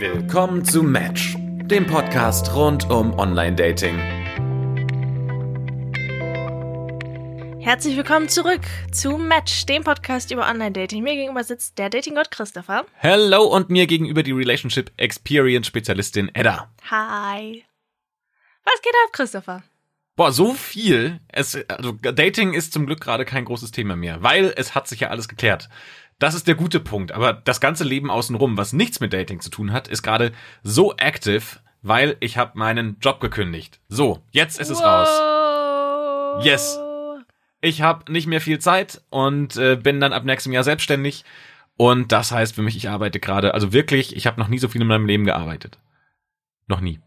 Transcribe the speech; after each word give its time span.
Willkommen 0.00 0.64
zu 0.64 0.84
Match, 0.84 1.34
dem 1.36 1.84
Podcast 1.84 2.54
rund 2.54 2.88
um 2.88 3.18
Online-Dating. 3.18 3.98
Herzlich 7.58 7.96
willkommen 7.96 8.28
zurück 8.28 8.60
zu 8.92 9.18
Match, 9.18 9.66
dem 9.66 9.82
Podcast 9.82 10.30
über 10.30 10.48
Online-Dating. 10.48 11.02
Mir 11.02 11.16
gegenüber 11.16 11.42
sitzt 11.42 11.78
der 11.78 11.90
Dating-Gott 11.90 12.30
Christopher. 12.30 12.86
Hello 12.94 13.42
und 13.42 13.70
mir 13.70 13.88
gegenüber 13.88 14.22
die 14.22 14.30
Relationship 14.30 14.92
Experience 14.98 15.66
Spezialistin 15.66 16.30
Edda. 16.32 16.72
Hi. 16.88 17.64
Was 18.62 18.80
geht 18.80 18.94
ab, 19.04 19.12
Christopher? 19.12 19.64
Boah, 20.14 20.30
so 20.30 20.54
viel. 20.54 21.18
Es, 21.26 21.56
also 21.68 21.90
Dating 21.92 22.54
ist 22.54 22.72
zum 22.72 22.86
Glück 22.86 23.00
gerade 23.00 23.24
kein 23.24 23.44
großes 23.44 23.72
Thema 23.72 23.96
mehr, 23.96 24.22
weil 24.22 24.52
es 24.56 24.76
hat 24.76 24.86
sich 24.86 25.00
ja 25.00 25.08
alles 25.08 25.26
geklärt. 25.26 25.68
Das 26.18 26.34
ist 26.34 26.48
der 26.48 26.56
gute 26.56 26.80
Punkt. 26.80 27.12
Aber 27.12 27.32
das 27.32 27.60
ganze 27.60 27.84
Leben 27.84 28.10
außenrum, 28.10 28.56
was 28.56 28.72
nichts 28.72 29.00
mit 29.00 29.12
Dating 29.12 29.40
zu 29.40 29.50
tun 29.50 29.72
hat, 29.72 29.88
ist 29.88 30.02
gerade 30.02 30.32
so 30.62 30.94
active, 30.96 31.60
weil 31.82 32.16
ich 32.20 32.36
habe 32.36 32.58
meinen 32.58 32.98
Job 33.00 33.20
gekündigt. 33.20 33.80
So, 33.88 34.22
jetzt 34.32 34.60
ist 34.60 34.70
es 34.70 34.82
raus. 34.82 35.08
Wow. 35.08 36.44
Yes. 36.44 36.78
Ich 37.60 37.82
habe 37.82 38.10
nicht 38.12 38.26
mehr 38.26 38.40
viel 38.40 38.58
Zeit 38.58 39.02
und 39.10 39.56
äh, 39.56 39.76
bin 39.76 40.00
dann 40.00 40.12
ab 40.12 40.24
nächstem 40.24 40.52
Jahr 40.52 40.64
selbstständig. 40.64 41.24
Und 41.76 42.10
das 42.10 42.32
heißt 42.32 42.54
für 42.54 42.62
mich, 42.62 42.76
ich 42.76 42.88
arbeite 42.88 43.20
gerade, 43.20 43.54
also 43.54 43.72
wirklich, 43.72 44.16
ich 44.16 44.26
habe 44.26 44.40
noch 44.40 44.48
nie 44.48 44.58
so 44.58 44.68
viel 44.68 44.80
in 44.80 44.88
meinem 44.88 45.06
Leben 45.06 45.24
gearbeitet. 45.24 45.78
Noch 46.66 46.80
nie. 46.80 47.00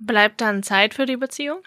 Bleibt 0.00 0.42
dann 0.42 0.62
Zeit 0.62 0.92
für 0.92 1.06
die 1.06 1.16
Beziehung? 1.16 1.60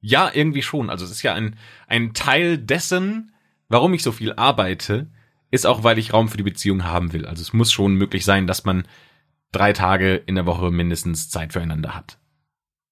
Ja, 0.00 0.30
irgendwie 0.32 0.62
schon. 0.62 0.90
Also 0.90 1.04
es 1.04 1.10
ist 1.10 1.22
ja 1.22 1.34
ein, 1.34 1.56
ein 1.88 2.14
Teil 2.14 2.58
dessen, 2.58 3.34
warum 3.68 3.94
ich 3.94 4.04
so 4.04 4.12
viel 4.12 4.32
arbeite, 4.34 5.08
ist 5.54 5.66
auch, 5.66 5.84
weil 5.84 5.98
ich 5.98 6.12
Raum 6.12 6.28
für 6.28 6.36
die 6.36 6.42
Beziehung 6.42 6.84
haben 6.84 7.12
will. 7.12 7.26
Also 7.26 7.40
es 7.40 7.52
muss 7.52 7.72
schon 7.72 7.94
möglich 7.94 8.24
sein, 8.24 8.48
dass 8.48 8.64
man 8.64 8.88
drei 9.52 9.72
Tage 9.72 10.16
in 10.16 10.34
der 10.34 10.46
Woche 10.46 10.72
mindestens 10.72 11.30
Zeit 11.30 11.52
füreinander 11.52 11.94
hat. 11.94 12.18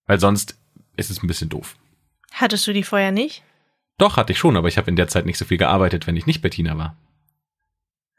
Weil 0.06 0.20
sonst 0.20 0.58
ist 0.96 1.10
es 1.10 1.22
ein 1.22 1.27
bisschen 1.27 1.48
doof. 1.48 1.77
Hattest 2.32 2.66
du 2.69 2.72
die 2.72 2.84
vorher 2.84 3.10
nicht? 3.10 3.42
Doch, 3.98 4.16
hatte 4.16 4.32
ich 4.32 4.38
schon, 4.38 4.56
aber 4.56 4.69
ich 4.69 4.78
habe 4.78 4.88
in 4.88 4.96
der 4.96 5.08
Zeit 5.08 5.27
nicht 5.27 5.38
so 5.38 5.44
viel 5.44 5.58
gearbeitet, 5.58 6.06
wenn 6.06 6.16
ich 6.16 6.27
nicht 6.27 6.41
bei 6.41 6.50
Tina 6.50 6.78
war. 6.78 6.96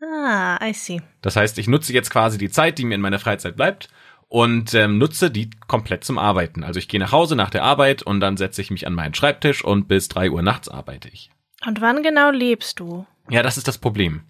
Ah, 0.02 0.59
I 0.61 0.73
see. 0.73 1.02
Das 1.22 1.38
heißt, 1.38 1.57
ich 1.57 1.67
nutze 1.67 1.94
jetzt 1.94 2.09
quasi 2.09 2.38
die 2.38 2.50
Zeit, 2.50 2.78
die 2.78 2.85
mir 2.85 2.95
in 2.95 3.02
meiner 3.02 3.19
Freizeit 3.19 3.55
bleibt 3.55 3.88
und 4.28 4.73
ähm, 4.73 4.97
nutze 4.97 5.31
die 5.31 5.52
komplett 5.67 6.03
zum 6.03 6.17
Arbeiten. 6.17 6.66
Also 6.66 6.80
ich 6.80 6.89
gehe 6.89 7.00
nach 7.00 7.13
Hause 7.13 7.38
nach 7.38 7.50
der 7.50 7.63
Arbeit 7.63 8.03
und 8.03 8.19
dann 8.19 8.35
setze 8.35 8.61
ich 8.61 8.72
mich 8.72 8.85
an 8.88 8.94
meinen 8.94 9.13
Schreibtisch 9.13 9.63
und 9.63 9.88
bis 9.88 10.09
drei 10.09 10.30
Uhr 10.30 10.41
nachts 10.41 10.67
arbeite 10.67 11.07
ich. 11.07 11.31
Und 11.66 11.80
wann 11.80 12.03
genau 12.03 12.30
lebst 12.30 12.81
du? 12.81 13.05
Ja, 13.30 13.41
das 13.41 13.57
ist 13.57 13.67
das 13.69 13.78
Problem. 13.78 14.23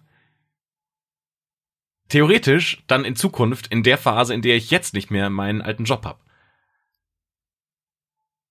Theoretisch 2.08 2.82
dann 2.86 3.04
in 3.04 3.16
Zukunft 3.16 3.66
in 3.68 3.82
der 3.82 3.98
Phase, 3.98 4.34
in 4.34 4.42
der 4.42 4.56
ich 4.56 4.70
jetzt 4.70 4.94
nicht 4.94 5.10
mehr 5.10 5.30
meinen 5.30 5.62
alten 5.62 5.84
Job 5.84 6.04
habe. 6.04 6.20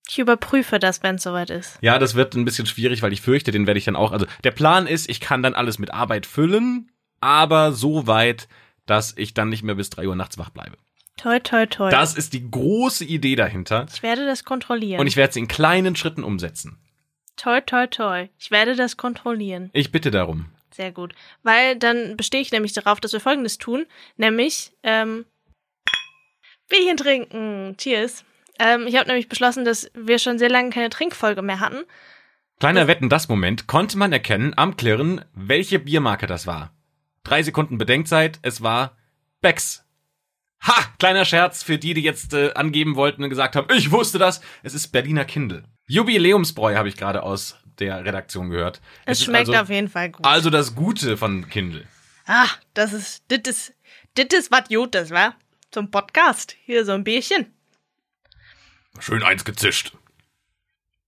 Ich 0.09 0.19
überprüfe 0.19 0.79
das, 0.79 1.01
wenn 1.01 1.15
es 1.15 1.23
soweit 1.23 1.49
ist. 1.49 1.77
Ja, 1.81 1.97
das 1.97 2.15
wird 2.15 2.35
ein 2.35 2.45
bisschen 2.45 2.65
schwierig, 2.65 3.01
weil 3.01 3.13
ich 3.13 3.21
fürchte, 3.21 3.51
den 3.51 3.67
werde 3.67 3.77
ich 3.77 3.85
dann 3.85 3.95
auch. 3.95 4.11
Also 4.11 4.25
der 4.43 4.51
Plan 4.51 4.85
ist, 4.85 5.09
ich 5.09 5.19
kann 5.19 5.41
dann 5.41 5.53
alles 5.53 5.79
mit 5.79 5.91
Arbeit 5.91 6.25
füllen, 6.25 6.91
aber 7.21 7.71
so 7.71 8.05
weit, 8.05 8.47
dass 8.85 9.15
ich 9.17 9.33
dann 9.33 9.49
nicht 9.49 9.63
mehr 9.63 9.75
bis 9.75 9.89
drei 9.89 10.07
Uhr 10.07 10.15
nachts 10.15 10.37
wach 10.37 10.49
bleibe. 10.49 10.77
Toi, 11.17 11.39
toi, 11.39 11.65
toi. 11.67 11.89
Das 11.89 12.15
ist 12.15 12.33
die 12.33 12.49
große 12.49 13.05
Idee 13.05 13.35
dahinter. 13.35 13.85
ich 13.93 14.03
werde 14.03 14.25
das 14.25 14.43
kontrollieren. 14.43 14.99
Und 14.99 15.07
ich 15.07 15.15
werde 15.15 15.33
sie 15.33 15.39
in 15.39 15.47
kleinen 15.47 15.95
Schritten 15.95 16.23
umsetzen. 16.23 16.79
toi, 17.37 17.61
toi, 17.61 17.87
toi. 17.87 18.29
Ich 18.37 18.51
werde 18.51 18.75
das 18.75 18.97
kontrollieren. 18.97 19.69
Ich 19.73 19.91
bitte 19.91 20.11
darum. 20.11 20.47
Sehr 20.73 20.91
gut. 20.91 21.13
Weil 21.43 21.75
dann 21.77 22.17
bestehe 22.17 22.41
ich 22.41 22.51
nämlich 22.51 22.73
darauf, 22.73 22.99
dass 22.99 23.13
wir 23.13 23.19
Folgendes 23.19 23.57
tun. 23.57 23.85
Nämlich, 24.17 24.71
ähm, 24.83 25.25
Bierchen 26.69 26.97
trinken. 26.97 27.75
Cheers. 27.77 28.25
Ähm, 28.59 28.87
ich 28.87 28.95
habe 28.95 29.07
nämlich 29.07 29.29
beschlossen, 29.29 29.65
dass 29.65 29.89
wir 29.93 30.19
schon 30.19 30.39
sehr 30.39 30.49
lange 30.49 30.69
keine 30.69 30.89
Trinkfolge 30.89 31.41
mehr 31.41 31.59
hatten. 31.59 31.83
Kleiner 32.59 32.87
Wetten, 32.87 33.09
das 33.09 33.27
Moment 33.27 33.67
konnte 33.67 33.97
man 33.97 34.13
erkennen 34.13 34.53
am 34.55 34.77
Klirren, 34.77 35.25
welche 35.33 35.79
Biermarke 35.79 36.27
das 36.27 36.47
war. 36.47 36.73
Drei 37.23 37.43
Sekunden 37.43 37.77
Bedenkzeit, 37.77 38.39
es 38.41 38.61
war 38.61 38.97
Becks. 39.41 39.83
Ha! 40.61 40.85
Kleiner 40.97 41.25
Scherz 41.25 41.63
für 41.63 41.77
die, 41.77 41.93
die 41.93 42.03
jetzt 42.03 42.33
äh, 42.33 42.53
angeben 42.53 42.95
wollten 42.95 43.23
und 43.23 43.29
gesagt 43.29 43.55
haben, 43.55 43.67
ich 43.75 43.91
wusste 43.91 44.17
das. 44.17 44.41
Es 44.61 44.73
ist 44.73 44.89
Berliner 44.89 45.25
Kindle. 45.25 45.65
Jubiläumsbräu 45.87 46.75
habe 46.75 46.87
ich 46.87 46.95
gerade 46.95 47.23
aus 47.23 47.57
der 47.79 48.05
Redaktion 48.05 48.49
gehört. 48.49 48.81
Es, 49.05 49.19
ist 49.19 49.25
schmeckt 49.25 49.49
also, 49.49 49.61
auf 49.61 49.69
jeden 49.69 49.89
Fall 49.89 50.11
gut. 50.11 50.25
Also 50.25 50.49
das 50.49 50.75
Gute 50.75 51.17
von 51.17 51.49
Kindle. 51.49 51.85
ah, 52.25 52.47
das 52.73 52.93
ist, 52.93 53.23
das 53.29 53.39
ist, 53.45 53.73
das 54.15 54.27
ist 54.37 54.51
was 54.51 54.67
Gutes, 54.69 55.11
wa? 55.11 55.35
Zum 55.71 55.89
Podcast. 55.89 56.55
Hier 56.65 56.85
so 56.85 56.91
ein 56.91 57.03
Bierchen. 57.03 57.53
Schön 58.99 59.23
eins 59.23 59.43
gezischt. 59.43 59.93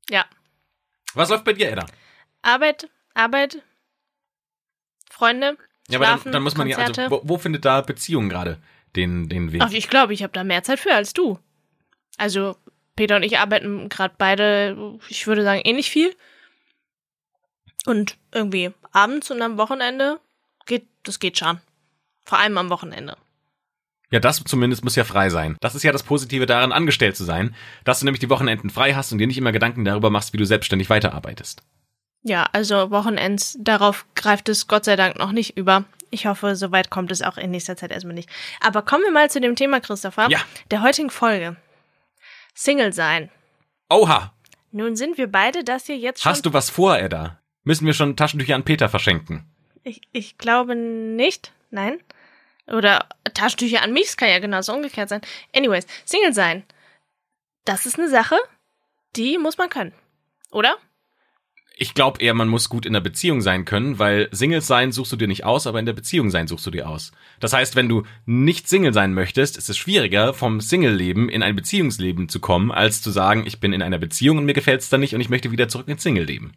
Ja. 0.09 0.25
Was 1.13 1.29
läuft 1.29 1.45
bei 1.45 1.53
dir, 1.53 1.71
Edda? 1.71 1.85
Arbeit, 2.41 2.89
Arbeit, 3.13 3.61
Freunde, 5.09 5.57
Ja, 5.87 5.99
aber 5.99 6.19
dann, 6.23 6.33
dann 6.33 6.43
muss 6.43 6.57
man 6.57 6.67
ja, 6.67 6.75
Konzerte. 6.75 7.03
also, 7.03 7.23
wo, 7.23 7.29
wo 7.29 7.37
findet 7.37 7.63
da 7.65 7.81
Beziehung 7.81 8.27
gerade 8.27 8.59
den, 8.95 9.29
den 9.29 9.51
Weg? 9.51 9.61
Ach, 9.63 9.71
ich 9.71 9.87
glaube, 9.87 10.13
ich 10.13 10.23
habe 10.23 10.33
da 10.33 10.43
mehr 10.43 10.63
Zeit 10.63 10.79
für 10.79 10.93
als 10.93 11.13
du. 11.13 11.39
Also, 12.17 12.57
Peter 12.95 13.15
und 13.17 13.23
ich 13.23 13.37
arbeiten 13.39 13.89
gerade 13.89 14.15
beide, 14.17 14.99
ich 15.09 15.27
würde 15.27 15.43
sagen, 15.43 15.61
ähnlich 15.63 15.89
viel. 15.89 16.15
Und 17.85 18.17
irgendwie 18.31 18.71
abends 18.91 19.31
und 19.31 19.41
am 19.41 19.57
Wochenende 19.57 20.19
geht, 20.65 20.87
das 21.03 21.19
geht 21.19 21.37
schon. 21.37 21.59
Vor 22.25 22.39
allem 22.39 22.57
am 22.57 22.69
Wochenende. 22.69 23.15
Ja, 24.11 24.19
das 24.19 24.43
zumindest 24.43 24.83
muss 24.83 24.95
ja 24.95 25.03
frei 25.03 25.29
sein. 25.29 25.57
Das 25.61 25.75
ist 25.75 25.83
ja 25.83 25.91
das 25.91 26.03
Positive 26.03 26.45
daran, 26.45 26.71
angestellt 26.71 27.15
zu 27.15 27.23
sein, 27.23 27.55
dass 27.83 27.99
du 27.99 28.05
nämlich 28.05 28.19
die 28.19 28.29
Wochenenden 28.29 28.69
frei 28.69 28.93
hast 28.93 29.11
und 29.11 29.17
dir 29.17 29.27
nicht 29.27 29.37
immer 29.37 29.51
Gedanken 29.51 29.83
darüber 29.85 30.09
machst, 30.09 30.33
wie 30.33 30.37
du 30.37 30.45
selbstständig 30.45 30.89
weiterarbeitest. 30.89 31.61
Ja, 32.23 32.47
also 32.53 32.91
Wochenends, 32.91 33.57
darauf 33.59 34.05
greift 34.15 34.49
es 34.49 34.67
Gott 34.67 34.85
sei 34.85 34.95
Dank 34.95 35.17
noch 35.17 35.31
nicht 35.31 35.57
über. 35.57 35.85
Ich 36.09 36.25
hoffe, 36.25 36.55
soweit 36.55 36.89
kommt 36.89 37.11
es 37.11 37.21
auch 37.21 37.37
in 37.37 37.51
nächster 37.51 37.77
Zeit 37.77 37.91
erstmal 37.91 38.15
nicht. 38.15 38.29
Aber 38.61 38.81
kommen 38.81 39.03
wir 39.03 39.11
mal 39.11 39.29
zu 39.29 39.41
dem 39.41 39.55
Thema, 39.55 39.79
Christopher. 39.79 40.27
Ja. 40.29 40.39
Der 40.71 40.81
heutigen 40.81 41.09
Folge. 41.09 41.55
Single 42.53 42.93
sein. 42.93 43.29
Oha! 43.89 44.33
Nun 44.71 44.95
sind 44.95 45.17
wir 45.17 45.31
beide 45.31 45.63
das 45.63 45.85
hier 45.85 45.97
jetzt 45.97 46.21
schon. 46.21 46.31
Hast 46.31 46.45
du 46.45 46.53
was 46.53 46.69
vor, 46.69 46.97
Edda? 46.97 47.39
Müssen 47.65 47.85
wir 47.85 47.93
schon 47.93 48.15
Taschentücher 48.15 48.55
an 48.55 48.63
Peter 48.63 48.87
verschenken? 48.87 49.43
Ich, 49.83 50.01
ich 50.13 50.37
glaube 50.37 50.75
nicht. 50.75 51.51
Nein. 51.71 51.99
Oder 52.67 53.09
Taschentücher 53.33 53.81
an 53.81 53.91
mich, 53.91 54.05
es 54.05 54.17
kann 54.17 54.29
ja 54.29 54.39
genauso 54.39 54.73
umgekehrt 54.73 55.09
sein. 55.09 55.21
Anyways, 55.53 55.85
Single 56.05 56.33
sein. 56.33 56.63
Das 57.65 57.85
ist 57.85 57.99
eine 57.99 58.09
Sache, 58.09 58.37
die 59.15 59.37
muss 59.37 59.57
man 59.57 59.69
können. 59.69 59.93
Oder? 60.51 60.77
Ich 61.77 61.93
glaube 61.93 62.21
eher, 62.21 62.33
man 62.33 62.47
muss 62.47 62.69
gut 62.69 62.85
in 62.85 62.93
der 62.93 63.01
Beziehung 63.01 63.41
sein 63.41 63.65
können, 63.65 63.99
weil 63.99 64.29
Singles 64.31 64.65
sein 64.67 64.91
suchst 64.93 65.11
du 65.11 65.17
dir 65.17 65.27
nicht 65.27 65.43
aus, 65.43 65.67
aber 65.67 65.79
in 65.79 65.85
der 65.85 65.93
Beziehung 65.93 66.29
sein 66.29 66.47
suchst 66.47 66.65
du 66.65 66.71
dir 66.71 66.87
aus. 66.87 67.11
Das 67.39 67.51
heißt, 67.51 67.75
wenn 67.75 67.89
du 67.89 68.03
nicht 68.25 68.69
Single 68.69 68.93
sein 68.93 69.13
möchtest, 69.13 69.57
ist 69.57 69.69
es 69.69 69.77
schwieriger, 69.77 70.33
vom 70.33 70.61
Single-Leben 70.61 71.27
in 71.27 71.43
ein 71.43 71.55
Beziehungsleben 71.55 72.29
zu 72.29 72.39
kommen, 72.39 72.71
als 72.71 73.01
zu 73.01 73.11
sagen, 73.11 73.45
ich 73.45 73.59
bin 73.59 73.73
in 73.73 73.81
einer 73.81 73.97
Beziehung 73.97 74.37
und 74.37 74.45
mir 74.45 74.53
gefällt's 74.53 74.89
da 74.89 74.97
nicht 74.97 75.15
und 75.15 75.21
ich 75.21 75.29
möchte 75.29 75.51
wieder 75.51 75.67
zurück 75.67 75.89
ins 75.89 76.03
Single-Leben. 76.03 76.53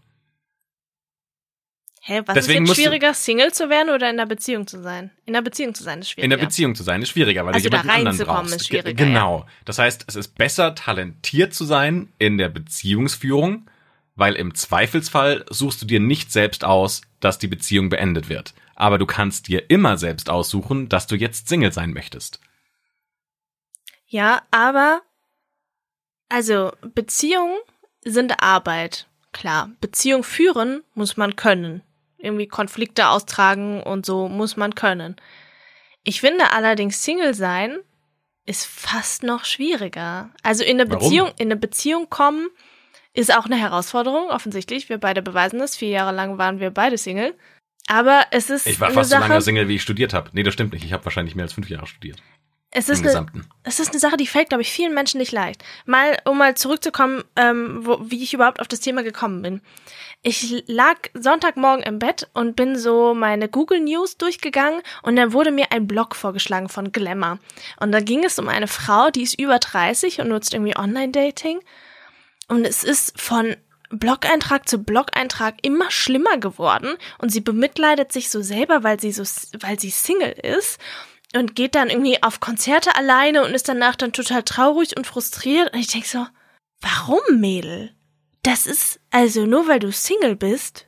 Hä, 2.09 2.23
was 2.25 2.35
Deswegen 2.35 2.65
ist 2.65 2.71
jetzt 2.71 2.77
schwieriger, 2.81 3.13
Single 3.13 3.53
zu 3.53 3.69
werden 3.69 3.91
oder 3.91 4.09
in 4.09 4.19
einer 4.19 4.25
Beziehung 4.25 4.67
zu 4.67 4.83
sein? 4.83 5.11
In 5.27 5.37
einer 5.37 5.43
Beziehung 5.43 5.75
zu 5.75 5.83
sein 5.83 6.01
ist 6.01 6.09
schwieriger. 6.09 6.25
In 6.25 6.31
der 6.31 6.47
Beziehung 6.47 6.75
zu 6.75 6.83
sein 6.83 7.03
ist 7.03 7.11
schwieriger, 7.11 7.45
weil 7.45 7.53
Also 7.53 7.69
du 7.69 7.77
jemanden 7.77 7.91
anderen 8.07 8.19
brauchst. 8.27 8.55
ist 8.57 8.71
Ge- 8.71 8.81
schwieriger, 8.81 9.05
Genau. 9.05 9.47
Das 9.67 9.79
heißt, 9.79 10.05
es 10.09 10.17
ist 10.17 10.35
besser, 10.39 10.75
talentiert 10.75 11.53
zu 11.53 11.67
sein 11.67 12.11
in 12.19 12.39
der 12.39 12.49
Beziehungsführung, 12.49 13.69
weil 14.15 14.37
im 14.37 14.55
Zweifelsfall 14.55 15.45
suchst 15.51 15.83
du 15.83 15.87
dir 15.87 16.01
nicht 16.01 16.33
selbst 16.33 16.65
aus, 16.65 17.03
dass 17.21 17.39
die 17.39 17.47
Beziehung 17.47 17.91
beendet 17.91 18.31
wird. 18.31 18.55
Aber 18.75 18.97
du 18.97 19.05
kannst 19.05 19.47
dir 19.49 19.69
immer 19.69 19.99
selbst 19.99 20.31
aussuchen, 20.31 20.89
dass 20.89 21.09
du 21.09 21.15
jetzt 21.15 21.47
Single 21.51 21.73
sein 21.73 21.93
möchtest. 21.93 22.41
Ja, 24.07 24.41
aber 24.51 25.03
also 26.31 26.73
Beziehungen 26.95 27.59
sind 28.03 28.43
Arbeit. 28.43 29.07
Klar, 29.33 29.71
Beziehung 29.83 30.25
führen 30.25 30.83
muss 30.95 31.19
man 31.19 31.37
können. 31.37 31.83
Irgendwie 32.19 32.49
Konflikte 32.49 33.09
austragen 33.09 33.83
und 33.83 34.05
so 34.05 34.29
muss 34.29 34.57
man 34.57 34.75
können. 34.75 35.17
Ich 36.05 36.21
finde 36.21 36.53
allerdings 36.53 37.03
Single 37.03 37.35
sein 37.35 37.79
ist 38.49 38.65
fast 38.67 39.23
noch 39.23 39.45
schwieriger. 39.45 40.31
Also 40.43 40.65
in 40.65 40.81
eine 40.81 40.91
Warum? 40.91 41.03
Beziehung, 41.03 41.31
in 41.37 41.49
eine 41.49 41.57
Beziehung 41.57 42.09
kommen 42.09 42.49
ist 43.13 43.35
auch 43.35 43.45
eine 43.45 43.57
Herausforderung, 43.57 44.31
offensichtlich. 44.31 44.89
Wir 44.89 44.99
beide 44.99 45.21
beweisen 45.21 45.59
das. 45.59 45.77
Vier 45.77 45.91
Jahre 45.91 46.15
lang 46.15 46.39
waren 46.39 46.59
wir 46.59 46.71
beide 46.71 46.97
Single. 46.97 47.35
Aber 47.89 48.27
es 48.31 48.49
ist 48.49 48.67
Ich 48.67 48.81
war 48.81 48.91
fast 48.91 49.11
so 49.11 49.17
Sache, 49.17 49.29
lange 49.29 49.43
Single, 49.43 49.69
wie 49.69 49.77
ich 49.77 49.83
studiert 49.83 50.15
habe. 50.15 50.31
Nee, 50.33 50.43
das 50.43 50.55
stimmt 50.55 50.73
nicht. 50.73 50.85
Ich 50.85 50.93
habe 50.93 51.05
wahrscheinlich 51.05 51.35
mehr 51.35 51.45
als 51.45 51.53
fünf 51.53 51.69
Jahre 51.69 51.87
studiert. 51.87 52.23
Es 52.71 52.91
ist, 52.91 53.07
eine, 53.07 53.27
es 53.65 53.81
ist 53.81 53.91
eine 53.91 53.99
Sache, 53.99 54.19
die 54.19 54.27
fällt, 54.27 54.51
glaube 54.51 54.61
ich, 54.61 54.71
vielen 54.71 54.93
Menschen 54.93 55.19
nicht 55.19 55.33
leicht. 55.33 55.65
Mal, 55.87 56.19
um 56.27 56.37
mal 56.37 56.55
zurückzukommen, 56.55 57.25
ähm, 57.35 57.81
wo, 57.87 57.99
wie 58.03 58.23
ich 58.23 58.35
überhaupt 58.35 58.61
auf 58.61 58.69
das 58.69 58.81
Thema 58.81 59.03
gekommen 59.03 59.41
bin. 59.41 59.63
Ich 60.23 60.65
lag 60.67 60.97
Sonntagmorgen 61.15 61.83
im 61.83 61.99
Bett 61.99 62.29
und 62.35 62.57
bin 62.57 62.77
so 62.77 63.15
meine 63.15 63.49
Google 63.49 63.81
News 63.81 64.19
durchgegangen 64.19 64.83
und 65.03 65.17
dann 65.17 65.33
wurde 65.33 65.51
mir 65.51 65.73
ein 65.73 65.87
Blog 65.87 66.15
vorgeschlagen 66.15 66.69
von 66.69 66.93
Glamour. 66.93 67.39
Und 67.81 67.93
da 67.93 68.01
ging 68.01 68.23
es 68.23 68.39
um 68.39 68.49
eine 68.49 68.69
Frau, 68.69 69.11
die 69.11 69.23
ist 69.23 69.41
über 69.41 69.59
30 69.59 70.21
und 70.21 70.29
nutzt 70.29 70.53
irgendwie 70.53 70.77
Online-Dating. 70.77 71.61
Und 72.49 72.67
es 72.67 72.85
ist 72.85 73.19
von 73.19 73.57
Blog-Eintrag 73.91 74.69
zu 74.69 74.79
Blog-Eintrag 74.79 75.55
immer 75.63 75.91
schlimmer 75.91 76.37
geworden 76.37 76.97
und 77.17 77.31
sie 77.31 77.41
bemitleidet 77.41 78.13
sich 78.13 78.29
so 78.29 78.43
selber, 78.43 78.83
weil 78.85 79.01
sie 79.01 79.13
so, 79.13 79.23
weil 79.61 79.81
sie 79.81 79.91
Single 79.91 80.33
ist 80.33 80.79
und 81.35 81.55
geht 81.55 81.75
dann 81.75 81.91
irgendwie 81.91 82.23
auf 82.23 82.41
Konzerte 82.41 82.95
alleine 82.97 83.45
und 83.45 83.53
ist 83.53 83.69
danach 83.69 83.97
dann 83.97 84.13
total 84.13 84.43
traurig 84.43 84.97
und 84.97 85.07
frustriert. 85.07 85.73
Und 85.73 85.79
ich 85.81 85.89
denk 85.89 86.07
so, 86.07 86.27
warum, 86.81 87.21
Mädel? 87.39 87.93
Das 88.43 88.67
ist, 88.67 89.01
also 89.11 89.47
nur 89.47 89.69
weil 89.69 89.79
du 89.81 89.93
Single 89.93 90.37
bist, 90.37 90.87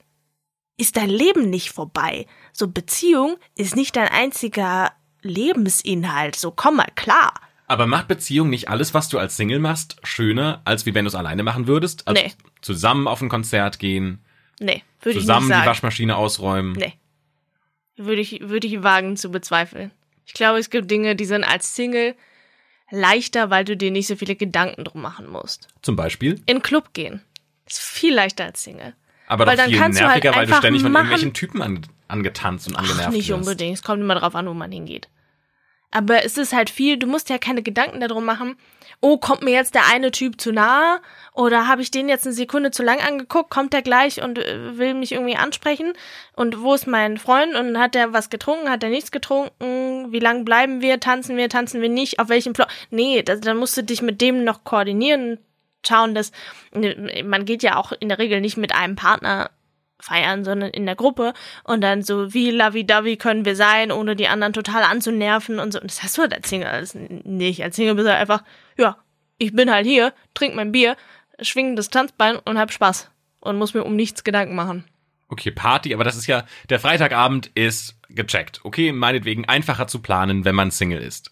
ist 0.78 0.96
dein 0.96 1.10
Leben 1.10 1.50
nicht 1.50 1.70
vorbei. 1.72 2.26
So 2.52 2.68
Beziehung 2.68 3.36
ist 3.54 3.76
nicht 3.76 3.96
dein 3.96 4.08
einziger 4.08 4.92
Lebensinhalt. 5.22 6.36
So 6.36 6.50
komm 6.50 6.76
mal 6.76 6.88
klar. 6.94 7.34
Aber 7.66 7.86
macht 7.86 8.08
Beziehung 8.08 8.50
nicht 8.50 8.68
alles, 8.68 8.94
was 8.94 9.08
du 9.08 9.18
als 9.18 9.36
Single 9.36 9.58
machst, 9.58 9.96
schöner, 10.02 10.62
als 10.64 10.86
wie 10.86 10.94
wenn 10.94 11.04
du 11.04 11.08
es 11.08 11.14
alleine 11.14 11.42
machen 11.42 11.66
würdest? 11.66 12.08
Also 12.08 12.20
Nee. 12.20 12.32
zusammen 12.62 13.06
auf 13.06 13.20
ein 13.20 13.28
Konzert 13.28 13.78
gehen, 13.78 14.24
Nee, 14.58 14.82
würde 15.00 15.18
ich 15.18 15.24
zusammen 15.24 15.46
nicht 15.46 15.54
die 15.54 15.58
sagen. 15.58 15.68
Waschmaschine 15.68 16.16
ausräumen. 16.16 16.72
Nee. 16.72 16.94
Würde 17.96 18.20
ich, 18.20 18.40
würde 18.42 18.66
ich 18.66 18.82
wagen 18.82 19.16
zu 19.16 19.30
bezweifeln. 19.30 19.90
Ich 20.26 20.32
glaube, 20.34 20.58
es 20.58 20.70
gibt 20.70 20.90
Dinge, 20.90 21.16
die 21.16 21.24
sind 21.24 21.44
als 21.44 21.74
Single 21.74 22.14
leichter, 22.90 23.50
weil 23.50 23.64
du 23.64 23.76
dir 23.76 23.90
nicht 23.90 24.06
so 24.06 24.16
viele 24.16 24.36
Gedanken 24.36 24.84
drum 24.84 25.02
machen 25.02 25.28
musst. 25.28 25.68
Zum 25.82 25.96
Beispiel. 25.96 26.34
In 26.46 26.56
den 26.58 26.62
Club 26.62 26.92
gehen. 26.92 27.22
Ist 27.66 27.80
viel 27.80 28.14
leichter 28.14 28.44
als 28.44 28.62
Single. 28.62 28.94
Aber 29.26 29.46
Weil 29.46 29.56
doch 29.56 29.62
dann 29.64 29.70
viel 29.70 29.78
kannst 29.80 30.00
du 30.00 30.04
halt 30.08 30.24
nerviger, 30.24 30.36
weil 30.40 30.46
du 30.46 30.54
ständig 30.54 30.82
von 30.82 30.90
machen- 30.92 31.04
irgendwelchen 31.06 31.34
Typen 31.34 31.62
an, 31.62 31.80
angetanzt 32.08 32.66
und 32.66 32.74
angenervt 32.76 33.08
Ach, 33.08 33.12
nicht 33.12 33.28
wirst. 33.28 33.38
unbedingt. 33.38 33.74
Es 33.78 33.82
kommt 33.84 34.00
immer 34.02 34.16
drauf 34.16 34.34
an, 34.34 34.48
wo 34.48 34.54
man 34.54 34.72
hingeht. 34.72 35.08
Aber 35.90 36.24
es 36.24 36.38
ist 36.38 36.52
halt 36.52 36.70
viel, 36.70 36.96
du 36.98 37.06
musst 37.06 37.30
ja 37.30 37.38
keine 37.38 37.62
Gedanken 37.62 38.00
darum 38.00 38.24
machen, 38.24 38.56
oh, 39.00 39.16
kommt 39.16 39.42
mir 39.42 39.52
jetzt 39.52 39.74
der 39.74 39.86
eine 39.90 40.10
Typ 40.10 40.40
zu 40.40 40.52
nahe? 40.52 41.00
Oder 41.32 41.66
habe 41.66 41.82
ich 41.82 41.90
den 41.90 42.08
jetzt 42.08 42.26
eine 42.26 42.34
Sekunde 42.34 42.70
zu 42.70 42.82
lang 42.82 43.00
angeguckt? 43.00 43.50
Kommt 43.50 43.72
der 43.72 43.82
gleich 43.82 44.22
und 44.22 44.38
äh, 44.38 44.78
will 44.78 44.94
mich 44.94 45.12
irgendwie 45.12 45.36
ansprechen? 45.36 45.94
Und 46.34 46.60
wo 46.62 46.74
ist 46.74 46.86
mein 46.86 47.18
Freund? 47.18 47.54
Und 47.54 47.78
hat 47.78 47.94
der 47.94 48.12
was 48.12 48.30
getrunken? 48.30 48.70
Hat 48.70 48.82
der 48.82 48.90
nichts 48.90 49.10
getrunken? 49.10 50.12
Wie 50.12 50.20
lange 50.20 50.44
bleiben 50.44 50.80
wir? 50.80 51.00
Tanzen 51.00 51.36
wir? 51.36 51.48
Tanzen 51.48 51.80
wir 51.80 51.88
nicht? 51.88 52.18
Auf 52.18 52.28
welchem 52.28 52.54
Floor? 52.54 52.68
Nee, 52.90 53.22
das, 53.22 53.40
dann 53.40 53.56
musst 53.56 53.76
du 53.76 53.82
dich 53.82 54.02
mit 54.02 54.20
dem 54.20 54.44
noch 54.44 54.64
koordinieren, 54.64 55.38
schauen, 55.86 56.14
dass 56.14 56.30
man 57.24 57.44
geht 57.46 57.62
ja 57.62 57.76
auch 57.76 57.92
in 57.92 58.08
der 58.08 58.18
Regel 58.18 58.40
nicht 58.40 58.56
mit 58.56 58.74
einem 58.74 58.96
Partner 58.96 59.50
feiern, 60.02 60.44
sondern 60.44 60.70
in 60.70 60.86
der 60.86 60.96
Gruppe 60.96 61.32
und 61.64 61.80
dann 61.80 62.02
so, 62.02 62.32
wie 62.32 62.50
lovey-dovey 62.50 63.16
können 63.16 63.44
wir 63.44 63.56
sein, 63.56 63.92
ohne 63.92 64.16
die 64.16 64.28
anderen 64.28 64.52
total 64.52 64.82
anzunerven 64.82 65.58
und 65.58 65.72
so. 65.72 65.80
Und 65.80 65.90
das 65.90 66.02
hast 66.02 66.18
du 66.18 66.22
halt 66.22 66.34
als 66.34 66.48
Single 66.48 66.68
alles 66.68 66.94
nicht. 66.94 67.62
Als 67.62 67.76
Single 67.76 67.94
bist 67.94 68.06
du 68.06 68.10
halt 68.10 68.20
einfach, 68.20 68.44
ja, 68.76 68.96
ich 69.38 69.54
bin 69.54 69.70
halt 69.70 69.86
hier, 69.86 70.12
trink 70.34 70.54
mein 70.54 70.72
Bier, 70.72 70.96
schwing 71.40 71.76
das 71.76 71.88
Tanzbein 71.88 72.36
und 72.36 72.58
hab 72.58 72.72
Spaß 72.72 73.10
und 73.40 73.58
muss 73.58 73.74
mir 73.74 73.84
um 73.84 73.96
nichts 73.96 74.24
Gedanken 74.24 74.54
machen. 74.54 74.84
Okay, 75.28 75.50
Party, 75.50 75.94
aber 75.94 76.04
das 76.04 76.16
ist 76.16 76.26
ja, 76.26 76.44
der 76.68 76.80
Freitagabend 76.80 77.50
ist 77.54 77.96
gecheckt. 78.08 78.60
Okay, 78.64 78.92
meinetwegen 78.92 79.48
einfacher 79.48 79.86
zu 79.86 80.00
planen, 80.00 80.44
wenn 80.44 80.56
man 80.56 80.70
Single 80.70 81.00
ist. 81.00 81.30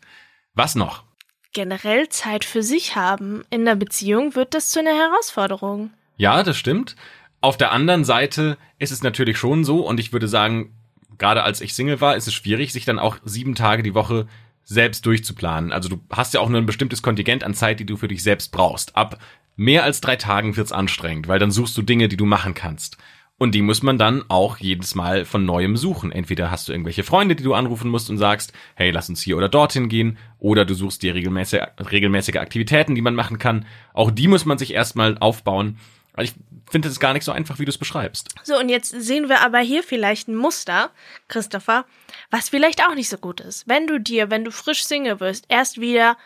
Was 0.55 0.75
noch? 0.75 1.05
Generell 1.53 2.09
Zeit 2.09 2.45
für 2.45 2.63
sich 2.63 2.95
haben 2.95 3.45
in 3.51 3.65
der 3.65 3.75
Beziehung 3.75 4.35
wird 4.37 4.55
das 4.55 4.69
zu 4.69 4.79
einer 4.81 4.95
Herausforderung. 4.95 5.91
Ja, 6.17 6.43
das 6.43 6.57
stimmt. 6.57 6.95
Auf 7.41 7.57
der 7.57 7.73
anderen 7.73 8.05
Seite 8.05 8.59
ist 8.79 8.93
es 8.93 9.03
natürlich 9.03 9.39
schon 9.39 9.65
so, 9.65 9.87
und 9.87 10.01
ich 10.01 10.13
würde 10.13 10.29
sagen, 10.29 10.73
gerade 11.19 11.43
als 11.43 11.61
ich 11.61 11.75
Single 11.75 12.01
war, 12.01 12.17
ist 12.17 12.27
es 12.27 12.35
schwierig, 12.35 12.73
sich 12.73 12.85
dann 12.85 12.99
auch 12.99 13.19
sieben 13.25 13.55
Tage 13.55 13.83
die 13.83 13.95
Woche 13.95 14.27
selbst 14.65 15.07
durchzuplanen. 15.07 15.73
Also 15.73 15.89
du 15.89 16.01
hast 16.11 16.35
ja 16.35 16.41
auch 16.41 16.49
nur 16.49 16.61
ein 16.61 16.67
bestimmtes 16.67 17.03
Kontingent 17.03 17.45
an 17.45 17.55
Zeit, 17.55 17.81
die 17.81 17.87
du 17.87 17.97
für 17.97 18.09
dich 18.09 18.23
selbst 18.23 18.53
brauchst. 18.53 18.97
Ab 18.97 19.19
mehr 19.57 19.85
als 19.85 20.01
drei 20.01 20.17
Tagen 20.17 20.57
wird's 20.57 20.73
anstrengend, 20.73 21.27
weil 21.27 21.39
dann 21.39 21.51
suchst 21.51 21.77
du 21.77 21.83
Dinge, 21.83 22.09
die 22.09 22.17
du 22.17 22.27
machen 22.27 22.55
kannst. 22.55 22.99
Und 23.39 23.55
die 23.55 23.63
muss 23.63 23.85
man 23.85 23.99
dann 23.99 24.25
auch 24.29 24.59
jedes 24.59 24.97
Mal 24.97 25.25
von 25.25 25.45
neuem 25.45 25.77
suchen. 25.77 26.11
Entweder 26.11 26.51
hast 26.51 26.69
du 26.69 26.73
irgendwelche 26.73 27.05
Freunde, 27.05 27.37
die 27.37 27.45
du 27.45 27.55
anrufen 27.55 27.89
musst 27.89 28.11
und 28.11 28.19
sagst, 28.19 28.53
hey, 28.75 28.91
lass 28.91 29.09
uns 29.09 29.23
hier 29.23 29.37
oder 29.37 29.49
dorthin 29.49 29.89
gehen, 29.89 30.19
oder 30.41 30.65
du 30.65 30.75
suchst 30.75 31.03
dir 31.05 31.15
regelmäßige, 31.15 31.63
regelmäßige 31.91 32.37
Aktivitäten, 32.37 32.97
die 32.97 33.01
man 33.01 33.15
machen 33.15 33.39
kann. 33.39 33.65
Auch 33.95 34.11
die 34.11 34.27
muss 34.27 34.45
man 34.45 34.59
sich 34.59 34.75
erstmal 34.75 35.17
aufbauen. 35.19 35.79
Ich 36.19 36.35
finde 36.71 36.89
es 36.89 37.01
gar 37.01 37.13
nicht 37.13 37.25
so 37.25 37.33
einfach, 37.33 37.59
wie 37.59 37.65
du 37.65 37.71
es 37.71 37.79
beschreibst. 37.79 38.29
So, 38.45 38.59
und 38.59 38.69
jetzt 38.69 38.91
sehen 38.91 39.29
wir 39.29 39.41
aber 39.41 39.59
hier 39.59 39.83
vielleicht 39.83 40.29
ein 40.29 40.37
Muster, 40.37 40.91
Christopher, 41.29 41.87
was 42.31 42.49
vielleicht 42.49 42.83
auch 42.85 42.95
nicht 42.95 43.09
so 43.09 43.19
gut 43.19 43.41
ist. 43.41 43.69
Wenn 43.69 43.87
du 43.87 43.99
dir, 43.99 44.31
wenn 44.31 44.45
du 44.45 44.51
frisch 44.51 44.85
Single 44.85 45.21
wirst, 45.21 45.47
erst 45.49 45.81
wieder 45.81 46.17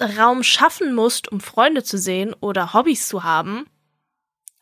Raum 0.00 0.42
schaffen 0.42 0.94
musst, 0.94 1.30
um 1.30 1.40
Freunde 1.40 1.82
zu 1.82 1.98
sehen 1.98 2.34
oder 2.40 2.72
Hobbys 2.72 3.08
zu 3.08 3.24
haben, 3.24 3.66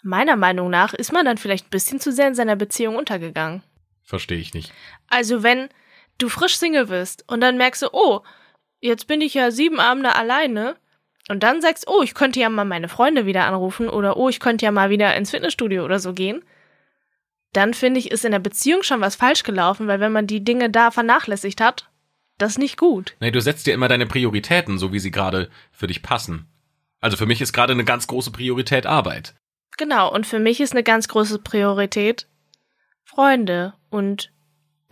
meiner 0.02 0.36
Meinung 0.36 0.70
nach 0.70 0.94
ist 0.94 1.12
man 1.12 1.24
dann 1.24 1.38
vielleicht 1.38 1.66
ein 1.66 1.70
bisschen 1.70 2.00
zu 2.00 2.12
sehr 2.12 2.28
in 2.28 2.34
seiner 2.34 2.56
Beziehung 2.56 2.96
untergegangen. 2.96 3.62
Verstehe 4.02 4.38
ich 4.38 4.54
nicht. 4.54 4.72
Also 5.08 5.42
wenn 5.42 5.68
du 6.18 6.28
frisch 6.28 6.56
Single 6.56 6.88
wirst 6.88 7.24
und 7.30 7.40
dann 7.40 7.56
merkst 7.56 7.82
du, 7.82 7.88
oh, 7.92 8.22
jetzt 8.80 9.06
bin 9.06 9.20
ich 9.20 9.34
ja 9.34 9.50
sieben 9.50 9.80
Abende 9.80 10.14
alleine 10.14 10.76
und 11.28 11.42
dann 11.42 11.60
sagst, 11.60 11.86
oh, 11.88 12.02
ich 12.02 12.14
könnte 12.14 12.40
ja 12.40 12.48
mal 12.48 12.64
meine 12.64 12.88
Freunde 12.88 13.26
wieder 13.26 13.44
anrufen 13.44 13.88
oder 13.88 14.16
oh, 14.16 14.28
ich 14.28 14.40
könnte 14.40 14.64
ja 14.64 14.72
mal 14.72 14.90
wieder 14.90 15.14
ins 15.14 15.30
Fitnessstudio 15.30 15.84
oder 15.84 15.98
so 15.98 16.14
gehen, 16.14 16.42
dann 17.52 17.74
finde 17.74 18.00
ich, 18.00 18.10
ist 18.10 18.24
in 18.24 18.32
der 18.32 18.38
Beziehung 18.38 18.82
schon 18.82 19.00
was 19.00 19.16
falsch 19.16 19.42
gelaufen, 19.42 19.86
weil 19.86 20.00
wenn 20.00 20.12
man 20.12 20.26
die 20.26 20.44
Dinge 20.44 20.70
da 20.70 20.90
vernachlässigt 20.90 21.60
hat, 21.60 21.88
das 22.38 22.52
ist 22.52 22.58
nicht 22.58 22.76
gut. 22.76 23.14
Nee, 23.20 23.30
du 23.30 23.40
setzt 23.40 23.66
dir 23.66 23.74
immer 23.74 23.88
deine 23.88 24.06
Prioritäten, 24.06 24.78
so 24.78 24.92
wie 24.92 25.00
sie 25.00 25.10
gerade 25.10 25.50
für 25.72 25.86
dich 25.86 26.02
passen. 26.02 26.46
Also 27.00 27.16
für 27.16 27.26
mich 27.26 27.40
ist 27.40 27.52
gerade 27.52 27.72
eine 27.72 27.84
ganz 27.84 28.06
große 28.06 28.30
Priorität 28.30 28.86
Arbeit. 28.86 29.34
Genau, 29.76 30.12
und 30.12 30.26
für 30.26 30.38
mich 30.38 30.60
ist 30.60 30.72
eine 30.72 30.82
ganz 30.82 31.08
große 31.08 31.38
Priorität 31.38 32.26
Freunde 33.04 33.74
und 33.90 34.32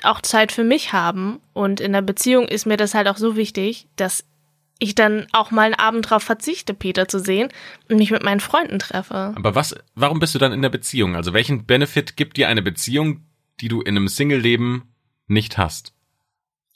auch 0.02 0.20
Zeit 0.20 0.52
für 0.52 0.64
mich 0.64 0.92
haben. 0.92 1.40
Und 1.52 1.80
in 1.80 1.92
der 1.92 2.02
Beziehung 2.02 2.46
ist 2.46 2.66
mir 2.66 2.76
das 2.76 2.94
halt 2.94 3.08
auch 3.08 3.16
so 3.16 3.36
wichtig, 3.36 3.88
dass 3.96 4.24
ich 4.78 4.94
dann 4.94 5.26
auch 5.32 5.50
mal 5.50 5.62
einen 5.62 5.74
Abend 5.74 6.10
drauf 6.10 6.22
verzichte, 6.22 6.74
Peter 6.74 7.08
zu 7.08 7.18
sehen 7.18 7.48
und 7.88 7.96
mich 7.96 8.10
mit 8.10 8.22
meinen 8.22 8.40
Freunden 8.40 8.78
treffe. 8.78 9.32
Aber 9.34 9.54
was, 9.54 9.74
warum 9.94 10.20
bist 10.20 10.34
du 10.34 10.38
dann 10.38 10.52
in 10.52 10.62
der 10.62 10.68
Beziehung? 10.68 11.16
Also 11.16 11.32
welchen 11.32 11.64
Benefit 11.64 12.16
gibt 12.16 12.36
dir 12.36 12.48
eine 12.48 12.62
Beziehung, 12.62 13.24
die 13.60 13.68
du 13.68 13.80
in 13.80 13.96
einem 13.96 14.08
Single-Leben 14.08 14.94
nicht 15.28 15.56
hast? 15.56 15.94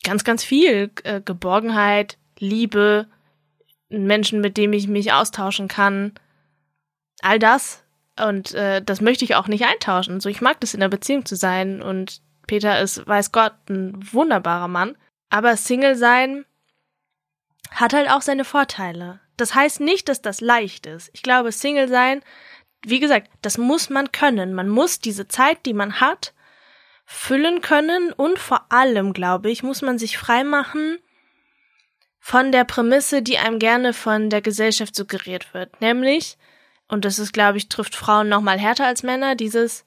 Ganz, 0.03 0.25
ganz 0.25 0.43
viel 0.43 0.91
äh, 1.05 1.21
Geborgenheit, 1.21 2.17
Liebe, 2.39 3.07
Menschen, 3.91 4.41
mit 4.41 4.57
dem 4.57 4.73
ich 4.73 4.89
mich 4.89 5.13
austauschen 5.13 5.69
kann. 5.69 6.13
All 7.21 7.39
das. 7.39 7.85
Und 8.19 8.55
äh, 8.55 8.83
das 8.83 9.03
möchte 9.03 9.25
ich 9.25 9.35
auch 9.35 9.47
nicht 9.47 9.67
eintauschen. 9.67 10.21
So, 10.21 10.29
ich 10.29 10.41
mag 10.41 10.61
das 10.61 10.73
in 10.73 10.81
der 10.81 10.89
Beziehung 10.89 11.27
zu 11.27 11.37
sein 11.37 11.83
und 11.83 12.23
Peter 12.47 12.81
ist, 12.81 13.07
weiß 13.07 13.31
Gott, 13.31 13.53
ein 13.69 13.95
wunderbarer 14.13 14.69
Mann. 14.69 14.97
Aber 15.29 15.57
Single 15.57 15.97
sein 15.97 16.45
hat 17.71 17.93
halt 17.93 18.11
auch 18.11 18.23
seine 18.23 18.45
Vorteile. 18.45 19.21
Das 19.37 19.55
heißt 19.55 19.81
nicht, 19.81 20.09
dass 20.09 20.23
das 20.23 20.41
leicht 20.41 20.87
ist. 20.87 21.11
Ich 21.13 21.23
glaube, 21.23 21.53
Single 21.53 21.89
sein, 21.89 22.23
wie 22.83 23.01
gesagt, 23.01 23.31
das 23.43 23.59
muss 23.59 23.91
man 23.91 24.13
können. 24.13 24.55
Man 24.55 24.69
muss 24.69 25.01
diese 25.01 25.29
Zeit, 25.29 25.67
die 25.67 25.75
man 25.75 26.01
hat, 26.01 26.35
füllen 27.05 27.61
können 27.61 28.13
und 28.13 28.39
vor 28.39 28.67
allem, 28.71 29.13
glaube 29.13 29.51
ich, 29.51 29.63
muss 29.63 29.83
man 29.83 29.99
sich 29.99 30.17
freimachen 30.17 30.99
von 32.21 32.53
der 32.53 32.65
Prämisse, 32.65 33.23
die 33.23 33.39
einem 33.39 33.59
gerne 33.59 33.93
von 33.93 34.31
der 34.31 34.43
Gesellschaft 34.43 34.95
suggeriert 34.95 35.53
wird. 35.53 35.81
Nämlich, 35.81 36.39
und 36.87 37.05
das 37.05 37.19
ist, 37.19 37.33
glaube 37.33 37.59
ich, 37.59 37.69
trifft 37.69 37.97
Frauen 37.97 38.29
noch 38.29 38.43
mal 38.43 38.59
härter 38.59 38.87
als 38.87 39.03
Männer, 39.03 39.35
dieses 39.35 39.85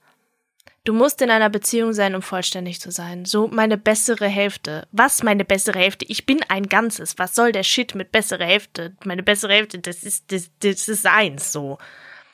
Du 0.86 0.92
musst 0.92 1.22
in 1.22 1.32
einer 1.32 1.50
Beziehung 1.50 1.94
sein, 1.94 2.14
um 2.14 2.22
vollständig 2.22 2.82
zu 2.82 2.92
sein. 2.92 3.24
So 3.24 3.48
meine 3.48 3.78
bessere 3.78 4.28
Hälfte. 4.28 4.86
Was 4.92 5.24
meine 5.24 5.46
bessere 5.46 5.80
Hälfte? 5.80 6.04
Ich 6.10 6.26
bin 6.26 6.42
ein 6.50 6.68
Ganzes. 6.68 7.18
Was 7.18 7.36
soll 7.36 7.54
der 7.54 7.64
Shit 7.64 7.96
mit 7.96 8.12
bessere 8.12 8.44
Hälfte? 8.44 8.94
Meine 9.06 9.24
bessere 9.24 9.54
Hälfte, 9.54 9.80
das 9.80 10.04
ist, 10.04 10.32
das, 10.34 10.52
das 10.60 10.90
ist 10.90 11.06
eins, 11.06 11.54
so. 11.54 11.78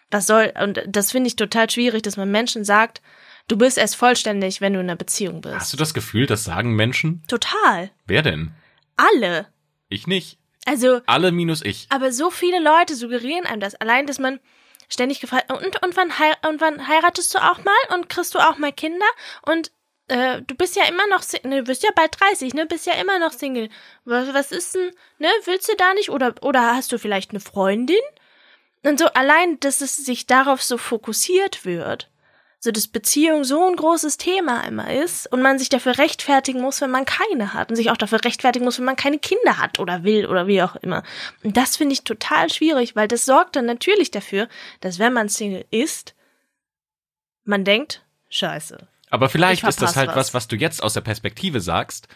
Was 0.09 0.25
soll, 0.25 0.51
und 0.63 0.81
das 0.87 1.11
finde 1.11 1.27
ich 1.27 1.35
total 1.35 1.69
schwierig, 1.69 2.01
dass 2.01 2.17
man 2.17 2.31
Menschen 2.31 2.65
sagt, 2.65 3.03
du 3.47 3.55
bist 3.55 3.77
erst 3.77 3.95
vollständig, 3.95 4.61
wenn 4.61 4.73
du 4.73 4.79
in 4.79 4.87
einer 4.87 4.95
Beziehung 4.95 5.41
bist. 5.41 5.55
Hast 5.55 5.73
du 5.73 5.77
das 5.77 5.93
Gefühl, 5.93 6.25
das 6.25 6.43
sagen 6.43 6.75
Menschen? 6.75 7.21
Total. 7.27 7.91
Wer 8.07 8.23
denn? 8.23 8.51
Alle. 8.95 9.45
Ich 9.89 10.07
nicht. 10.07 10.39
Also, 10.65 11.01
Alle 11.05 11.31
minus 11.31 11.63
ich. 11.63 11.85
aber 11.89 12.11
so 12.11 12.31
viele 12.31 12.59
Leute 12.59 12.95
suggerieren 12.95 13.45
einem 13.45 13.59
das. 13.61 13.75
Allein, 13.75 14.07
dass 14.07 14.17
man 14.17 14.39
ständig 14.89 15.21
gefragt, 15.21 15.51
und, 15.51 15.81
und, 15.81 15.95
wann, 15.95 16.11
und 16.47 16.61
wann 16.61 16.87
heiratest 16.87 17.33
du 17.33 17.39
auch 17.39 17.63
mal? 17.63 17.77
Und 17.93 18.09
kriegst 18.09 18.35
du 18.35 18.39
auch 18.39 18.57
mal 18.57 18.73
Kinder? 18.73 19.05
Und 19.43 19.71
äh, 20.09 20.41
du 20.41 20.55
bist 20.55 20.75
ja 20.75 20.85
immer 20.85 21.07
noch, 21.07 21.23
ne, 21.43 21.57
du 21.57 21.63
bist 21.63 21.83
ja 21.83 21.91
bald 21.95 22.19
30, 22.19 22.53
ne, 22.53 22.65
bist 22.65 22.85
ja 22.85 22.93
immer 22.93 23.19
noch 23.19 23.31
Single. 23.31 23.69
Was, 24.05 24.33
was 24.33 24.51
ist 24.51 24.75
denn, 24.75 24.91
ne, 25.19 25.29
willst 25.45 25.69
du 25.69 25.75
da 25.77 25.93
nicht 25.93 26.09
oder, 26.09 26.33
oder 26.41 26.75
hast 26.75 26.91
du 26.91 26.97
vielleicht 26.97 27.29
eine 27.31 27.39
Freundin? 27.39 27.97
Und 28.83 28.99
so 28.99 29.07
allein, 29.07 29.59
dass 29.59 29.81
es 29.81 29.97
sich 29.97 30.25
darauf 30.25 30.63
so 30.63 30.77
fokussiert 30.77 31.65
wird, 31.65 32.09
so 32.59 32.71
dass 32.71 32.87
Beziehung 32.87 33.45
so 33.45 33.65
ein 33.65 33.75
großes 33.75 34.17
Thema 34.17 34.61
immer 34.67 34.93
ist 34.93 35.31
und 35.31 35.41
man 35.41 35.57
sich 35.57 35.69
dafür 35.69 35.97
rechtfertigen 35.97 36.61
muss, 36.61 36.81
wenn 36.81 36.91
man 36.91 37.05
keine 37.05 37.53
hat 37.53 37.69
und 37.69 37.77
sich 37.77 37.89
auch 37.89 37.97
dafür 37.97 38.23
rechtfertigen 38.23 38.65
muss, 38.65 38.77
wenn 38.77 38.85
man 38.85 38.97
keine 38.97 39.17
Kinder 39.17 39.57
hat 39.57 39.79
oder 39.79 40.03
will 40.03 40.25
oder 40.25 40.45
wie 40.45 40.61
auch 40.61 40.75
immer. 40.75 41.03
Und 41.41 41.55
das 41.55 41.77
finde 41.77 41.93
ich 41.93 42.03
total 42.03 42.49
schwierig, 42.51 42.97
weil 42.97 43.07
das 43.07 43.25
sorgt 43.25 43.55
dann 43.55 43.65
natürlich 43.65 44.11
dafür, 44.11 44.49
dass 44.81 44.99
wenn 44.99 45.13
man 45.13 45.29
Single 45.29 45.65
ist, 45.71 46.15
man 47.45 47.63
denkt, 47.63 48.03
scheiße. 48.29 48.87
Aber 49.09 49.29
vielleicht 49.29 49.63
ist 49.63 49.81
das 49.81 49.95
halt 49.95 50.09
was. 50.09 50.15
was, 50.15 50.33
was 50.33 50.47
du 50.49 50.57
jetzt 50.57 50.83
aus 50.83 50.93
der 50.93 51.01
Perspektive 51.01 51.61
sagst, 51.61 52.09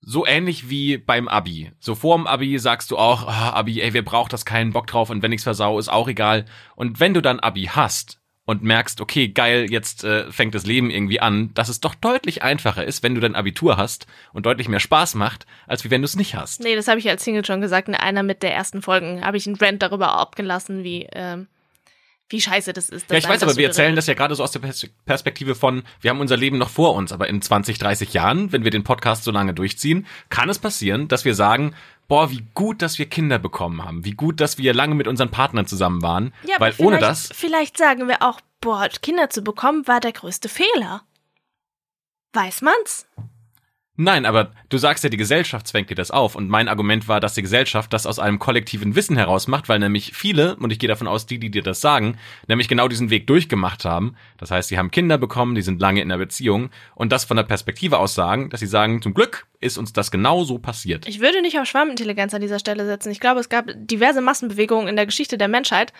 so 0.00 0.24
ähnlich 0.24 0.70
wie 0.70 0.96
beim 0.96 1.26
Abi. 1.26 1.72
So 1.80 1.96
vorm 1.96 2.28
Abi 2.28 2.58
sagst 2.60 2.92
du 2.92 2.98
auch, 2.98 3.24
oh, 3.24 3.30
Abi, 3.30 3.80
ey, 3.80 3.92
wer 3.92 4.02
braucht 4.02 4.32
das, 4.32 4.44
keinen 4.44 4.72
Bock 4.72 4.86
drauf 4.86 5.10
und 5.10 5.22
wenn 5.22 5.32
ich's 5.32 5.42
versau, 5.42 5.78
ist 5.80 5.88
auch 5.88 6.06
egal. 6.06 6.44
Und 6.76 7.00
wenn 7.00 7.14
du 7.14 7.20
dann 7.20 7.40
Abi 7.40 7.64
hast, 7.64 8.20
und 8.46 8.62
merkst, 8.62 9.00
okay, 9.00 9.28
geil, 9.28 9.66
jetzt 9.68 10.04
äh, 10.04 10.30
fängt 10.32 10.54
das 10.54 10.64
Leben 10.64 10.88
irgendwie 10.88 11.20
an, 11.20 11.52
dass 11.54 11.68
es 11.68 11.80
doch 11.80 11.94
deutlich 11.94 12.42
einfacher 12.42 12.84
ist, 12.84 13.02
wenn 13.02 13.14
du 13.14 13.20
dein 13.20 13.34
Abitur 13.34 13.76
hast 13.76 14.06
und 14.32 14.46
deutlich 14.46 14.68
mehr 14.68 14.80
Spaß 14.80 15.16
macht, 15.16 15.46
als 15.66 15.84
wie 15.84 15.90
wenn 15.90 16.00
du 16.00 16.06
es 16.06 16.16
nicht 16.16 16.36
hast. 16.36 16.60
Nee, 16.60 16.76
das 16.76 16.88
habe 16.88 17.00
ich 17.00 17.08
als 17.10 17.24
Single 17.24 17.44
schon 17.44 17.60
gesagt. 17.60 17.88
In 17.88 17.94
einer 17.94 18.22
mit 18.22 18.42
der 18.42 18.54
ersten 18.54 18.82
Folgen 18.82 19.24
habe 19.24 19.36
ich 19.36 19.46
einen 19.46 19.56
Rant 19.56 19.82
darüber 19.82 20.12
abgelassen, 20.12 20.84
wie 20.84 21.08
ähm, 21.12 21.48
wie 22.28 22.40
scheiße 22.40 22.72
das 22.72 22.88
ist. 22.88 23.08
ja, 23.08 23.18
ich 23.18 23.28
weiß, 23.28 23.42
aber 23.44 23.56
wir 23.56 23.68
erzählen 23.68 23.94
das 23.94 24.08
ja 24.08 24.14
gerade 24.14 24.34
so 24.34 24.42
aus 24.42 24.50
der 24.50 24.60
Perspektive 25.04 25.54
von, 25.54 25.84
wir 26.00 26.10
haben 26.10 26.20
unser 26.20 26.36
Leben 26.36 26.58
noch 26.58 26.70
vor 26.70 26.94
uns, 26.94 27.12
aber 27.12 27.28
in 27.28 27.40
20, 27.40 27.78
30 27.78 28.12
Jahren, 28.14 28.50
wenn 28.52 28.64
wir 28.64 28.72
den 28.72 28.82
Podcast 28.82 29.22
so 29.22 29.30
lange 29.30 29.54
durchziehen, 29.54 30.06
kann 30.28 30.48
es 30.48 30.58
passieren, 30.58 31.06
dass 31.06 31.24
wir 31.24 31.36
sagen, 31.36 31.74
boah, 32.08 32.30
wie 32.30 32.46
gut, 32.54 32.82
dass 32.82 32.98
wir 32.98 33.06
Kinder 33.06 33.38
bekommen 33.38 33.84
haben, 33.84 34.04
wie 34.04 34.12
gut, 34.12 34.40
dass 34.40 34.58
wir 34.58 34.74
lange 34.74 34.94
mit 34.94 35.08
unseren 35.08 35.30
Partnern 35.30 35.66
zusammen 35.66 36.02
waren, 36.02 36.32
ja, 36.44 36.56
weil 36.58 36.74
ohne 36.78 36.98
das. 36.98 37.30
Vielleicht 37.34 37.76
sagen 37.76 38.08
wir 38.08 38.22
auch, 38.22 38.40
boah, 38.60 38.88
Kinder 39.02 39.30
zu 39.30 39.42
bekommen 39.42 39.86
war 39.86 40.00
der 40.00 40.12
größte 40.12 40.48
Fehler. 40.48 41.02
Weiß 42.32 42.62
man's? 42.62 43.06
Nein, 43.98 44.26
aber 44.26 44.52
du 44.68 44.76
sagst 44.76 45.04
ja, 45.04 45.10
die 45.10 45.16
Gesellschaft 45.16 45.66
zwängt 45.66 45.88
dir 45.88 45.94
das 45.94 46.10
auf. 46.10 46.34
Und 46.34 46.48
mein 46.48 46.68
Argument 46.68 47.08
war, 47.08 47.18
dass 47.18 47.34
die 47.34 47.42
Gesellschaft 47.42 47.92
das 47.92 48.06
aus 48.06 48.18
einem 48.18 48.38
kollektiven 48.38 48.94
Wissen 48.94 49.16
heraus 49.16 49.48
macht, 49.48 49.70
weil 49.70 49.78
nämlich 49.78 50.12
viele, 50.14 50.56
und 50.56 50.70
ich 50.70 50.78
gehe 50.78 50.88
davon 50.88 51.08
aus, 51.08 51.24
die, 51.24 51.38
die 51.38 51.50
dir 51.50 51.62
das 51.62 51.80
sagen, 51.80 52.18
nämlich 52.46 52.68
genau 52.68 52.88
diesen 52.88 53.08
Weg 53.08 53.26
durchgemacht 53.26 53.86
haben. 53.86 54.14
Das 54.36 54.50
heißt, 54.50 54.68
sie 54.68 54.76
haben 54.76 54.90
Kinder 54.90 55.16
bekommen, 55.16 55.54
die 55.54 55.62
sind 55.62 55.80
lange 55.80 56.02
in 56.02 56.12
einer 56.12 56.18
Beziehung 56.18 56.68
und 56.94 57.10
das 57.10 57.24
von 57.24 57.38
der 57.38 57.44
Perspektive 57.44 57.98
aus 57.98 58.14
sagen, 58.14 58.50
dass 58.50 58.60
sie 58.60 58.66
sagen, 58.66 59.00
zum 59.00 59.14
Glück 59.14 59.46
ist 59.60 59.78
uns 59.78 59.94
das 59.94 60.10
genau 60.10 60.44
so 60.44 60.58
passiert. 60.58 61.08
Ich 61.08 61.20
würde 61.20 61.40
nicht 61.40 61.58
auf 61.58 61.66
Schwarmintelligenz 61.66 62.34
an 62.34 62.42
dieser 62.42 62.58
Stelle 62.58 62.84
setzen. 62.84 63.10
Ich 63.10 63.20
glaube, 63.20 63.40
es 63.40 63.48
gab 63.48 63.70
diverse 63.74 64.20
Massenbewegungen 64.20 64.88
in 64.88 64.96
der 64.96 65.06
Geschichte 65.06 65.38
der 65.38 65.48
Menschheit, 65.48 65.94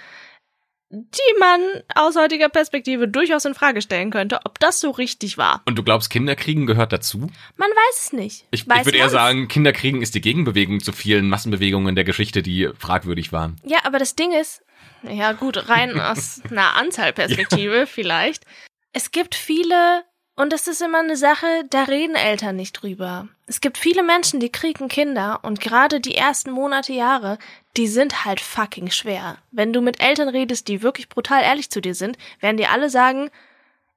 die 0.91 1.39
man 1.41 1.61
aus 1.95 2.17
heutiger 2.17 2.49
Perspektive 2.49 3.09
durchaus 3.09 3.45
in 3.45 3.55
Frage 3.55 3.83
stellen 3.83 4.11
könnte, 4.11 4.41
ob 4.45 4.61
das 4.61 4.81
so 4.81 4.91
richtig 4.91 5.37
war. 5.37 5.63
Und 5.67 5.77
du 5.77 5.83
glaubst, 5.83 6.11
Kinderkriegen 6.11 6.67
gehört 6.67 6.93
dazu? 6.93 7.31
Man 7.57 7.71
weiß 7.71 8.07
es 8.07 8.13
nicht. 8.13 8.47
Ich, 8.53 8.67
ich 8.67 8.85
würde 8.85 8.99
eher 8.99 9.11
sagen, 9.11 9.49
Kinderkriegen 9.49 10.01
ist 10.01 10.15
die 10.15 10.21
Gegenbewegung 10.21 10.81
zu 10.81 10.93
vielen 10.93 11.29
Massenbewegungen 11.29 11.95
der 11.97 12.05
Geschichte, 12.05 12.43
die 12.43 12.71
fragwürdig 12.79 13.33
waren. 13.33 13.57
Ja, 13.65 13.79
aber 13.85 13.99
das 13.99 14.15
Ding 14.15 14.33
ist, 14.33 14.63
ja 15.03 15.33
gut, 15.33 15.69
rein 15.69 15.99
aus 16.01 16.41
einer 16.51 16.77
Anzahlperspektive 16.77 17.79
ja. 17.81 17.87
vielleicht. 17.87 18.45
Es 18.93 19.11
gibt 19.11 19.35
viele 19.35 20.05
und 20.37 20.53
es 20.53 20.69
ist 20.69 20.83
immer 20.83 21.01
eine 21.01 21.17
Sache, 21.17 21.65
da 21.71 21.85
reden 21.85 22.15
Eltern 22.15 22.57
nicht 22.57 22.73
drüber. 22.73 23.29
Es 23.47 23.61
gibt 23.61 23.79
viele 23.79 24.03
Menschen, 24.03 24.39
die 24.39 24.53
kriegen 24.53 24.89
Kinder 24.89 25.41
und 25.43 25.61
gerade 25.61 26.01
die 26.01 26.15
ersten 26.15 26.51
Monate, 26.51 26.93
Jahre, 26.93 27.39
die 27.77 27.87
sind 27.87 28.25
halt 28.25 28.41
fucking 28.41 28.91
schwer. 28.91 29.39
Wenn 29.51 29.73
du 29.73 29.81
mit 29.81 30.03
Eltern 30.03 30.29
redest, 30.29 30.69
die 30.69 30.83
wirklich 30.83 31.09
brutal 31.09 31.43
ehrlich 31.43 31.71
zu 31.71 31.81
dir 31.81 31.95
sind, 31.95 32.19
werden 32.41 32.59
dir 32.59 32.71
alle 32.71 32.91
sagen, 32.91 33.31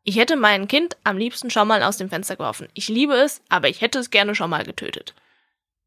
ich 0.03 0.17
hätte 0.17 0.37
mein 0.37 0.67
Kind 0.67 0.97
am 1.03 1.17
liebsten 1.17 1.49
schon 1.49 1.67
mal 1.67 1.83
aus 1.83 1.97
dem 1.97 2.09
Fenster 2.09 2.37
geworfen. 2.37 2.69
Ich 2.73 2.87
liebe 2.87 3.13
es, 3.13 3.41
aber 3.49 3.67
ich 3.67 3.81
hätte 3.81 3.99
es 3.99 4.09
gerne 4.09 4.33
schon 4.33 4.49
mal 4.49 4.63
getötet. 4.63 5.13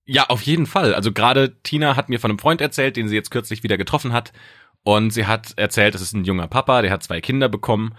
Ja, 0.05 0.27
auf 0.29 0.43
jeden 0.43 0.67
Fall. 0.67 0.95
Also 0.95 1.13
gerade 1.13 1.57
Tina 1.63 1.97
hat 1.97 2.09
mir 2.09 2.21
von 2.21 2.31
einem 2.31 2.39
Freund 2.39 2.61
erzählt, 2.61 2.97
den 2.97 3.09
sie 3.09 3.15
jetzt 3.15 3.31
kürzlich 3.31 3.63
wieder 3.63 3.79
getroffen 3.79 4.13
hat. 4.13 4.33
Und 4.85 5.11
sie 5.11 5.27
hat 5.27 5.55
erzählt, 5.57 5.95
es 5.95 6.03
ist 6.03 6.13
ein 6.13 6.25
junger 6.25 6.49
Papa, 6.49 6.83
der 6.83 6.91
hat 6.91 7.03
zwei 7.03 7.21
Kinder 7.21 7.49
bekommen 7.49 7.95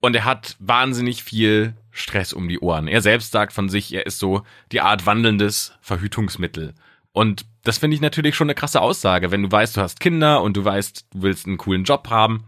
und 0.00 0.14
er 0.14 0.24
hat 0.24 0.56
wahnsinnig 0.60 1.22
viel 1.22 1.74
Stress 1.90 2.32
um 2.32 2.48
die 2.48 2.60
Ohren. 2.60 2.88
Er 2.88 3.02
selbst 3.02 3.32
sagt 3.32 3.52
von 3.52 3.68
sich, 3.68 3.92
er 3.92 4.06
ist 4.06 4.18
so 4.18 4.42
die 4.72 4.80
Art 4.80 5.06
wandelndes 5.06 5.74
Verhütungsmittel. 5.80 6.74
Und 7.12 7.46
das 7.64 7.78
finde 7.78 7.94
ich 7.94 8.00
natürlich 8.00 8.36
schon 8.36 8.46
eine 8.46 8.54
krasse 8.54 8.80
Aussage, 8.80 9.30
wenn 9.30 9.42
du 9.42 9.50
weißt, 9.50 9.76
du 9.76 9.80
hast 9.80 10.00
Kinder 10.00 10.42
und 10.42 10.56
du 10.56 10.64
weißt, 10.64 11.06
du 11.12 11.22
willst 11.22 11.46
einen 11.46 11.58
coolen 11.58 11.84
Job 11.84 12.08
haben, 12.08 12.44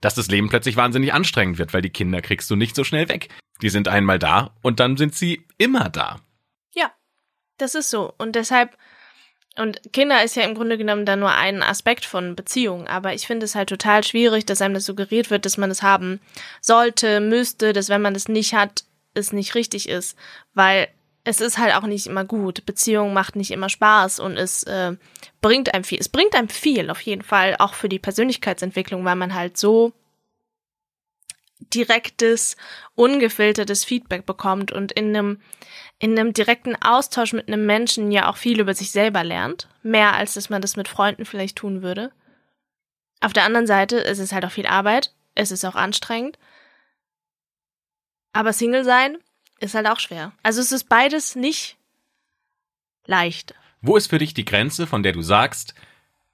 dass 0.00 0.14
das 0.14 0.28
Leben 0.28 0.48
plötzlich 0.48 0.76
wahnsinnig 0.76 1.12
anstrengend 1.12 1.58
wird, 1.58 1.72
weil 1.72 1.82
die 1.82 1.90
Kinder 1.90 2.20
kriegst 2.20 2.50
du 2.50 2.56
nicht 2.56 2.74
so 2.74 2.84
schnell 2.84 3.08
weg. 3.08 3.28
Die 3.62 3.68
sind 3.68 3.88
einmal 3.88 4.18
da 4.18 4.54
und 4.62 4.80
dann 4.80 4.96
sind 4.96 5.14
sie 5.14 5.46
immer 5.58 5.88
da. 5.90 6.20
Ja, 6.74 6.90
das 7.58 7.74
ist 7.74 7.90
so. 7.90 8.14
Und 8.18 8.34
deshalb 8.34 8.76
und 9.56 9.92
Kinder 9.92 10.22
ist 10.22 10.36
ja 10.36 10.44
im 10.44 10.54
Grunde 10.54 10.78
genommen 10.78 11.04
dann 11.04 11.20
nur 11.20 11.32
ein 11.32 11.62
Aspekt 11.62 12.04
von 12.04 12.36
Beziehungen, 12.36 12.86
aber 12.86 13.14
ich 13.14 13.26
finde 13.26 13.44
es 13.44 13.54
halt 13.54 13.68
total 13.68 14.04
schwierig, 14.04 14.46
dass 14.46 14.62
einem 14.62 14.74
das 14.74 14.84
suggeriert 14.84 15.30
wird, 15.30 15.44
dass 15.44 15.58
man 15.58 15.70
es 15.70 15.82
haben 15.82 16.20
sollte, 16.60 17.20
müsste, 17.20 17.72
dass 17.72 17.88
wenn 17.88 18.02
man 18.02 18.14
es 18.14 18.28
nicht 18.28 18.54
hat, 18.54 18.84
es 19.14 19.32
nicht 19.32 19.54
richtig 19.54 19.88
ist, 19.88 20.16
weil 20.54 20.88
es 21.24 21.40
ist 21.40 21.58
halt 21.58 21.74
auch 21.74 21.86
nicht 21.86 22.06
immer 22.06 22.24
gut. 22.24 22.64
Beziehung 22.64 23.12
macht 23.12 23.36
nicht 23.36 23.50
immer 23.50 23.68
Spaß 23.68 24.20
und 24.20 24.36
es 24.36 24.62
äh, 24.62 24.92
bringt 25.40 25.74
einem 25.74 25.84
viel. 25.84 25.98
Es 25.98 26.08
bringt 26.08 26.34
einem 26.34 26.48
viel 26.48 26.90
auf 26.90 27.00
jeden 27.02 27.22
Fall, 27.22 27.56
auch 27.58 27.74
für 27.74 27.88
die 27.88 27.98
Persönlichkeitsentwicklung, 27.98 29.04
weil 29.04 29.16
man 29.16 29.34
halt 29.34 29.58
so 29.58 29.92
direktes, 31.74 32.56
ungefiltertes 32.94 33.84
Feedback 33.84 34.26
bekommt 34.26 34.72
und 34.72 34.92
in 34.92 35.16
einem 35.16 35.40
in 35.98 36.18
einem 36.18 36.32
direkten 36.32 36.76
Austausch 36.76 37.34
mit 37.34 37.46
einem 37.46 37.66
Menschen 37.66 38.10
ja 38.10 38.30
auch 38.30 38.38
viel 38.38 38.58
über 38.58 38.72
sich 38.72 38.90
selber 38.90 39.22
lernt. 39.22 39.68
Mehr 39.82 40.14
als 40.14 40.32
dass 40.32 40.48
man 40.48 40.62
das 40.62 40.76
mit 40.76 40.88
Freunden 40.88 41.26
vielleicht 41.26 41.56
tun 41.56 41.82
würde. 41.82 42.10
Auf 43.20 43.34
der 43.34 43.44
anderen 43.44 43.66
Seite 43.66 43.98
ist 43.98 44.18
es 44.18 44.32
halt 44.32 44.46
auch 44.46 44.50
viel 44.50 44.66
Arbeit. 44.66 45.12
Es 45.34 45.50
ist 45.50 45.64
auch 45.64 45.74
anstrengend. 45.74 46.38
Aber 48.32 48.54
Single 48.54 48.84
sein 48.84 49.18
ist 49.58 49.74
halt 49.74 49.86
auch 49.86 50.00
schwer. 50.00 50.32
Also 50.42 50.62
es 50.62 50.72
ist 50.72 50.88
beides 50.88 51.36
nicht 51.36 51.76
leicht. 53.04 53.54
Wo 53.82 53.96
ist 53.96 54.08
für 54.08 54.18
dich 54.18 54.32
die 54.32 54.44
Grenze, 54.44 54.86
von 54.86 55.02
der 55.02 55.12
du 55.12 55.20
sagst, 55.20 55.74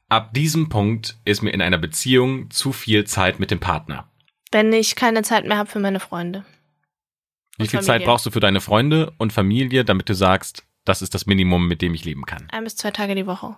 ab 0.09 0.33
diesem 0.33 0.68
Punkt 0.68 1.16
ist 1.25 1.42
mir 1.42 1.50
in 1.50 1.62
einer 1.62 1.78
Beziehung 1.78 2.50
zu 2.50 2.73
viel 2.73 3.04
Zeit 3.04 3.40
mit 3.40 3.50
dem 3.50 3.61
Partner? 3.61 4.09
Wenn 4.52 4.72
ich 4.72 4.96
keine 4.96 5.22
Zeit 5.22 5.46
mehr 5.46 5.56
habe 5.56 5.68
für 5.68 5.78
meine 5.78 6.00
Freunde. 6.00 6.44
Wie 7.58 7.66
viel 7.66 7.80
Zeit 7.80 8.04
brauchst 8.04 8.26
du 8.26 8.30
für 8.30 8.40
deine 8.40 8.60
Freunde 8.60 9.12
und 9.18 9.32
Familie, 9.32 9.84
damit 9.84 10.08
du 10.08 10.14
sagst, 10.14 10.64
das 10.84 11.02
ist 11.02 11.14
das 11.14 11.26
Minimum, 11.26 11.66
mit 11.66 11.82
dem 11.82 11.94
ich 11.94 12.04
leben 12.04 12.24
kann? 12.26 12.48
Ein 12.50 12.64
bis 12.64 12.76
zwei 12.76 12.90
Tage 12.90 13.14
die 13.14 13.26
Woche. 13.26 13.56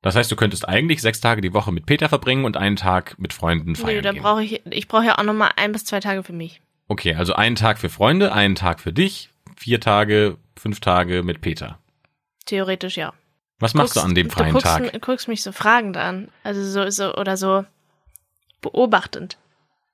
Das 0.00 0.16
heißt, 0.16 0.30
du 0.30 0.36
könntest 0.36 0.68
eigentlich 0.68 1.00
sechs 1.00 1.20
Tage 1.20 1.40
die 1.40 1.52
Woche 1.52 1.70
mit 1.70 1.86
Peter 1.86 2.08
verbringen 2.08 2.44
und 2.44 2.56
einen 2.56 2.76
Tag 2.76 3.18
mit 3.18 3.32
Freunden 3.32 3.76
feiern. 3.76 3.96
Nee, 3.96 4.02
da 4.02 4.12
brauche 4.12 4.42
ich, 4.42 4.62
ich 4.66 4.88
brauche 4.88 5.06
ja 5.06 5.18
auch 5.18 5.22
nochmal 5.22 5.50
ein 5.56 5.72
bis 5.72 5.84
zwei 5.84 6.00
Tage 6.00 6.24
für 6.24 6.32
mich. 6.32 6.60
Okay, 6.88 7.14
also 7.14 7.34
einen 7.34 7.54
Tag 7.54 7.78
für 7.78 7.88
Freunde, 7.88 8.32
einen 8.32 8.56
Tag 8.56 8.80
für 8.80 8.92
dich, 8.92 9.30
vier 9.56 9.80
Tage, 9.80 10.38
fünf 10.56 10.80
Tage 10.80 11.22
mit 11.22 11.40
Peter. 11.40 11.78
Theoretisch 12.46 12.96
ja. 12.96 13.12
Was 13.60 13.74
machst 13.74 13.94
guckst, 13.94 14.04
du 14.04 14.08
an 14.08 14.14
dem 14.16 14.28
freien 14.28 14.48
du 14.48 14.52
guckst, 14.54 14.66
Tag? 14.66 14.92
Du 14.92 14.98
guckst 14.98 15.28
mich 15.28 15.42
so 15.42 15.52
fragend 15.52 15.96
an. 15.96 16.28
Also 16.42 16.64
so, 16.64 16.90
so 16.90 17.14
oder 17.14 17.36
so 17.36 17.64
beobachtend. 18.60 19.38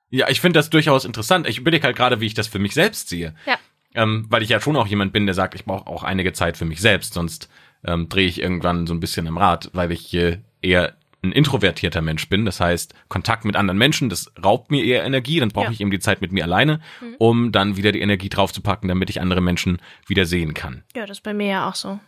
Ja, 0.09 0.29
ich 0.29 0.41
finde 0.41 0.59
das 0.59 0.69
durchaus 0.69 1.05
interessant. 1.05 1.47
Ich 1.47 1.59
überlege 1.59 1.83
halt 1.83 1.95
gerade, 1.95 2.19
wie 2.19 2.25
ich 2.25 2.33
das 2.33 2.47
für 2.47 2.59
mich 2.59 2.73
selbst 2.73 3.09
sehe. 3.09 3.35
Ja. 3.45 3.57
Ähm, 3.93 4.25
weil 4.29 4.43
ich 4.43 4.49
ja 4.49 4.61
schon 4.61 4.75
auch 4.75 4.87
jemand 4.87 5.13
bin, 5.13 5.25
der 5.25 5.35
sagt, 5.35 5.55
ich 5.55 5.65
brauche 5.65 5.87
auch 5.87 6.03
einige 6.03 6.33
Zeit 6.33 6.57
für 6.57 6.65
mich 6.65 6.79
selbst, 6.79 7.13
sonst 7.13 7.49
ähm, 7.83 8.07
drehe 8.07 8.27
ich 8.27 8.41
irgendwann 8.41 8.85
so 8.85 8.93
ein 8.93 8.99
bisschen 8.99 9.25
im 9.25 9.37
Rad, 9.37 9.69
weil 9.73 9.91
ich 9.91 10.13
äh, 10.13 10.39
eher 10.61 10.95
ein 11.21 11.31
introvertierter 11.31 12.01
Mensch 12.01 12.29
bin. 12.29 12.45
Das 12.45 12.59
heißt, 12.59 12.93
Kontakt 13.09 13.45
mit 13.45 13.55
anderen 13.55 13.77
Menschen, 13.77 14.09
das 14.09 14.31
raubt 14.43 14.71
mir 14.71 14.83
eher 14.83 15.03
Energie, 15.03 15.39
dann 15.39 15.49
brauche 15.49 15.65
ja. 15.65 15.71
ich 15.71 15.81
eben 15.81 15.91
die 15.91 15.99
Zeit 15.99 16.21
mit 16.21 16.31
mir 16.31 16.43
alleine, 16.43 16.79
mhm. 17.01 17.15
um 17.17 17.51
dann 17.51 17.77
wieder 17.77 17.91
die 17.91 18.01
Energie 18.01 18.29
draufzupacken, 18.29 18.87
damit 18.87 19.09
ich 19.09 19.19
andere 19.19 19.41
Menschen 19.41 19.79
wieder 20.07 20.25
sehen 20.25 20.53
kann. 20.53 20.83
Ja, 20.95 21.05
das 21.05 21.17
ist 21.17 21.23
bei 21.23 21.33
mir 21.33 21.47
ja 21.47 21.69
auch 21.69 21.75
so. 21.75 21.99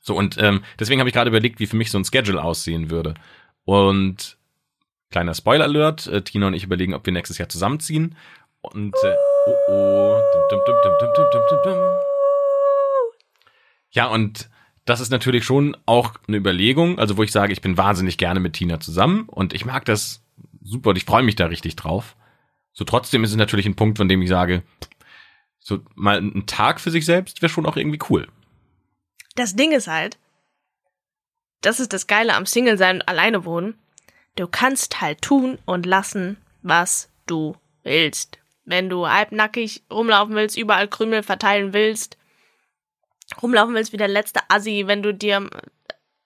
So, 0.00 0.14
und 0.14 0.36
ähm, 0.38 0.62
deswegen 0.78 1.00
habe 1.00 1.08
ich 1.08 1.14
gerade 1.14 1.28
überlegt, 1.28 1.60
wie 1.60 1.66
für 1.66 1.76
mich 1.76 1.90
so 1.90 1.98
ein 1.98 2.04
Schedule 2.04 2.42
aussehen 2.42 2.90
würde. 2.90 3.14
Und 3.64 4.37
kleiner 5.10 5.34
Spoiler-Alert, 5.34 6.06
äh, 6.06 6.22
Tina 6.22 6.48
und 6.48 6.54
ich 6.54 6.64
überlegen, 6.64 6.94
ob 6.94 7.06
wir 7.06 7.12
nächstes 7.12 7.38
Jahr 7.38 7.48
zusammenziehen. 7.48 8.16
Und 8.60 8.94
äh, 9.02 9.14
oh 9.46 9.72
oh. 9.72 9.98
Ja, 13.90 14.06
und 14.06 14.48
das 14.84 15.00
ist 15.00 15.10
natürlich 15.10 15.44
schon 15.44 15.76
auch 15.86 16.14
eine 16.26 16.36
Überlegung, 16.36 16.98
also 16.98 17.16
wo 17.16 17.22
ich 17.22 17.32
sage, 17.32 17.52
ich 17.52 17.60
bin 17.60 17.76
wahnsinnig 17.76 18.18
gerne 18.18 18.40
mit 18.40 18.54
Tina 18.54 18.80
zusammen 18.80 19.28
und 19.28 19.52
ich 19.54 19.64
mag 19.64 19.84
das 19.84 20.22
super 20.62 20.90
und 20.90 20.96
ich 20.96 21.04
freue 21.04 21.22
mich 21.22 21.36
da 21.36 21.46
richtig 21.46 21.76
drauf. 21.76 22.16
So 22.72 22.84
trotzdem 22.84 23.24
ist 23.24 23.30
es 23.30 23.36
natürlich 23.36 23.66
ein 23.66 23.76
Punkt, 23.76 23.98
von 23.98 24.08
dem 24.08 24.22
ich 24.22 24.28
sage, 24.28 24.62
so 25.58 25.80
mal 25.94 26.18
ein 26.18 26.46
Tag 26.46 26.80
für 26.80 26.90
sich 26.90 27.04
selbst 27.04 27.42
wäre 27.42 27.50
schon 27.50 27.66
auch 27.66 27.76
irgendwie 27.76 27.98
cool. 28.08 28.28
Das 29.34 29.56
Ding 29.56 29.72
ist 29.72 29.88
halt, 29.88 30.18
das 31.60 31.80
ist 31.80 31.92
das 31.92 32.06
Geile 32.06 32.34
am 32.34 32.46
Single 32.46 32.78
sein 32.78 32.96
und 32.96 33.08
alleine 33.08 33.44
wohnen. 33.44 33.74
Du 34.38 34.46
kannst 34.46 35.00
halt 35.00 35.20
tun 35.20 35.58
und 35.64 35.84
lassen, 35.84 36.36
was 36.62 37.10
du 37.26 37.56
willst. 37.82 38.38
Wenn 38.64 38.88
du 38.88 39.08
halbnackig 39.08 39.82
rumlaufen 39.90 40.36
willst, 40.36 40.56
überall 40.56 40.86
Krümel 40.86 41.24
verteilen 41.24 41.72
willst, 41.72 42.16
rumlaufen 43.42 43.74
willst 43.74 43.92
wie 43.92 43.96
der 43.96 44.06
letzte 44.06 44.40
Assi, 44.48 44.84
wenn 44.86 45.02
du 45.02 45.12
dir, 45.12 45.50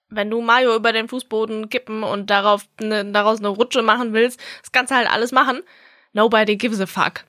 wenn 0.09 0.29
du 0.29 0.41
Mayo 0.41 0.75
über 0.75 0.93
den 0.93 1.07
Fußboden 1.07 1.69
kippen 1.69 2.03
und 2.03 2.29
darauf 2.29 2.67
ne, 2.79 3.03
daraus 3.03 3.39
eine 3.39 3.47
Rutsche 3.47 3.81
machen 3.81 4.13
willst, 4.13 4.39
das 4.61 4.71
kannst 4.71 4.91
du 4.91 4.95
halt 4.95 5.09
alles 5.09 5.31
machen. 5.31 5.63
Nobody 6.11 6.55
gives 6.55 6.79
a 6.79 6.85
fuck. 6.85 7.25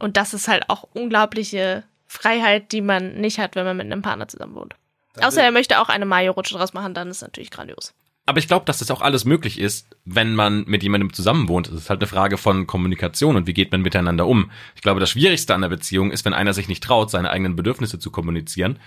Und 0.00 0.16
das 0.16 0.34
ist 0.34 0.48
halt 0.48 0.68
auch 0.68 0.82
unglaubliche 0.94 1.84
Freiheit, 2.08 2.72
die 2.72 2.80
man 2.80 3.20
nicht 3.20 3.38
hat, 3.38 3.54
wenn 3.54 3.66
man 3.66 3.76
mit 3.76 3.86
einem 3.86 4.02
Partner 4.02 4.26
zusammen 4.26 4.56
wohnt. 4.56 4.74
Außer 5.22 5.44
er 5.44 5.52
möchte 5.52 5.78
auch 5.78 5.90
eine 5.90 6.06
Mayo-Rutsche 6.06 6.56
draus 6.56 6.72
machen, 6.72 6.92
dann 6.92 7.08
ist 7.08 7.22
natürlich 7.22 7.52
grandios. 7.52 7.94
Aber 8.26 8.38
ich 8.38 8.48
glaube, 8.48 8.64
dass 8.64 8.78
das 8.78 8.90
auch 8.90 9.02
alles 9.02 9.24
möglich 9.26 9.58
ist, 9.60 9.86
wenn 10.06 10.34
man 10.34 10.64
mit 10.66 10.82
jemandem 10.82 11.12
zusammen 11.12 11.48
wohnt. 11.48 11.68
Es 11.68 11.74
ist 11.74 11.90
halt 11.90 12.00
eine 12.00 12.06
Frage 12.06 12.38
von 12.38 12.66
Kommunikation 12.66 13.36
und 13.36 13.46
wie 13.46 13.52
geht 13.52 13.70
man 13.70 13.82
miteinander 13.82 14.26
um. 14.26 14.50
Ich 14.74 14.80
glaube, 14.82 14.98
das 15.00 15.10
Schwierigste 15.10 15.54
an 15.54 15.60
der 15.60 15.68
Beziehung 15.68 16.10
ist, 16.10 16.24
wenn 16.24 16.32
einer 16.32 16.54
sich 16.54 16.66
nicht 16.68 16.82
traut, 16.82 17.10
seine 17.10 17.30
eigenen 17.30 17.54
Bedürfnisse 17.54 17.98
zu 17.98 18.10
kommunizieren, 18.10 18.78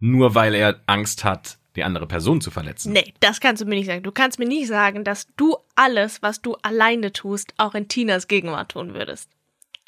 nur 0.00 0.34
weil 0.34 0.54
er 0.54 0.80
Angst 0.86 1.22
hat, 1.24 1.58
die 1.76 1.84
andere 1.84 2.06
Person 2.06 2.40
zu 2.40 2.50
verletzen. 2.50 2.92
Nee, 2.94 3.12
das 3.20 3.40
kannst 3.40 3.60
du 3.62 3.66
mir 3.66 3.74
nicht 3.76 3.86
sagen. 3.86 4.02
Du 4.02 4.10
kannst 4.10 4.38
mir 4.38 4.48
nicht 4.48 4.66
sagen, 4.68 5.04
dass 5.04 5.28
du 5.36 5.56
alles, 5.76 6.22
was 6.22 6.40
du 6.40 6.54
alleine 6.62 7.12
tust, 7.12 7.52
auch 7.58 7.74
in 7.74 7.88
Tinas 7.88 8.26
Gegenwart 8.26 8.72
tun 8.72 8.94
würdest. 8.94 9.28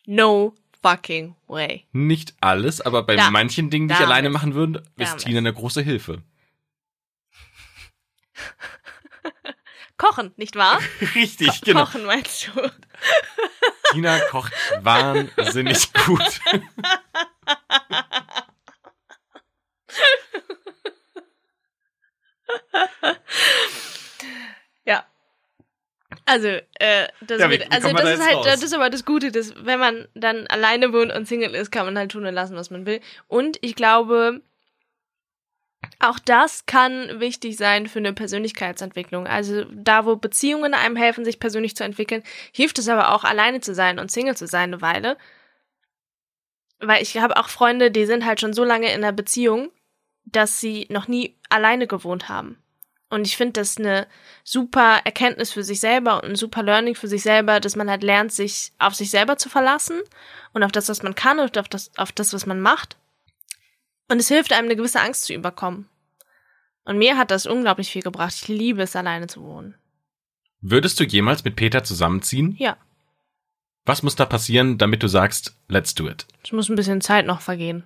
No 0.07 0.55
fucking 0.83 1.37
way. 1.49 1.87
Nicht 1.93 2.35
alles, 2.41 2.81
aber 2.83 3.03
bei 3.05 3.17
Da- 3.17 3.31
manchen 3.31 3.71
Dingen, 3.71 3.89
die 3.89 3.95
ich 3.95 4.01
alleine 4.01 4.29
machen 4.31 4.55
würde, 4.55 4.83
ist. 4.99 5.19
Tina 5.19 5.39
eine 5.39 5.53
große 5.55 5.81
Hilfe. 5.83 6.23
Kochen, 10.01 10.33
nicht 10.37 10.57
wahr? 10.57 10.81
Richtig, 11.15 11.61
genau. 11.61 11.85
Kochen 11.85 12.05
meinst 12.07 12.49
du? 12.55 12.71
Tina 13.93 14.19
kocht 14.31 14.53
wahnsinnig 14.83 15.93
gut. 15.93 16.41
Ja. 24.85 25.05
Also, 26.27 26.49
äh, 26.49 27.09
das, 27.21 27.41
Ja, 27.41 27.49
wie- 27.49 27.53
wird, 27.61 27.73
also 27.73 27.89
man 27.89 27.97
da 27.97 28.03
das 28.11 28.19
ist 28.21 28.27
halt, 28.27 28.37
raus? 28.37 28.47
das 28.47 28.63
ist 28.63 28.73
aber 28.75 28.91
das 28.91 29.05
Gute, 29.05 29.31
dass 29.31 29.55
wenn 29.65 29.79
man 29.79 30.09
dann 30.15 30.47
alleine 30.49 30.93
wohnt 30.93 31.13
und 31.13 31.27
Single 31.29 31.55
ist, 31.55 31.71
kann 31.71 31.87
man 31.87 31.97
halt 31.97 32.11
tun 32.13 32.27
und 32.27 32.35
lassen, 32.35 32.57
was 32.57 32.71
man 32.71 32.87
will. 32.87 33.01
Und 33.29 33.59
ich 33.61 33.75
glaube, 33.77 34.41
auch 35.99 36.19
das 36.19 36.67
kann 36.67 37.21
wichtig 37.21 37.57
sein 37.57 37.87
für 37.87 37.99
eine 37.99 38.13
Persönlichkeitsentwicklung. 38.13 39.27
Also 39.27 39.65
da, 39.71 40.07
wo 40.07 40.17
Beziehungen 40.17 40.75
einem 40.75 40.97
helfen, 40.97 41.25
sich 41.25 41.39
persönlich 41.39 41.77
zu 41.77 41.85
entwickeln, 41.85 42.23
hilft 42.53 42.79
es 42.79 42.89
aber 42.89 43.15
auch, 43.15 43.25
alleine 43.25 43.61
zu 43.61 43.75
sein 43.75 43.99
und 43.99 44.11
Single 44.11 44.37
zu 44.37 44.47
sein 44.47 44.73
eine 44.73 44.83
Weile. 44.83 45.17
Weil 46.79 47.03
ich 47.03 47.19
habe 47.19 47.37
auch 47.37 47.49
Freunde, 47.49 47.91
die 47.91 48.07
sind 48.07 48.25
halt 48.25 48.41
schon 48.41 48.55
so 48.55 48.65
lange 48.65 48.89
in 48.89 49.05
einer 49.05 49.13
Beziehung, 49.13 49.71
dass 50.25 50.61
sie 50.61 50.87
noch 50.89 51.09
nie 51.09 51.37
alleine 51.51 51.87
gewohnt 51.87 52.29
haben. 52.29 52.63
Und 53.11 53.27
ich 53.27 53.37
finde 53.37 53.61
das 53.61 53.77
eine 53.77 54.07
super 54.45 55.01
Erkenntnis 55.05 55.53
für 55.53 55.65
sich 55.65 55.81
selber 55.81 56.23
und 56.23 56.31
ein 56.31 56.37
super 56.37 56.63
Learning 56.63 56.95
für 56.95 57.09
sich 57.09 57.23
selber, 57.23 57.59
dass 57.59 57.75
man 57.75 57.91
halt 57.91 58.05
lernt, 58.05 58.33
sich 58.33 58.73
auf 58.79 58.95
sich 58.95 59.11
selber 59.11 59.37
zu 59.37 59.49
verlassen 59.49 60.01
und 60.53 60.63
auf 60.63 60.73
das, 60.73 60.89
was 60.89 61.03
man 61.03 61.17
kann 61.17 61.41
und 61.41 61.59
auf 61.59 61.69
das, 61.69 61.91
auf 61.99 62.13
das, 62.13 62.33
was 62.33 62.47
man 62.47 62.61
macht. 62.61 62.97
Und 64.11 64.19
es 64.19 64.29
hilft 64.29 64.53
einem, 64.53 64.67
eine 64.67 64.77
gewisse 64.77 65.01
Angst 65.01 65.25
zu 65.25 65.33
überkommen. 65.35 65.89
Und 66.85 66.99
mir 66.99 67.17
hat 67.17 67.31
das 67.31 67.47
unglaublich 67.47 67.91
viel 67.91 68.03
gebracht. 68.03 68.35
Ich 68.35 68.49
liebe 68.49 68.83
es, 68.83 68.97
alleine 68.97 69.27
zu 69.29 69.43
wohnen. 69.43 69.77
Würdest 70.61 70.99
du 71.01 71.05
jemals 71.05 71.45
mit 71.45 71.57
Peter 71.57 71.85
zusammenziehen? 71.85 72.55
Ja, 72.59 72.77
Was 73.87 74.03
muss 74.03 74.17
da 74.17 74.27
passieren, 74.27 74.77
damit 74.79 75.03
du 75.03 75.09
sagst, 75.09 75.57
let's 75.69 75.95
do 75.95 76.09
it? 76.09 76.27
es 76.45 76.53
muss 76.53 76.69
ein 76.69 76.77
bisschen 76.77 77.01
Zeit 77.01 77.25
noch 77.27 77.41
vergehen. 77.41 77.85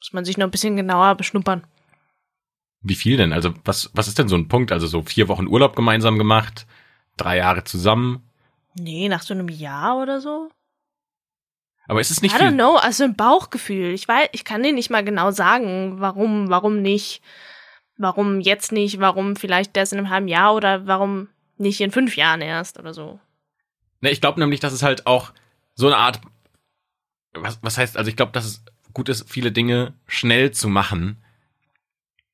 Muss 0.00 0.12
man 0.12 0.24
sich 0.24 0.38
noch 0.38 0.46
ein 0.46 0.50
bisschen 0.50 0.76
genauer 0.76 1.14
beschnuppern. 1.16 1.66
Wie 2.80 2.94
viel 2.94 3.16
denn? 3.16 3.32
Also 3.32 3.52
was, 3.64 3.90
was 3.92 4.06
ist 4.08 4.18
denn 4.18 4.28
so 4.28 4.36
ein 4.36 4.48
Punkt? 4.48 4.70
Also 4.72 4.86
so 4.86 5.02
vier 5.02 5.28
Wochen 5.28 5.46
Urlaub 5.48 5.74
gemeinsam 5.76 6.16
gemacht, 6.16 6.66
drei 7.16 7.36
Jahre 7.38 7.64
zusammen. 7.64 8.22
Nee, 8.74 9.08
nach 9.08 9.22
so 9.22 9.34
einem 9.34 9.48
Jahr 9.48 9.98
oder 10.00 10.20
so? 10.20 10.50
Aber 11.88 12.00
ist 12.00 12.10
es 12.10 12.22
nicht 12.22 12.34
I 12.34 12.38
don't 12.38 12.54
know, 12.54 12.76
also 12.76 13.04
ein 13.04 13.16
Bauchgefühl. 13.16 13.92
Ich 13.94 14.06
weiß, 14.06 14.28
ich 14.32 14.44
kann 14.44 14.62
dir 14.62 14.72
nicht 14.72 14.90
mal 14.90 15.02
genau 15.02 15.30
sagen, 15.30 15.96
warum, 15.98 16.50
warum 16.50 16.82
nicht, 16.82 17.22
warum 17.96 18.40
jetzt 18.40 18.72
nicht, 18.72 19.00
warum 19.00 19.36
vielleicht 19.36 19.76
erst 19.76 19.94
in 19.94 19.98
einem 19.98 20.10
halben 20.10 20.28
Jahr 20.28 20.54
oder 20.54 20.86
warum 20.86 21.28
nicht 21.56 21.80
in 21.80 21.90
fünf 21.90 22.16
Jahren 22.16 22.42
erst 22.42 22.78
oder 22.78 22.92
so. 22.92 23.18
Ne, 24.02 24.10
ich 24.10 24.20
glaube 24.20 24.38
nämlich, 24.38 24.60
dass 24.60 24.74
es 24.74 24.82
halt 24.82 25.06
auch 25.06 25.32
so 25.74 25.86
eine 25.86 25.96
Art, 25.96 26.20
was, 27.32 27.58
was 27.62 27.78
heißt, 27.78 27.96
also 27.96 28.10
ich 28.10 28.16
glaube, 28.16 28.32
dass 28.32 28.44
es 28.44 28.62
gut 28.92 29.08
ist, 29.08 29.28
viele 29.28 29.50
Dinge 29.50 29.94
schnell 30.06 30.50
zu 30.50 30.68
machen 30.68 31.16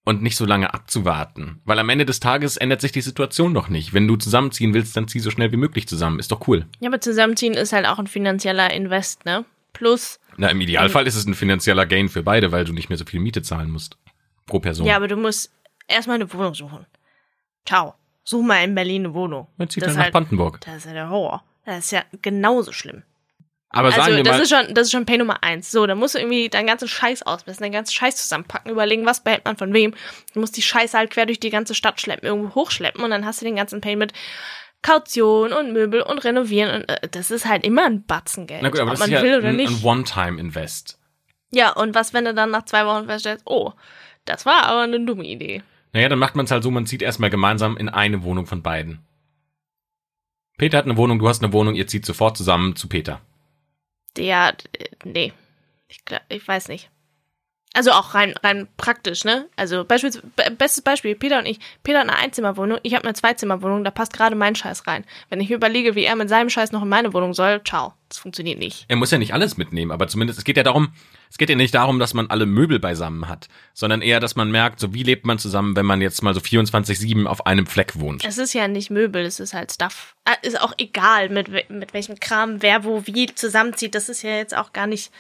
und 0.05 0.23
nicht 0.23 0.37
so 0.37 0.45
lange 0.45 0.73
abzuwarten. 0.75 1.61
Weil 1.65 1.79
am 1.79 1.89
Ende 1.89 2.05
des 2.05 2.21
Tages 2.21 2.57
ändert 2.57 2.81
sich 2.81 2.93
die 2.93 3.01
Situation 3.01 3.55
doch 3.55 3.69
nicht. 3.69 3.95
Wenn 3.95 4.07
du 4.07 4.17
zusammenziehen 4.17 4.75
willst, 4.75 4.97
dann 4.97 5.09
zieh 5.09 5.19
so 5.19 5.31
schnell 5.31 5.51
wie 5.53 5.57
möglich 5.57 5.89
zusammen. 5.89 6.19
Ist 6.19 6.31
doch 6.31 6.47
cool. 6.47 6.67
Ja, 6.81 6.89
aber 6.91 7.01
zusammenziehen 7.01 7.55
ist 7.55 7.73
halt 7.73 7.87
auch 7.87 7.99
ein 7.99 8.07
finanzieller 8.07 8.73
Invest, 8.73 9.25
ne? 9.25 9.45
Plus, 9.73 10.21
Na, 10.37 10.49
im 10.51 10.61
Idealfall 10.61 11.07
ist 11.07 11.17
es 11.17 11.27
ein 11.27 11.35
finanzieller 11.35 11.85
Gain 11.85 12.09
für 12.09 12.23
beide, 12.23 12.53
weil 12.53 12.65
du 12.65 12.73
nicht 12.73 12.91
mehr 12.91 12.99
so 12.99 13.05
viel 13.05 13.19
Miete 13.19 13.43
zahlen 13.43 13.71
musst. 13.71 13.97
Pro 14.47 14.61
Person. 14.61 14.87
ja, 14.87 14.95
aber 14.95 15.09
du 15.09 15.17
musst 15.17 15.51
erstmal 15.89 16.17
eine 16.17 16.33
Wohnung 16.33 16.55
suchen. 16.55 16.87
Ciao. 17.67 17.95
Such 18.23 18.43
mal 18.43 18.63
in 18.63 18.75
Berlin 18.75 19.05
eine 19.07 19.15
Wohnung. 19.15 19.49
Man 19.57 19.69
zieht 19.69 19.83
das, 19.83 19.89
dann 19.89 19.97
nach 19.97 20.05
halt, 20.05 20.13
Brandenburg. 20.13 20.61
das 20.61 20.77
ist 20.77 20.85
ja 20.87 20.93
der 20.93 21.11
Horror. 21.11 21.43
Das 21.65 21.87
ist 21.87 21.91
ja 21.91 22.05
genauso 22.23 22.73
schlimm. 22.73 23.03
Aber 23.75 23.91
sagen 23.91 24.03
Also, 24.03 24.17
wir 24.17 24.23
das 24.23 24.37
mal, 24.37 24.43
ist 24.43 24.51
schon, 24.51 24.75
das 24.75 24.87
ist 24.87 24.93
schon 24.93 25.07
Pay 25.07 25.19
Nummer 25.19 25.43
eins. 25.43 25.71
So, 25.71 25.87
da 25.87 25.95
musst 25.95 26.15
du 26.15 26.19
irgendwie 26.19 26.49
deinen 26.49 26.67
ganzen 26.67 26.89
Scheiß 26.89 27.23
ausmessen, 27.23 27.63
deinen 27.63 27.73
ganzen 27.73 27.93
Scheiß 27.93 28.17
zusammenpacken, 28.17 28.71
überlegen, 28.71 29.05
was 29.05 29.23
behält 29.23 29.45
man 29.45 29.57
von 29.57 29.73
wem. 29.73 29.95
Du 30.33 30.41
musst 30.41 30.57
die 30.57 30.63
Scheiße 30.63 30.97
halt 30.97 31.11
quer 31.11 31.27
durch 31.27 31.41
die 31.41 31.51
ganze 31.51 31.75
Stadt 31.75 32.01
schleppen, 32.01 32.27
irgendwo 32.27 32.55
hochschleppen 32.55 33.03
und 33.03 33.11
dann 33.11 33.25
hast 33.27 33.41
du 33.41 33.45
den 33.45 33.57
ganzen 33.57 33.81
Pay 33.81 33.97
mit 33.97 34.13
Kaution 34.83 35.53
und 35.53 35.73
Möbel 35.73 36.03
und 36.03 36.19
renovieren 36.25 36.75
und 36.75 36.89
äh, 36.89 37.09
das 37.11 37.31
ist 37.31 37.47
halt 37.47 37.65
immer 37.65 37.87
ein 37.87 38.05
Batzen 38.05 38.47
Geld, 38.47 38.63
na 38.63 38.69
gut, 38.69 38.81
aber 38.81 38.91
ob 38.93 38.99
das 38.99 39.01
man 39.01 39.09
ist 39.11 39.15
ja 39.15 39.23
will 39.23 39.39
oder 39.39 39.49
ein, 39.49 39.57
nicht. 39.57 39.71
ein 39.71 39.83
One-Time-Invest. 39.83 40.99
ja, 41.51 41.73
und 41.73 41.95
was, 41.95 42.13
wenn 42.13 42.27
du 42.27 42.35
dann 42.35 42.51
nach 42.51 42.67
zwei 42.67 42.85
Wochen 42.85 43.07
feststellst, 43.07 43.45
oh, 43.47 43.73
das 44.27 44.45
war 44.45 44.65
aber 44.65 44.83
eine 44.83 45.05
dumme 45.05 45.25
Idee. 45.25 45.63
Naja, 45.95 46.09
dann 46.09 46.19
macht 46.19 46.35
man 46.35 46.45
es 46.45 46.51
halt 46.51 46.63
so, 46.63 46.71
man 46.71 46.87
zieht 46.87 47.03
erstmal 47.03 47.31
gemeinsam 47.31 47.77
in 47.77 47.89
eine 47.89 48.25
Wohnung 48.25 48.47
von 48.47 48.63
beiden. 48.63 49.07
Peter 50.59 50.79
hat 50.79 50.85
eine 50.85 50.97
Wohnung, 50.97 51.19
du 51.19 51.29
hast 51.29 51.43
eine 51.43 51.53
Wohnung, 51.53 51.75
ihr 51.75 51.87
zieht 51.87 52.05
sofort 52.05 52.37
zusammen 52.37 52.77
zu 52.77 52.89
Peter. 52.89 53.21
Ja, 54.19 54.51
äh, 54.51 54.89
nee. 55.05 55.33
Ich, 55.89 56.01
ich 56.29 56.47
weiß 56.49 56.69
nicht. 56.69 56.91
Also 57.77 57.91
auch 57.91 58.15
rein, 58.15 58.35
rein 58.43 58.69
praktisch, 58.77 59.25
ne? 59.25 59.49
Also 59.57 59.85
beispielsweise, 59.85 60.25
be- 60.37 60.51
bestes 60.57 60.83
Beispiel, 60.83 61.17
Peter 61.17 61.39
und 61.41 61.47
ich. 61.47 61.59
Peter 61.83 61.99
hat 61.99 62.09
eine 62.09 62.17
Einzimmerwohnung, 62.17 62.79
ich 62.85 62.95
habe 62.95 63.05
eine 63.05 63.15
Zweizimmerwohnung, 63.15 63.83
da 63.83 63.91
passt 63.91 64.13
gerade 64.13 64.37
mein 64.37 64.55
Scheiß 64.55 64.87
rein. 64.87 65.05
Wenn 65.29 65.41
ich 65.41 65.51
überlege, 65.51 65.97
wie 65.97 66.05
er 66.05 66.15
mit 66.15 66.29
seinem 66.29 66.51
Scheiß 66.51 66.71
noch 66.71 66.83
in 66.83 66.89
meine 66.89 67.13
Wohnung 67.13 67.35
soll, 67.35 67.61
ciao. 67.65 67.93
Das 68.09 68.19
funktioniert 68.19 68.61
nicht. 68.61 68.85
Er 68.87 68.95
muss 68.95 69.11
ja 69.11 69.19
nicht 69.19 69.35
alles 69.35 69.57
mitnehmen, 69.57 69.91
aber 69.91 70.07
zumindest, 70.07 70.39
es 70.39 70.45
geht 70.45 70.57
ja 70.57 70.63
darum, 70.63 70.93
es 71.31 71.37
geht 71.37 71.51
ja 71.51 71.57
nicht 71.57 71.75
darum, 71.75 71.99
dass 71.99 72.15
man 72.15 72.31
alle 72.31 72.47
Möbel 72.47 72.79
beisammen 72.79 73.27
hat, 73.29 73.49
sondern 73.73 74.03
eher, 74.03 74.21
dass 74.21 74.37
man 74.37 74.53
merkt, 74.53 74.79
so 74.79 74.95
wie 74.95 75.03
lebt 75.03 75.27
man 75.27 75.41
zusammen, 75.41 75.75
wenn 75.75 75.85
man 75.87 76.01
jetzt 76.01 76.23
mal 76.23 76.33
so 76.33 76.39
24-7 76.41 77.27
auf 77.27 77.45
einem 77.47 77.67
Fleck 77.67 77.99
wohnt. 77.99 78.25
Es 78.25 78.39
ist 78.39 78.53
ja 78.53 78.69
nicht 78.69 78.91
Möbel, 78.91 79.25
es 79.25 79.41
ist 79.41 79.53
halt 79.53 79.73
Stuff. 79.73 80.15
Ah, 80.25 80.35
Ist 80.43 80.61
auch 80.61 80.75
egal, 80.79 81.29
mit, 81.29 81.49
mit 81.71 81.93
welchem 81.93 82.21
Kram 82.21 82.63
wer 82.63 82.85
wo 82.85 83.03
wie 83.07 83.35
zusammenzieht. 83.35 83.97
Das 83.97 84.09
ist 84.09 84.23
ja 84.23 84.31
jetzt 84.37 84.57
auch 84.57 84.73
gar 84.73 84.87
nicht. 84.87 85.11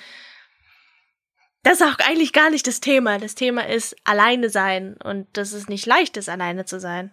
Das 1.64 1.80
ist 1.80 1.82
auch 1.82 1.98
eigentlich 2.06 2.32
gar 2.32 2.50
nicht 2.50 2.66
das 2.66 2.80
Thema. 2.80 3.18
Das 3.18 3.34
Thema 3.34 3.66
ist 3.66 3.96
alleine 4.04 4.50
sein 4.50 4.96
und 5.02 5.26
dass 5.36 5.52
es 5.52 5.68
nicht 5.68 5.86
leicht 5.86 6.16
ist, 6.16 6.28
alleine 6.28 6.64
zu 6.66 6.78
sein. 6.78 7.12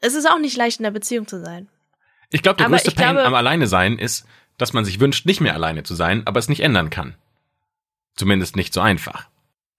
Es 0.00 0.14
ist 0.14 0.28
auch 0.28 0.38
nicht 0.38 0.56
leicht, 0.56 0.80
in 0.80 0.86
einer 0.86 0.92
Beziehung 0.92 1.28
zu 1.28 1.40
sein. 1.40 1.68
Ich 2.30 2.42
glaube, 2.42 2.56
der 2.56 2.66
Aber 2.66 2.76
größte 2.76 2.92
Pain 2.92 3.12
glaube- 3.12 3.24
am 3.26 3.34
Alleine 3.34 3.66
sein 3.66 3.98
ist, 3.98 4.26
dass 4.56 4.72
man 4.72 4.84
sich 4.84 5.00
wünscht, 5.00 5.26
nicht 5.26 5.40
mehr 5.40 5.54
alleine 5.54 5.82
zu 5.82 5.94
sein, 5.94 6.26
aber 6.26 6.38
es 6.38 6.48
nicht 6.48 6.60
ändern 6.60 6.90
kann. 6.90 7.14
Zumindest 8.16 8.56
nicht 8.56 8.72
so 8.74 8.80
einfach. 8.80 9.28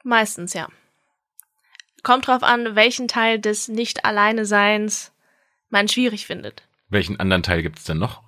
Meistens, 0.03 0.53
ja. 0.53 0.67
Kommt 2.03 2.27
drauf 2.27 2.43
an, 2.43 2.75
welchen 2.75 3.07
Teil 3.07 3.39
des 3.39 3.67
Nicht-Alleine-Seins 3.67 5.11
man 5.69 5.87
schwierig 5.87 6.25
findet. 6.25 6.63
Welchen 6.89 7.19
anderen 7.19 7.43
Teil 7.43 7.61
gibt's 7.61 7.83
denn 7.83 7.99
noch? 7.99 8.21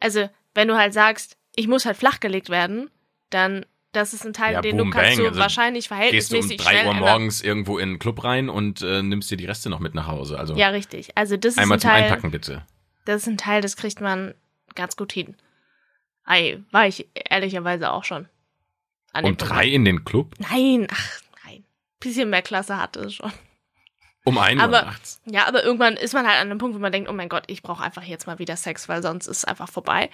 Also, 0.00 0.28
wenn 0.54 0.68
du 0.68 0.76
halt 0.76 0.92
sagst, 0.92 1.36
ich 1.54 1.68
muss 1.68 1.84
halt 1.86 1.96
flachgelegt 1.96 2.48
werden, 2.50 2.90
dann 3.30 3.66
das 3.96 4.12
ist 4.14 4.24
ein 4.24 4.32
Teil, 4.32 4.52
Ja, 4.54 4.60
den 4.60 4.76
boom, 4.76 4.90
du 4.90 4.96
kannst 4.96 5.10
bang. 5.16 5.18
du 5.24 5.28
Also, 5.28 5.40
wahrscheinlich 5.40 5.88
Gehst 5.88 5.90
du 5.90 5.94
um 5.94 5.98
verhältnismäßig 6.42 6.56
drei 6.58 6.70
schnell 6.70 6.84
Uhr 6.86 6.90
ändern. 6.92 7.08
morgens 7.08 7.40
irgendwo 7.42 7.78
in 7.78 7.88
einen 7.90 7.98
Club 7.98 8.22
rein 8.22 8.48
und 8.48 8.82
äh, 8.82 9.02
nimmst 9.02 9.30
dir 9.30 9.36
die 9.36 9.46
Reste 9.46 9.68
noch 9.70 9.80
mit 9.80 9.94
nach 9.94 10.06
Hause. 10.06 10.38
Also 10.38 10.54
Ja, 10.54 10.68
richtig. 10.68 11.10
Also 11.16 11.36
das 11.36 11.54
ist 11.54 11.58
einmal 11.58 11.78
ein 11.78 11.80
zum 11.80 11.90
Teil, 11.90 12.02
Einpacken 12.04 12.30
bitte. 12.30 12.64
das 13.06 13.22
ist 13.22 13.28
ein 13.28 13.38
Teil, 13.38 13.60
das 13.62 13.76
kriegt 13.76 14.00
man 14.00 14.34
ganz 14.74 14.96
gut 14.96 15.12
hin. 15.12 15.36
Ei, 16.24 16.60
war 16.70 16.86
ich 16.86 17.06
ehrlicherweise 17.14 17.90
auch 17.92 18.04
schon. 18.04 18.28
Um 19.22 19.36
drei 19.36 19.66
in 19.66 19.84
den 19.84 20.04
Club? 20.04 20.34
Nein, 20.38 20.86
ach 20.92 21.20
nein. 21.46 21.64
Bisschen 22.00 22.28
mehr 22.30 22.42
Klasse 22.42 22.76
hatte 22.78 23.00
es 23.00 23.14
schon. 23.14 23.32
Um 24.24 24.36
ein 24.38 24.58
Uhr 24.58 24.64
Aber- 24.64 24.82
nachts. 24.82 25.20
Ja, 25.24 25.46
aber 25.46 25.62
irgendwann 25.64 25.94
ist 25.96 26.12
man 26.12 26.26
halt 26.26 26.36
an 26.40 26.50
einem 26.50 26.58
Punkt, 26.58 26.76
wo 26.76 26.80
man 26.80 26.90
denkt, 26.92 27.08
oh 27.08 27.12
mein 27.12 27.28
Gott, 27.28 27.44
ich 27.46 27.62
brauche 27.62 27.82
einfach 27.82 28.02
jetzt 28.02 28.26
mal 28.26 28.38
wieder 28.40 28.56
Sex, 28.56 28.88
weil 28.88 29.02
sonst 29.02 29.26
ist 29.28 29.38
es 29.38 29.44
einfach 29.44 29.68
vorbei. 29.68 30.10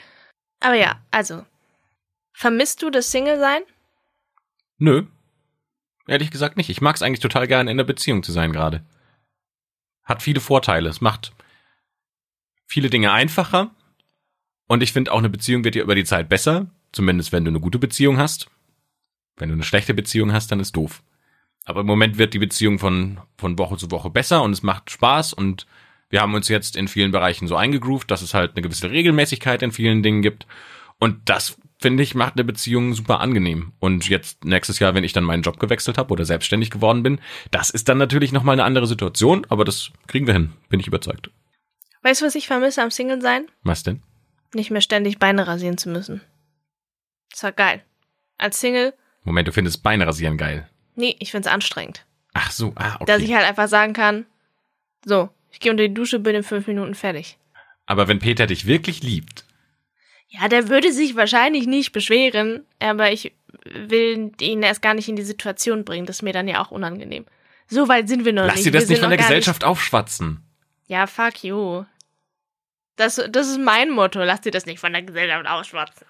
Aber 0.61 0.75
ja, 0.75 1.01
also. 1.11 1.45
Vermisst 2.33 2.83
du 2.83 2.91
das 2.91 3.11
Single-Sein? 3.11 3.63
Nö. 4.79 5.07
Ehrlich 6.07 6.31
gesagt 6.31 6.57
nicht. 6.57 6.71
Ich 6.71 6.81
mag 6.81 6.97
es 6.97 7.03
eigentlich 7.03 7.21
total 7.21 7.47
gern, 7.47 7.69
in 7.69 7.73
einer 7.73 7.85
Beziehung 7.85 8.23
zu 8.23 8.33
sein 8.33 8.53
gerade. 8.53 8.85
Hat 10.03 10.23
viele 10.23 10.41
Vorteile. 10.41 10.89
Es 10.89 11.01
macht 11.01 11.33
viele 12.67 12.91
Dinge 12.91 13.13
einfacher. 13.13 13.71
Und 14.67 14.83
ich 14.83 14.93
finde 14.93 15.13
auch 15.13 15.19
eine 15.19 15.29
Beziehung 15.29 15.65
wird 15.65 15.75
dir 15.75 15.83
über 15.83 15.95
die 15.95 16.05
Zeit 16.05 16.29
besser. 16.29 16.67
Zumindest 16.93 17.33
wenn 17.33 17.45
du 17.45 17.51
eine 17.51 17.61
gute 17.61 17.79
Beziehung 17.79 18.19
hast. 18.19 18.51
Wenn 19.37 19.49
du 19.49 19.55
eine 19.55 19.65
schlechte 19.65 19.95
Beziehung 19.95 20.33
hast, 20.33 20.51
dann 20.51 20.61
ist 20.61 20.77
doof. 20.77 21.03
Aber 21.65 21.81
im 21.81 21.87
Moment 21.87 22.19
wird 22.19 22.35
die 22.35 22.39
Beziehung 22.39 22.79
von, 22.79 23.21
von 23.37 23.59
Woche 23.59 23.77
zu 23.77 23.91
Woche 23.91 24.11
besser 24.11 24.43
und 24.43 24.53
es 24.53 24.63
macht 24.63 24.91
Spaß 24.91 25.33
und 25.33 25.67
wir 26.11 26.21
haben 26.21 26.35
uns 26.35 26.49
jetzt 26.49 26.77
in 26.77 26.89
vielen 26.89 27.13
Bereichen 27.13 27.47
so 27.47 27.57
eingegroovt, 27.57 28.11
dass 28.11 28.21
es 28.21 28.35
halt 28.35 28.53
eine 28.53 28.63
gewisse 28.63 28.91
Regelmäßigkeit 28.91 29.63
in 29.63 29.73
vielen 29.73 30.03
Dingen 30.03 30.21
gibt. 30.21 30.47
Und 30.99 31.29
das, 31.29 31.57
finde 31.83 32.03
ich, 32.03 32.15
macht 32.15 32.35
eine 32.35 32.45
Beziehung 32.45 32.95
super 32.95 33.21
angenehm. 33.21 33.73
Und 33.79 34.09
jetzt 34.09 34.45
nächstes 34.45 34.79
Jahr, 34.79 34.95
wenn 34.95 35.05
ich 35.05 35.13
dann 35.13 35.25
meinen 35.25 35.43
Job 35.43 35.59
gewechselt 35.59 35.99
habe 35.99 36.13
oder 36.13 36.25
selbstständig 36.25 36.71
geworden 36.71 37.03
bin, 37.03 37.21
das 37.51 37.71
ist 37.71 37.89
dann 37.89 37.99
natürlich 37.99 38.33
nochmal 38.33 38.55
eine 38.55 38.65
andere 38.65 38.87
Situation, 38.87 39.47
aber 39.51 39.65
das 39.65 39.91
kriegen 40.07 40.27
wir 40.27 40.35
hin, 40.35 40.53
bin 40.69 40.81
ich 40.81 40.87
überzeugt. 40.87 41.31
Weißt 42.03 42.23
du, 42.23 42.27
was 42.27 42.35
ich 42.35 42.47
vermisse 42.47 42.83
am 42.83 42.91
Single-Sein? 42.91 43.47
Was 43.63 43.83
denn? 43.83 44.03
Nicht 44.55 44.71
mehr 44.71 44.81
ständig 44.81 45.19
Beine 45.19 45.47
rasieren 45.47 45.79
zu 45.79 45.89
müssen. 45.89 46.21
Das 47.31 47.43
war 47.43 47.53
geil. 47.53 47.83
Als 48.39 48.61
Single, 48.61 48.95
Moment, 49.25 49.47
du 49.47 49.53
findest 49.53 49.83
Beine 49.83 50.07
rasieren 50.07 50.37
geil. 50.37 50.69
nee, 50.97 51.15
ich 51.21 51.31
find's 51.31 51.47
anstrengend. 51.49 52.05
Ach 52.35 52.51
so, 52.51 52.73
ah, 52.77 52.99
Dass 53.05 53.19
okay. 53.19 53.25
ich 53.25 53.35
halt 53.35 53.47
einfach 53.47 53.69
sagen 53.69 53.93
kann, 53.93 54.27
so, 55.05 55.29
ich 55.51 55.61
gehe 55.61 55.71
unter 55.71 55.87
die 55.87 55.95
Dusche, 55.95 56.19
bin 56.19 56.35
in 56.35 56.43
fünf 56.43 56.67
Minuten 56.67 56.95
fertig. 56.95 57.39
Aber 57.87 58.09
wenn 58.09 58.19
Peter 58.19 58.47
dich 58.47 58.67
wirklich 58.67 59.03
liebt, 59.03 59.45
Ja, 60.33 60.49
der 60.49 60.69
würde 60.69 60.93
sich 60.93 61.15
wahrscheinlich 61.15 61.67
nicht 61.67 61.93
beschweren, 61.93 62.65
aber 62.81 63.13
ich 63.13 63.33
will 63.65 64.33
ihn 64.41 64.63
erst 64.63 64.81
gar 64.81 64.95
nicht 64.95 65.09
in 65.09 65.17
die 65.17 65.23
Situation 65.23 65.85
bringen. 65.85 66.07
Das 66.07 66.17
ist 66.17 66.23
mir 66.23 66.33
dann 66.33 66.49
ja 66.49 66.65
auch 66.65 66.71
unangenehm. 66.71 67.27
So 67.69 67.89
weit 67.89 68.09
sind 68.09 68.25
wir 68.25 68.33
noch 68.33 68.47
lass 68.47 68.57
nicht. 68.57 68.67
dir 68.67 68.73
das 68.73 68.89
wir 68.89 68.95
nicht 68.95 69.01
von 69.01 69.11
der 69.11 69.19
Gesellschaft 69.19 69.63
aufschwatzen. 69.63 70.29
Nicht, 70.29 70.43
ja, 70.89 71.07
fuck 71.07 71.45
you. 71.45 71.85
Das, 72.97 73.21
das 73.31 73.49
ist 73.49 73.61
mein 73.61 73.91
Motto. 73.91 74.23
Lass 74.23 74.41
dir 74.41 74.51
das 74.51 74.67
nicht 74.67 74.81
von 74.81 74.93
der 74.93 75.03
Gesellschaft 75.03 75.47
ausschwatzen. 75.47 76.07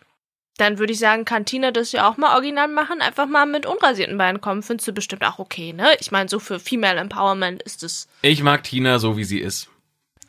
Dann 0.57 0.79
würde 0.79 0.93
ich 0.93 0.99
sagen, 0.99 1.25
kann 1.25 1.45
Tina 1.45 1.71
das 1.71 1.93
ja 1.93 2.09
auch 2.09 2.17
mal 2.17 2.35
original 2.35 2.69
machen. 2.69 3.01
Einfach 3.01 3.27
mal 3.27 3.47
mit 3.47 3.67
unrasierten 3.67 4.19
Beinen 4.19 4.41
kommen. 4.41 4.63
Findest 4.63 4.87
du 4.87 4.93
bestimmt 4.93 5.25
auch 5.25 5.39
okay, 5.39 5.73
ne? 5.73 5.89
Ich 6.01 6.13
meine, 6.13 6.29
so 6.29 6.39
für 6.39 6.61
Female 6.61 7.01
Empowerment 7.01 7.63
ist 7.63 7.83
es. 7.83 8.09
Ich 8.23 8.43
mag 8.43 8.63
Tina 8.63 8.99
so, 8.99 9.17
wie 9.17 9.25
sie 9.25 9.41
ist. 9.41 9.69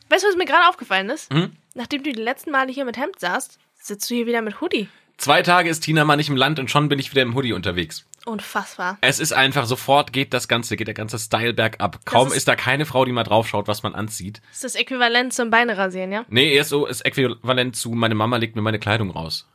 Weißt 0.10 0.24
du, 0.24 0.28
was 0.28 0.36
mir 0.36 0.46
gerade 0.46 0.68
aufgefallen 0.68 1.10
ist? 1.10 1.32
Hm? 1.34 1.56
Nachdem 1.76 2.04
du 2.04 2.12
die 2.12 2.22
letzten 2.22 2.52
Male 2.52 2.72
hier 2.72 2.86
mit 2.86 2.98
Hemd 2.98 3.20
saßt, 3.20 3.60
sitzt 3.84 4.10
du 4.10 4.16
hier 4.16 4.26
wieder 4.26 4.42
mit 4.42 4.62
Hoodie. 4.62 4.88
Zwei 5.18 5.42
Tage 5.44 5.70
ist 5.70 5.82
Tina 5.82 6.04
mal 6.06 6.16
nicht 6.16 6.30
im 6.30 6.36
Land 6.38 6.58
und 6.60 6.72
schon 6.72 6.90
bin 6.90 6.98
ich 7.00 7.12
wieder 7.12 7.22
im 7.22 7.36
Hoodie 7.36 7.54
unterwegs. 7.54 8.06
Unfassbar. 8.26 8.98
Es 9.02 9.20
ist 9.20 9.32
einfach, 9.34 9.66
sofort 9.66 10.12
geht 10.14 10.34
das 10.34 10.48
Ganze, 10.48 10.76
geht 10.78 10.88
der 10.88 10.94
ganze 10.94 11.20
Style 11.20 11.54
bergab. 11.54 12.04
Kaum 12.06 12.30
ist- 12.30 12.36
ist, 12.38 12.48
da 12.48 12.56
keine 12.56 12.86
Frau, 12.86 13.06
die 13.06 13.12
mal 13.12 13.24
draufschaut, 13.24 13.68
was 13.68 13.84
man 13.84 13.94
anzieht. 13.96 14.42
Ist 14.52 14.64
das 14.64 14.76
Äquivalent 14.76 15.34
zum 15.34 15.50
Beine 15.50 15.78
rasieren, 15.78 16.12
ja? 16.12 16.26
Nee, 16.30 16.54
erst 16.54 16.70
so 16.72 16.86
ist 16.86 17.02
äquivalent 17.06 17.76
zu, 17.76 17.92
meine 17.92 18.16
Mama 18.16 18.38
legt 18.38 18.56
mir 18.56 18.62
meine 18.62 18.80
Kleidung 18.80 19.12
raus. 19.12 19.48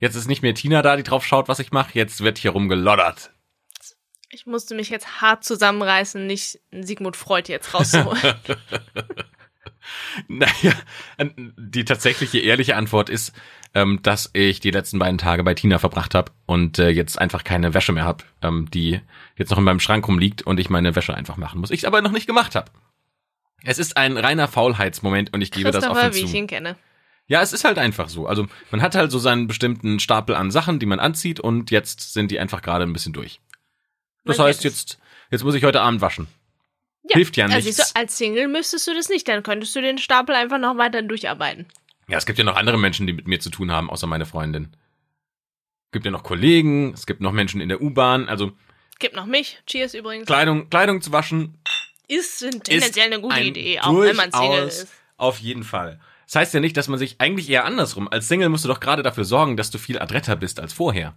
Jetzt 0.00 0.16
ist 0.16 0.28
nicht 0.28 0.42
mehr 0.42 0.54
Tina 0.54 0.82
da, 0.82 0.96
die 0.96 1.02
drauf 1.04 1.24
schaut, 1.24 1.48
was 1.48 1.60
ich 1.60 1.70
mache. 1.72 1.90
Jetzt 1.94 2.22
wird 2.22 2.38
hier 2.38 2.50
rumgeloddert. 2.50 3.30
Ich 4.30 4.44
musste 4.44 4.74
mich 4.74 4.90
jetzt 4.90 5.22
hart 5.22 5.44
zusammenreißen, 5.44 6.26
nicht 6.26 6.58
Sigmund 6.72 7.16
Freud 7.16 7.50
jetzt 7.50 7.72
rauszuholen. 7.72 8.20
Naja, 10.28 10.72
die 11.56 11.84
tatsächliche 11.84 12.38
ehrliche 12.38 12.76
Antwort 12.76 13.08
ist, 13.08 13.32
ähm, 13.74 14.00
dass 14.02 14.30
ich 14.32 14.60
die 14.60 14.70
letzten 14.70 14.98
beiden 14.98 15.18
Tage 15.18 15.44
bei 15.44 15.54
Tina 15.54 15.78
verbracht 15.78 16.14
habe 16.14 16.32
und 16.46 16.78
äh, 16.78 16.88
jetzt 16.88 17.20
einfach 17.20 17.44
keine 17.44 17.74
Wäsche 17.74 17.92
mehr 17.92 18.04
habe, 18.04 18.24
ähm, 18.42 18.70
die 18.70 19.00
jetzt 19.36 19.50
noch 19.50 19.58
in 19.58 19.64
meinem 19.64 19.80
Schrank 19.80 20.08
rumliegt 20.08 20.42
und 20.42 20.58
ich 20.58 20.70
meine 20.70 20.96
Wäsche 20.96 21.14
einfach 21.14 21.36
machen 21.36 21.60
muss. 21.60 21.70
Ich 21.70 21.80
es 21.80 21.84
aber 21.84 22.00
noch 22.00 22.12
nicht 22.12 22.26
gemacht 22.26 22.54
habe. 22.54 22.70
Es 23.64 23.78
ist 23.78 23.96
ein 23.96 24.16
reiner 24.16 24.48
Faulheitsmoment 24.48 25.32
und 25.34 25.40
ich 25.40 25.50
gebe 25.50 25.70
das 25.70 25.86
offen 25.86 26.14
wie 26.14 26.20
ich 26.20 26.30
zu. 26.30 26.36
ihn 26.36 26.46
kenne. 26.46 26.76
Ja, 27.26 27.42
es 27.42 27.52
ist 27.52 27.64
halt 27.64 27.78
einfach 27.78 28.08
so. 28.08 28.26
Also 28.26 28.46
man 28.70 28.80
hat 28.82 28.94
halt 28.94 29.10
so 29.10 29.18
seinen 29.18 29.48
bestimmten 29.48 29.98
Stapel 29.98 30.36
an 30.36 30.50
Sachen, 30.50 30.78
die 30.78 30.86
man 30.86 31.00
anzieht 31.00 31.40
und 31.40 31.70
jetzt 31.70 32.12
sind 32.12 32.30
die 32.30 32.38
einfach 32.38 32.62
gerade 32.62 32.84
ein 32.84 32.92
bisschen 32.92 33.12
durch. 33.12 33.40
Das 34.24 34.38
Man 34.38 34.46
heißt, 34.46 34.64
jetzt, 34.64 34.98
jetzt 35.30 35.44
muss 35.44 35.54
ich 35.54 35.64
heute 35.64 35.80
Abend 35.80 36.00
waschen. 36.00 36.28
Hilft 37.10 37.36
ja 37.36 37.44
Also 37.46 37.56
nichts. 37.56 37.76
siehst 37.76 37.96
du, 37.96 38.00
als 38.00 38.16
Single 38.18 38.48
müsstest 38.48 38.86
du 38.86 38.94
das 38.94 39.08
nicht, 39.08 39.26
dann 39.28 39.42
könntest 39.42 39.74
du 39.76 39.80
den 39.80 39.98
Stapel 39.98 40.34
einfach 40.34 40.58
noch 40.58 40.76
weiter 40.76 41.02
durcharbeiten. 41.02 41.66
Ja, 42.08 42.18
es 42.18 42.26
gibt 42.26 42.38
ja 42.38 42.44
noch 42.44 42.56
andere 42.56 42.78
Menschen, 42.78 43.06
die 43.06 43.12
mit 43.12 43.26
mir 43.26 43.40
zu 43.40 43.50
tun 43.50 43.70
haben, 43.72 43.90
außer 43.90 44.06
meine 44.06 44.26
Freundin. 44.26 44.76
Es 45.86 45.92
gibt 45.92 46.04
ja 46.04 46.10
noch 46.10 46.22
Kollegen, 46.22 46.92
es 46.94 47.06
gibt 47.06 47.20
noch 47.20 47.32
Menschen 47.32 47.60
in 47.60 47.68
der 47.68 47.80
U-Bahn. 47.80 48.28
Also 48.28 48.52
Gibt 48.98 49.14
noch 49.14 49.26
mich. 49.26 49.62
Cheers 49.66 49.94
übrigens. 49.94 50.26
Kleidung, 50.26 50.70
Kleidung 50.70 51.02
zu 51.02 51.12
waschen 51.12 51.58
Ist 52.08 52.38
tendenziell 52.64 53.06
eine 53.06 53.20
gute 53.20 53.34
ein 53.34 53.46
Idee, 53.46 53.80
auch 53.80 54.00
wenn 54.00 54.16
man 54.16 54.32
Single 54.32 54.66
ist. 54.68 54.88
Auf 55.16 55.38
jeden 55.38 55.64
Fall. 55.64 56.00
Das 56.26 56.34
heißt 56.36 56.54
ja 56.54 56.60
nicht, 56.60 56.76
dass 56.76 56.88
man 56.88 56.98
sich 56.98 57.16
eigentlich 57.20 57.48
eher 57.48 57.64
andersrum. 57.64 58.08
Als 58.08 58.28
Single 58.28 58.48
musst 58.48 58.64
du 58.64 58.68
doch 58.68 58.80
gerade 58.80 59.02
dafür 59.02 59.24
sorgen, 59.24 59.56
dass 59.56 59.70
du 59.70 59.78
viel 59.78 59.98
adretter 59.98 60.36
bist 60.36 60.60
als 60.60 60.72
vorher. 60.72 61.14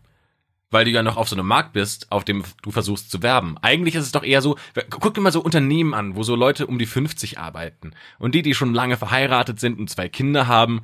Weil 0.71 0.85
du 0.85 0.91
ja 0.91 1.01
noch 1.01 1.17
auf 1.17 1.29
so 1.29 1.35
einem 1.35 1.47
Markt 1.47 1.73
bist, 1.73 2.11
auf 2.11 2.23
dem 2.23 2.43
du 2.61 2.71
versuchst 2.71 3.09
zu 3.09 3.23
werben. 3.23 3.57
Eigentlich 3.61 3.95
ist 3.95 4.05
es 4.05 4.11
doch 4.11 4.23
eher 4.23 4.41
so, 4.41 4.55
guck 4.89 5.13
dir 5.15 5.21
mal 5.21 5.31
so 5.31 5.41
Unternehmen 5.41 5.93
an, 5.93 6.15
wo 6.15 6.23
so 6.23 6.35
Leute 6.35 6.67
um 6.67 6.77
die 6.77 6.85
50 6.85 7.39
arbeiten. 7.39 7.91
Und 8.19 8.35
die, 8.35 8.41
die 8.41 8.53
schon 8.53 8.73
lange 8.73 8.97
verheiratet 8.97 9.59
sind 9.59 9.79
und 9.79 9.89
zwei 9.89 10.09
Kinder 10.09 10.47
haben, 10.47 10.81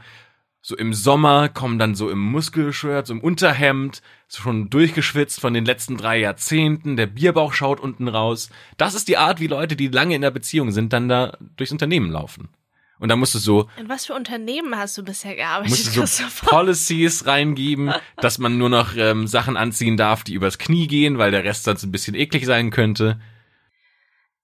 so 0.68 0.76
im 0.76 0.96
Sommer 0.96 1.48
kommen 1.48 1.78
dann 1.78 1.94
so 1.94 2.10
im 2.10 2.18
Muskelshirt, 2.18 3.06
so 3.06 3.14
im 3.14 3.20
Unterhemd, 3.20 4.02
so 4.28 4.42
schon 4.42 4.72
durchgeschwitzt 4.72 5.40
von 5.40 5.54
den 5.54 5.64
letzten 5.64 5.96
drei 5.96 6.18
Jahrzehnten, 6.18 6.96
der 6.96 7.06
Bierbauch 7.06 7.54
schaut 7.54 7.80
unten 7.80 8.08
raus. 8.08 8.50
Das 8.76 8.96
ist 8.96 9.08
die 9.08 9.18
Art, 9.18 9.40
wie 9.40 9.46
Leute, 9.46 9.76
die 9.76 9.90
lange 9.90 10.16
in 10.16 10.24
der 10.24 10.32
Beziehung 10.32 10.72
sind, 10.72 10.92
dann 10.92 11.08
da 11.08 11.38
durchs 11.56 11.72
Unternehmen 11.72 12.10
laufen. 12.10 12.50
Und 13.00 13.10
da 13.10 13.16
musst 13.16 13.36
du 13.36 13.40
so, 13.40 13.70
In 13.78 13.90
was 13.90 14.06
für 14.06 14.14
Unternehmen 14.14 14.78
hast 14.78 14.98
du 14.98 15.04
bisher 15.04 15.36
gearbeitet, 15.36 15.96
musst 15.96 15.96
du 15.96 16.06
so? 16.06 16.24
Policies 16.46 17.26
reingeben, 17.26 17.94
dass 18.18 18.38
man 18.38 18.58
nur 18.58 18.70
noch 18.70 18.96
ähm, 18.96 19.28
Sachen 19.28 19.58
anziehen 19.58 19.98
darf, 19.98 20.24
die 20.24 20.34
übers 20.34 20.58
Knie 20.58 20.88
gehen, 20.88 21.18
weil 21.18 21.32
der 21.32 21.44
Rest 21.44 21.66
sonst 21.66 21.84
ein 21.84 21.92
bisschen 21.92 22.16
eklig 22.16 22.46
sein 22.46 22.72
könnte. 22.72 23.20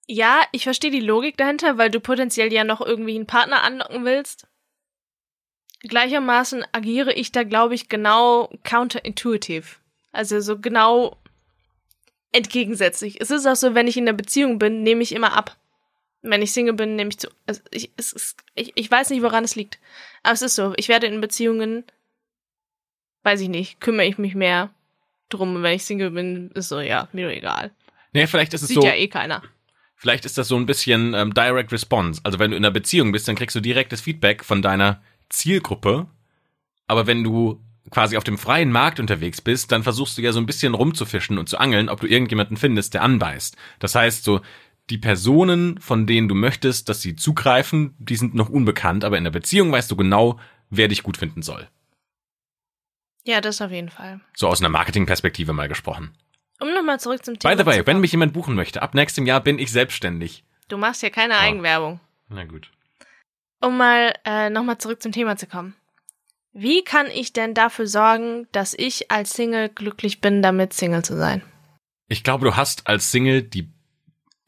Ja, 0.06 0.42
ich 0.52 0.64
verstehe 0.64 0.90
die 0.90 1.00
Logik 1.00 1.36
dahinter, 1.36 1.78
weil 1.78 1.90
du 1.90 2.00
potenziell 2.00 2.52
ja 2.52 2.64
noch 2.64 2.80
irgendwie 2.80 3.14
einen 3.14 3.26
Partner 3.26 3.62
anlocken 3.62 4.04
willst. 4.04 4.46
Gleichermaßen 5.80 6.64
agiere 6.72 7.12
ich 7.12 7.32
da, 7.32 7.44
glaube 7.44 7.74
ich, 7.74 7.88
genau 7.88 8.50
counterintuitive. 8.64 9.66
Also 10.12 10.40
so 10.40 10.58
genau 10.58 11.16
entgegensätzlich. 12.32 13.20
Es 13.20 13.30
ist 13.30 13.46
auch 13.46 13.56
so, 13.56 13.74
wenn 13.74 13.86
ich 13.86 13.96
in 13.96 14.06
der 14.06 14.12
Beziehung 14.12 14.58
bin, 14.58 14.82
nehme 14.82 15.02
ich 15.02 15.12
immer 15.12 15.32
ab. 15.32 15.56
Wenn 16.22 16.42
ich 16.42 16.52
Single 16.52 16.74
bin, 16.74 16.96
nehme 16.96 17.10
ich 17.10 17.18
zu. 17.18 17.28
Also 17.46 17.60
ich, 17.70 17.90
es 17.96 18.12
ist, 18.12 18.36
ich, 18.54 18.72
ich 18.76 18.90
weiß 18.90 19.10
nicht, 19.10 19.22
woran 19.22 19.44
es 19.44 19.56
liegt. 19.56 19.78
Aber 20.22 20.34
es 20.34 20.42
ist 20.42 20.54
so. 20.54 20.72
Ich 20.76 20.88
werde 20.88 21.06
in 21.06 21.20
Beziehungen, 21.20 21.84
weiß 23.24 23.40
ich 23.40 23.48
nicht, 23.48 23.80
kümmere 23.80 24.06
ich 24.06 24.18
mich 24.18 24.34
mehr 24.34 24.70
drum. 25.28 25.56
Und 25.56 25.62
wenn 25.62 25.74
ich 25.74 25.84
Single 25.84 26.10
bin, 26.10 26.50
ist 26.52 26.68
so, 26.68 26.80
ja, 26.80 27.08
mir 27.12 27.28
egal. 27.30 27.72
Nee, 28.12 28.26
vielleicht 28.26 28.54
ist 28.54 28.62
es 28.62 28.68
Sieht 28.68 28.76
so, 28.80 28.86
ja 28.86 28.94
eh 28.94 29.08
keiner. 29.08 29.42
vielleicht 29.96 30.24
ist 30.24 30.38
das 30.38 30.48
so 30.48 30.56
ein 30.56 30.66
bisschen 30.66 31.14
ähm, 31.14 31.32
Direct 31.34 31.72
Response. 31.72 32.20
Also 32.24 32.38
wenn 32.38 32.50
du 32.50 32.56
in 32.56 32.64
einer 32.64 32.72
Beziehung 32.72 33.10
bist, 33.10 33.26
dann 33.26 33.36
kriegst 33.36 33.56
du 33.56 33.60
direktes 33.60 34.00
Feedback 34.00 34.44
von 34.44 34.62
deiner 34.62 35.02
Zielgruppe. 35.28 36.06
Aber 36.86 37.06
wenn 37.06 37.24
du 37.24 37.60
quasi 37.90 38.16
auf 38.16 38.24
dem 38.24 38.38
freien 38.38 38.70
Markt 38.70 39.00
unterwegs 39.00 39.40
bist, 39.40 39.72
dann 39.72 39.82
versuchst 39.82 40.16
du 40.18 40.22
ja 40.22 40.32
so 40.32 40.38
ein 40.40 40.46
bisschen 40.46 40.74
rumzufischen 40.74 41.38
und 41.38 41.48
zu 41.48 41.58
angeln, 41.58 41.88
ob 41.88 42.00
du 42.00 42.06
irgendjemanden 42.06 42.56
findest, 42.56 42.94
der 42.94 43.02
anbeißt. 43.02 43.56
Das 43.80 43.94
heißt, 43.94 44.22
so 44.24 44.40
die 44.90 44.98
Personen, 44.98 45.78
von 45.80 46.06
denen 46.06 46.28
du 46.28 46.34
möchtest, 46.34 46.88
dass 46.88 47.00
sie 47.00 47.16
zugreifen, 47.16 47.94
die 47.98 48.16
sind 48.16 48.34
noch 48.34 48.48
unbekannt, 48.48 49.04
aber 49.04 49.16
in 49.18 49.24
der 49.24 49.30
Beziehung 49.30 49.72
weißt 49.72 49.90
du 49.90 49.96
genau, 49.96 50.38
wer 50.70 50.88
dich 50.88 51.02
gut 51.02 51.16
finden 51.16 51.42
soll. 51.42 51.68
Ja, 53.24 53.40
das 53.40 53.60
auf 53.62 53.70
jeden 53.70 53.90
Fall. 53.90 54.20
So 54.34 54.48
aus 54.48 54.60
einer 54.60 54.68
Marketingperspektive 54.68 55.52
mal 55.52 55.68
gesprochen. 55.68 56.12
Um 56.60 56.72
nochmal 56.74 57.00
zurück 57.00 57.24
zum 57.24 57.38
Thema 57.38 57.54
By 57.54 57.60
the 57.62 57.66
way, 57.66 57.86
wenn 57.86 58.00
mich 58.00 58.12
jemand 58.12 58.32
buchen 58.32 58.54
möchte, 58.54 58.82
ab 58.82 58.94
nächstem 58.94 59.26
Jahr 59.26 59.40
bin 59.40 59.58
ich 59.58 59.70
selbstständig. 59.72 60.44
Du 60.68 60.76
machst 60.76 61.02
ja 61.02 61.10
keine 61.10 61.34
Ja. 61.34 61.40
Eigenwerbung. 61.40 62.00
Na 62.28 62.44
gut. 62.44 62.70
Um 63.60 63.76
mal 63.76 64.12
äh, 64.24 64.50
nochmal 64.50 64.78
zurück 64.78 65.02
zum 65.02 65.12
Thema 65.12 65.36
zu 65.36 65.46
kommen. 65.46 65.74
Wie 66.52 66.82
kann 66.84 67.06
ich 67.06 67.32
denn 67.32 67.54
dafür 67.54 67.86
sorgen, 67.86 68.46
dass 68.52 68.74
ich 68.74 69.10
als 69.10 69.32
Single 69.32 69.68
glücklich 69.68 70.20
bin, 70.20 70.42
damit 70.42 70.72
Single 70.72 71.04
zu 71.04 71.16
sein? 71.16 71.42
Ich 72.08 72.24
glaube, 72.24 72.44
du 72.44 72.56
hast 72.56 72.86
als 72.88 73.10
Single 73.10 73.42
die 73.42 73.70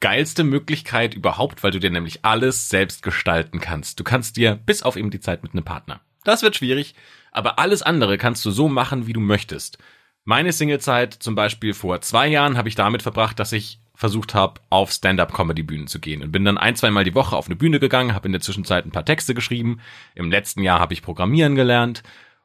geilste 0.05 0.45
Möglichkeit 0.45 1.15
überhaupt, 1.15 1.63
weil 1.63 1.71
du 1.71 1.81
dir 1.81 1.89
nämlich 1.89 2.27
alles 2.27 2.69
selbst 2.69 3.03
gestalten 3.03 3.59
kannst. 3.59 3.99
Du 3.99 4.05
kannst 4.05 4.37
dir 4.37 4.55
bis 4.55 4.83
auf 4.83 4.97
eben 4.97 5.09
die 5.09 5.19
Zeit 5.19 5.43
mit 5.43 5.55
einem 5.55 5.65
Partner. 5.65 6.03
Das 6.25 6.43
wird 6.43 6.57
schwierig, 6.57 6.95
aber 7.33 7.59
alles 7.59 7.81
andere 7.81 8.19
kannst 8.19 8.45
du 8.45 8.51
so 8.51 8.69
machen, 8.69 9.07
wie 9.07 9.15
du 9.15 9.21
möchtest. 9.21 9.79
Meine 10.25 10.53
Singlezeit 10.53 11.15
zum 11.15 11.35
Beispiel 11.35 11.73
vor 11.73 12.03
zwei 12.03 12.29
Jahren 12.29 12.59
habe 12.59 12.69
ich 12.69 12.75
damit 12.75 13.01
verbracht, 13.01 13.41
dass 13.41 13.53
ich 13.53 13.79
versucht 13.95 14.35
habe, 14.35 14.61
auf 14.69 14.93
Stand-up-Comedy-Bühnen 14.93 15.87
zu 15.87 16.01
gehen 16.01 16.23
und 16.23 16.33
bin 16.33 16.45
dann 16.45 16.59
ein, 16.59 16.77
zweimal 16.77 17.05
die 17.05 17.15
Woche 17.15 17.35
auf 17.35 17.47
eine 17.47 17.57
Bühne 17.57 17.81
gegangen, 17.81 18.15
habe 18.15 18.29
in 18.29 18.33
der 18.33 18.43
Zwischenzeit 18.43 18.85
ein 18.85 18.93
paar 18.93 19.07
Texte 19.07 19.33
geschrieben. 19.33 19.81
Im 20.15 20.31
letzten 20.31 20.63
Jahr 20.63 20.81
habe 20.81 20.93
ich 20.93 21.01
Programmieren 21.01 21.55
gelernt. 21.55 22.03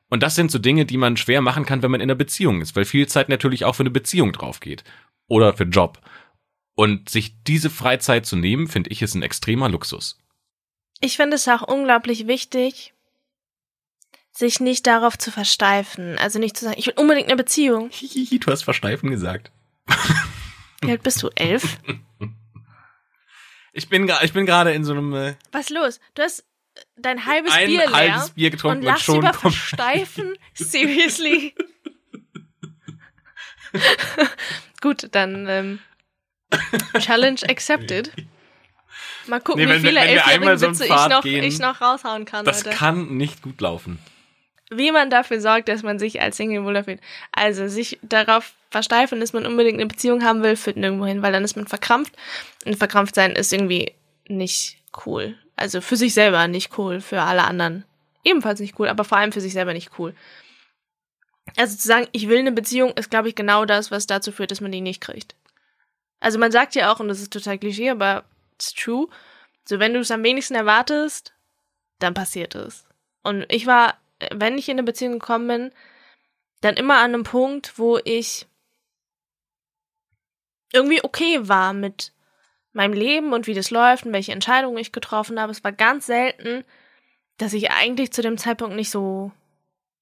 Und 0.09 0.23
das 0.23 0.35
sind 0.35 0.49
so 0.49 0.59
Dinge, 0.59 0.85
die 0.85 0.97
man 0.97 1.17
schwer 1.17 1.41
machen 1.41 1.65
kann, 1.65 1.83
wenn 1.83 1.91
man 1.91 1.99
in 1.99 2.09
einer 2.09 2.15
Beziehung 2.15 2.61
ist, 2.61 2.77
weil 2.77 2.85
viel 2.85 3.07
Zeit 3.07 3.27
natürlich 3.27 3.65
auch 3.65 3.75
für 3.75 3.83
eine 3.83 3.91
Beziehung 3.91 4.31
drauf 4.31 4.61
geht 4.61 4.85
oder 5.27 5.51
für 5.51 5.65
Job. 5.65 5.99
Und 6.79 7.09
sich 7.09 7.43
diese 7.43 7.69
Freizeit 7.69 8.25
zu 8.25 8.37
nehmen, 8.37 8.69
finde 8.69 8.89
ich, 8.89 9.01
ist 9.01 9.13
ein 9.13 9.21
extremer 9.21 9.67
Luxus. 9.67 10.17
Ich 11.01 11.17
finde 11.17 11.35
es 11.35 11.45
auch 11.49 11.61
unglaublich 11.61 12.25
wichtig, 12.25 12.93
sich 14.31 14.61
nicht 14.61 14.87
darauf 14.87 15.17
zu 15.17 15.29
versteifen. 15.29 16.17
Also 16.17 16.39
nicht 16.39 16.55
zu 16.55 16.63
sagen, 16.63 16.79
ich 16.79 16.87
will 16.87 16.93
unbedingt 16.95 17.27
eine 17.27 17.35
Beziehung. 17.35 17.89
Hihihi, 17.89 18.39
du 18.39 18.49
hast 18.49 18.63
versteifen 18.63 19.09
gesagt. 19.09 19.51
Wie 20.79 20.89
alt 20.89 21.03
bist 21.03 21.21
du? 21.21 21.27
Elf? 21.35 21.79
Ich 23.73 23.89
bin, 23.89 24.09
ich 24.23 24.31
bin 24.31 24.45
gerade 24.45 24.71
in 24.71 24.85
so 24.85 24.93
einem 24.93 25.13
äh, 25.13 25.35
Was 25.51 25.69
los? 25.69 25.99
Du 26.15 26.21
hast 26.21 26.45
dein 26.95 27.25
halbes 27.25 27.51
ein 27.51 27.67
Bier 27.67 27.87
leer 27.87 27.91
halbes 27.91 28.29
Bier 28.29 28.47
und 28.47 28.51
getrunken 28.51 28.77
und, 28.77 28.85
lachst 28.85 29.03
schon 29.03 29.17
über 29.17 29.33
Versteifen? 29.33 30.37
Seriously? 30.53 31.53
Gut, 34.81 35.09
dann 35.11 35.45
ähm, 35.49 35.79
Challenge 36.99 37.39
accepted. 37.47 38.11
Mal 39.27 39.39
gucken, 39.39 39.63
Nee, 39.63 39.69
wenn 39.69 39.83
wie 39.83 39.87
viele 39.87 39.99
wenn 39.99 40.07
wir 40.07 40.13
elfjährige 40.15 40.41
einmal 40.49 40.57
so 40.57 40.83
ich 40.83 40.89
noch, 40.89 41.21
gehen, 41.21 41.43
ich 41.43 41.59
noch 41.59 41.81
raushauen 41.81 42.25
kann, 42.25 42.45
Das 42.45 42.63
Leute. 42.63 42.75
kann 42.75 43.17
nicht 43.17 43.41
gut 43.41 43.61
laufen. 43.61 43.99
Wie 44.71 44.91
man 44.91 45.09
dafür 45.09 45.41
sorgt, 45.41 45.67
dass 45.67 45.83
man 45.83 45.99
sich 45.99 46.21
als 46.21 46.37
Single 46.37 46.63
wohler 46.63 46.83
fühlt. 46.83 46.99
Also 47.31 47.67
sich 47.67 47.99
darauf 48.01 48.53
versteifen, 48.69 49.19
dass 49.19 49.33
man 49.33 49.45
unbedingt 49.45 49.79
eine 49.79 49.87
Beziehung 49.87 50.23
haben 50.23 50.43
will, 50.43 50.55
führt 50.55 50.77
nirgendwo 50.77 51.05
hin, 51.05 51.21
weil 51.21 51.31
dann 51.31 51.43
ist 51.43 51.55
man 51.55 51.67
verkrampft. 51.67 52.13
Und 52.65 52.77
verkrampft 52.77 53.15
sein 53.15 53.31
ist 53.31 53.51
irgendwie 53.53 53.93
nicht 54.27 54.77
cool. 55.05 55.35
Also 55.55 55.81
für 55.81 55.95
sich 55.95 56.13
selber 56.13 56.47
nicht 56.47 56.77
cool, 56.77 57.01
für 57.01 57.21
alle 57.21 57.43
anderen 57.43 57.83
ebenfalls 58.23 58.59
nicht 58.59 58.79
cool, 58.79 58.87
aber 58.89 59.03
vor 59.03 59.17
allem 59.17 59.31
für 59.31 59.41
sich 59.41 59.53
selber 59.53 59.73
nicht 59.73 59.91
cool. 59.97 60.13
Also 61.57 61.75
zu 61.75 61.87
sagen, 61.87 62.07
ich 62.11 62.29
will 62.29 62.37
eine 62.39 62.51
Beziehung, 62.51 62.91
ist, 62.91 63.09
glaube 63.09 63.27
ich, 63.29 63.35
genau 63.35 63.65
das, 63.65 63.91
was 63.91 64.07
dazu 64.07 64.31
führt, 64.31 64.51
dass 64.51 64.61
man 64.61 64.71
die 64.71 64.81
nicht 64.81 65.01
kriegt. 65.01 65.35
Also 66.19 66.39
man 66.39 66.51
sagt 66.51 66.75
ja 66.75 66.91
auch, 66.91 66.99
und 66.99 67.07
das 67.07 67.21
ist 67.21 67.31
total 67.33 67.57
Klischee, 67.57 67.89
aber 67.89 68.25
it's 68.53 68.73
true, 68.73 69.07
so 69.65 69.79
wenn 69.79 69.93
du 69.93 69.99
es 69.99 70.11
am 70.11 70.23
wenigsten 70.23 70.55
erwartest, 70.55 71.33
dann 71.99 72.13
passiert 72.13 72.55
es. 72.55 72.85
Und 73.23 73.45
ich 73.49 73.67
war, 73.67 73.97
wenn 74.31 74.57
ich 74.57 74.69
in 74.69 74.75
eine 74.75 74.83
Beziehung 74.83 75.13
gekommen 75.19 75.47
bin, 75.47 75.71
dann 76.61 76.75
immer 76.75 76.97
an 76.97 77.13
einem 77.13 77.23
Punkt, 77.23 77.77
wo 77.77 77.99
ich 78.03 78.47
irgendwie 80.73 81.03
okay 81.03 81.47
war 81.47 81.73
mit 81.73 82.13
meinem 82.73 82.93
Leben 82.93 83.33
und 83.33 83.47
wie 83.47 83.53
das 83.53 83.71
läuft 83.71 84.05
und 84.05 84.13
welche 84.13 84.31
Entscheidungen 84.31 84.77
ich 84.77 84.91
getroffen 84.91 85.39
habe. 85.39 85.51
Es 85.51 85.63
war 85.63 85.71
ganz 85.71 86.05
selten, 86.05 86.63
dass 87.37 87.53
ich 87.53 87.71
eigentlich 87.71 88.11
zu 88.11 88.21
dem 88.21 88.37
Zeitpunkt 88.37 88.75
nicht 88.75 88.91
so 88.91 89.31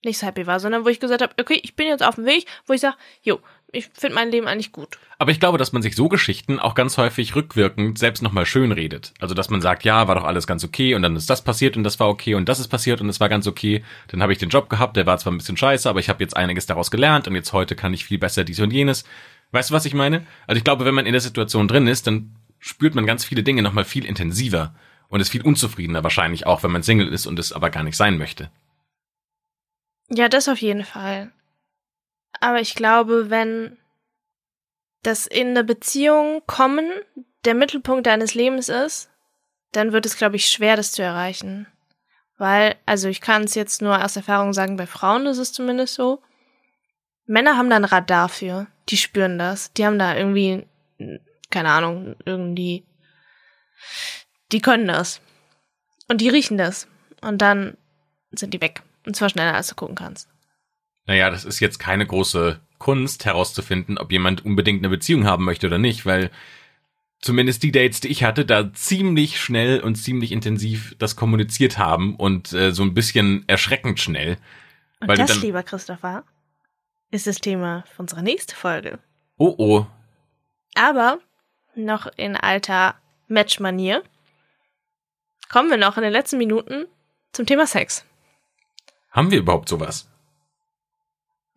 nicht 0.03 0.19
so 0.19 0.27
happy 0.27 0.45
war, 0.45 0.59
sondern 0.59 0.85
wo 0.85 0.89
ich 0.89 0.99
gesagt 0.99 1.21
habe, 1.21 1.33
okay, 1.39 1.59
ich 1.63 1.75
bin 1.75 1.87
jetzt 1.87 2.03
auf 2.03 2.15
dem 2.15 2.25
Weg, 2.25 2.45
wo 2.65 2.73
ich 2.73 2.81
sage, 2.81 2.97
jo, 3.21 3.39
ich 3.71 3.89
finde 3.93 4.15
mein 4.15 4.31
Leben 4.31 4.47
eigentlich 4.47 4.71
gut. 4.71 4.97
Aber 5.17 5.31
ich 5.31 5.39
glaube, 5.39 5.57
dass 5.57 5.73
man 5.73 5.81
sich 5.81 5.95
so 5.95 6.07
Geschichten 6.07 6.59
auch 6.59 6.73
ganz 6.73 6.97
häufig 6.97 7.35
rückwirkend 7.35 7.97
selbst 7.97 8.21
nochmal 8.23 8.45
schön 8.45 8.71
redet. 8.71 9.13
Also, 9.19 9.35
dass 9.35 9.49
man 9.49 9.61
sagt, 9.61 9.83
ja, 9.83 10.07
war 10.07 10.15
doch 10.15 10.23
alles 10.23 10.47
ganz 10.47 10.63
okay 10.63 10.95
und 10.95 11.01
dann 11.01 11.15
ist 11.15 11.29
das 11.29 11.43
passiert 11.43 11.75
und 11.75 11.83
das 11.83 11.99
war 11.99 12.07
okay 12.07 12.35
und 12.35 12.47
das 12.47 12.59
ist 12.59 12.69
passiert 12.69 13.01
und 13.01 13.09
es 13.09 13.19
war 13.19 13.27
ganz 13.27 13.45
okay. 13.45 13.83
Dann 14.07 14.21
habe 14.21 14.31
ich 14.31 14.39
den 14.39 14.49
Job 14.49 14.69
gehabt, 14.69 14.95
der 14.95 15.05
war 15.05 15.17
zwar 15.17 15.33
ein 15.33 15.37
bisschen 15.37 15.57
scheiße, 15.57 15.89
aber 15.89 15.99
ich 15.99 16.07
habe 16.07 16.23
jetzt 16.23 16.37
einiges 16.37 16.65
daraus 16.65 16.91
gelernt 16.91 17.27
und 17.27 17.35
jetzt 17.35 17.51
heute 17.51 17.75
kann 17.75 17.93
ich 17.93 18.05
viel 18.05 18.17
besser 18.17 18.45
dies 18.45 18.59
und 18.59 18.71
jenes. 18.71 19.03
Weißt 19.51 19.69
du, 19.69 19.73
was 19.73 19.85
ich 19.85 19.93
meine? 19.93 20.25
Also, 20.45 20.57
ich 20.57 20.63
glaube, 20.63 20.85
wenn 20.85 20.95
man 20.95 21.05
in 21.05 21.13
der 21.13 21.21
Situation 21.21 21.67
drin 21.67 21.87
ist, 21.87 22.07
dann 22.07 22.35
spürt 22.59 22.95
man 22.95 23.05
ganz 23.05 23.25
viele 23.25 23.43
Dinge 23.43 23.61
nochmal 23.61 23.85
viel 23.85 24.05
intensiver 24.05 24.73
und 25.09 25.19
ist 25.19 25.29
viel 25.29 25.41
unzufriedener 25.41 26.03
wahrscheinlich 26.03 26.45
auch, 26.45 26.63
wenn 26.63 26.71
man 26.71 26.83
Single 26.83 27.07
ist 27.09 27.27
und 27.27 27.37
es 27.37 27.51
aber 27.51 27.69
gar 27.69 27.83
nicht 27.83 27.97
sein 27.97 28.17
möchte. 28.17 28.49
Ja, 30.09 30.29
das 30.29 30.47
auf 30.47 30.59
jeden 30.59 30.85
Fall. 30.85 31.31
Aber 32.39 32.59
ich 32.59 32.75
glaube, 32.75 33.29
wenn 33.29 33.77
das 35.03 35.27
in 35.27 35.49
eine 35.49 35.63
Beziehung 35.63 36.41
kommen 36.45 36.89
der 37.45 37.55
Mittelpunkt 37.55 38.05
deines 38.05 38.33
Lebens 38.33 38.67
ist, 38.67 39.09
dann 39.71 39.93
wird 39.93 40.05
es, 40.05 40.17
glaube 40.17 40.35
ich, 40.35 40.49
schwer, 40.49 40.75
das 40.75 40.91
zu 40.91 41.01
erreichen. 41.01 41.67
Weil, 42.37 42.75
also 42.85 43.07
ich 43.07 43.21
kann 43.21 43.43
es 43.43 43.55
jetzt 43.55 43.81
nur 43.81 44.03
aus 44.03 44.15
Erfahrung 44.15 44.53
sagen, 44.53 44.77
bei 44.77 44.85
Frauen 44.85 45.25
ist 45.25 45.37
es 45.37 45.53
zumindest 45.53 45.95
so. 45.95 46.21
Männer 47.25 47.57
haben 47.57 47.69
da 47.69 47.77
ein 47.77 47.85
Radar 47.85 48.29
für. 48.29 48.67
Die 48.89 48.97
spüren 48.97 49.39
das. 49.39 49.73
Die 49.73 49.85
haben 49.85 49.99
da 49.99 50.15
irgendwie, 50.15 50.67
keine 51.49 51.69
Ahnung, 51.69 52.15
irgendwie, 52.25 52.85
die 54.51 54.61
können 54.61 54.87
das. 54.87 55.21
Und 56.07 56.21
die 56.21 56.29
riechen 56.29 56.57
das. 56.57 56.87
Und 57.21 57.41
dann 57.41 57.77
sind 58.31 58.53
die 58.53 58.61
weg. 58.61 58.83
Und 59.05 59.15
zwar 59.15 59.29
schneller, 59.29 59.55
als 59.55 59.67
du 59.67 59.75
gucken 59.75 59.95
kannst. 59.95 60.29
Naja, 61.07 61.29
das 61.29 61.45
ist 61.45 61.59
jetzt 61.59 61.79
keine 61.79 62.05
große 62.05 62.59
Kunst 62.77 63.25
herauszufinden, 63.25 63.97
ob 63.97 64.11
jemand 64.11 64.45
unbedingt 64.45 64.81
eine 64.81 64.89
Beziehung 64.89 65.25
haben 65.25 65.45
möchte 65.45 65.67
oder 65.67 65.77
nicht, 65.77 66.05
weil 66.05 66.29
zumindest 67.19 67.63
die 67.63 67.71
Dates, 67.71 68.01
die 68.01 68.09
ich 68.09 68.23
hatte, 68.23 68.45
da 68.45 68.71
ziemlich 68.73 69.39
schnell 69.41 69.79
und 69.79 69.95
ziemlich 69.95 70.31
intensiv 70.31 70.95
das 70.99 71.15
kommuniziert 71.15 71.77
haben 71.79 72.15
und 72.15 72.53
äh, 72.53 72.71
so 72.71 72.83
ein 72.83 72.93
bisschen 72.93 73.43
erschreckend 73.47 73.99
schnell. 73.99 74.37
Und 74.99 75.07
Weil 75.07 75.17
das, 75.17 75.31
dann- 75.31 75.41
lieber 75.41 75.63
Christopher, 75.63 76.23
ist 77.09 77.25
das 77.25 77.37
Thema 77.37 77.83
für 77.95 78.01
unsere 78.01 78.21
nächste 78.21 78.53
Folge. 78.55 78.99
Oh 79.37 79.55
oh, 79.57 79.85
Aber 80.75 81.19
noch 81.73 82.07
in 82.17 82.35
alter 82.35 82.95
Match-Manier 83.27 84.03
kommen 85.49 85.69
wir 85.69 85.77
noch 85.77 85.95
in 85.97 86.03
den 86.03 86.11
letzten 86.11 86.37
Minuten 86.37 86.85
zum 87.31 87.45
Thema 87.45 87.65
Sex. 87.65 88.05
haben 89.11 89.31
wir 89.31 89.39
überhaupt 89.39 89.69
sowas? 89.69 90.09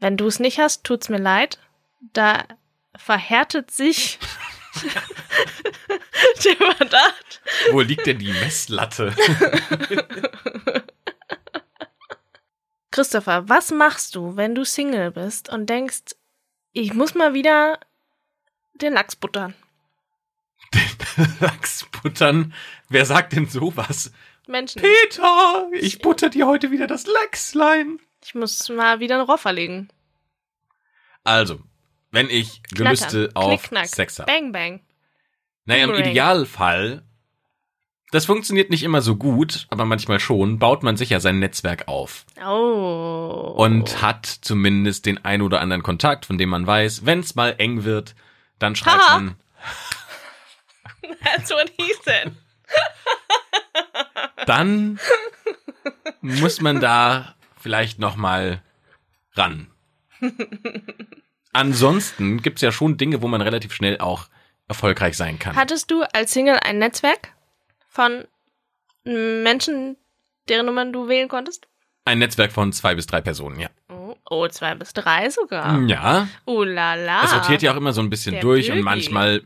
Wenn 0.00 0.16
du 0.16 0.26
es 0.26 0.40
nicht 0.40 0.58
hast, 0.58 0.84
tut's 0.84 1.08
mir 1.08 1.18
leid. 1.18 1.58
Da 2.12 2.44
verhärtet 2.96 3.70
sich 3.70 4.18
der 6.44 6.56
Verdacht. 6.56 7.42
Wo 7.70 7.80
liegt 7.80 8.06
denn 8.06 8.18
die 8.18 8.32
Messlatte? 8.32 9.14
Christopher, 12.90 13.48
was 13.48 13.70
machst 13.70 14.16
du, 14.16 14.36
wenn 14.36 14.54
du 14.54 14.64
Single 14.64 15.12
bist 15.12 15.48
und 15.48 15.70
denkst, 15.70 16.16
ich 16.72 16.92
muss 16.94 17.14
mal 17.14 17.34
wieder 17.34 17.78
den 18.74 18.94
Lachs 18.94 19.14
buttern? 19.16 19.54
Lachsbuttern? 21.40 22.54
Wer 22.88 23.06
sagt 23.06 23.32
denn 23.34 23.48
sowas? 23.48 24.12
Menschen, 24.50 24.82
Peter, 24.82 25.68
ich 25.72 26.00
butter 26.00 26.28
dir 26.28 26.46
heute 26.46 26.70
wieder 26.70 26.86
das 26.86 27.06
Lachslein. 27.06 27.98
ich 28.24 28.34
muss 28.34 28.68
mal 28.68 29.00
wieder 29.00 29.16
einen 29.16 29.24
Rohr 29.26 29.38
verlegen. 29.38 29.88
Also, 31.24 31.60
wenn 32.10 32.28
ich 32.30 32.62
Gelüste 32.74 33.28
Knattern, 33.28 33.36
auf 33.36 33.60
Knickknack, 33.62 33.86
Sex 33.86 34.18
habe. 34.18 34.30
Bang, 34.30 34.52
bang. 34.52 34.80
Naja, 35.64 35.84
im. 35.84 35.94
Idealfall, 35.94 37.02
das 38.10 38.24
funktioniert 38.26 38.70
nicht 38.70 38.82
immer 38.82 39.02
so 39.02 39.14
gut, 39.16 39.66
aber 39.70 39.84
manchmal 39.84 40.18
schon, 40.18 40.58
baut 40.58 40.82
man 40.82 40.96
sich 40.96 41.10
ja 41.10 41.20
sein 41.20 41.38
Netzwerk 41.38 41.86
auf 41.86 42.24
Oh. 42.44 43.54
und 43.56 44.02
hat 44.02 44.26
zumindest 44.26 45.06
den 45.06 45.24
ein 45.24 45.42
oder 45.42 45.60
anderen 45.60 45.82
Kontakt, 45.84 46.26
von 46.26 46.36
dem 46.38 46.48
man 46.48 46.66
weiß, 46.66 47.06
wenn 47.06 47.20
es 47.20 47.34
mal 47.36 47.54
eng 47.58 47.84
wird, 47.84 48.14
dann 48.58 48.74
schreibt 48.74 48.98
Haha. 49.00 49.18
man, 49.20 49.36
That's 51.24 51.50
what 51.50 51.70
he 51.78 51.92
said. 52.02 52.32
Dann 54.46 54.98
muss 56.20 56.61
man 56.61 56.80
da 56.80 57.35
vielleicht 57.61 57.98
noch 57.98 58.16
mal 58.16 58.62
ran. 59.35 59.68
Ansonsten 61.52 62.42
gibt's 62.42 62.62
ja 62.62 62.70
schon 62.72 62.96
Dinge, 62.96 63.22
wo 63.22 63.28
man 63.28 63.40
relativ 63.42 63.72
schnell 63.72 63.98
auch 63.98 64.26
erfolgreich 64.68 65.16
sein 65.16 65.38
kann. 65.38 65.56
Hattest 65.56 65.90
du 65.90 66.02
als 66.12 66.33
Single 66.33 66.59
ein 66.62 66.78
Netzwerk 66.78 67.33
von 67.88 68.24
Menschen, 69.04 69.96
deren 70.48 70.66
Nummern 70.66 70.92
du 70.92 71.09
wählen 71.09 71.28
konntest? 71.28 71.66
Ein 72.04 72.18
Netzwerk 72.18 72.52
von 72.52 72.72
zwei 72.72 72.94
bis 72.94 73.06
drei 73.06 73.20
Personen, 73.20 73.59
ja. 73.59 73.68
Oh, 73.88 74.14
oh 74.28 74.48
zwei 74.48 74.74
bis 74.74 74.92
drei 74.92 75.28
sogar. 75.30 75.80
Ja, 75.83 76.28
Oh 76.46 76.62
la 76.62 76.94
la. 76.94 77.24
Es 77.24 77.35
rotiert 77.35 77.62
ja 77.62 77.72
auch 77.72 77.76
immer 77.76 77.92
so 77.92 78.00
ein 78.00 78.11
bisschen 78.11 78.33
Der 78.33 78.42
durch 78.42 78.68
und 78.68 78.76
Bögi. 78.76 78.85
manchmal 78.85 79.42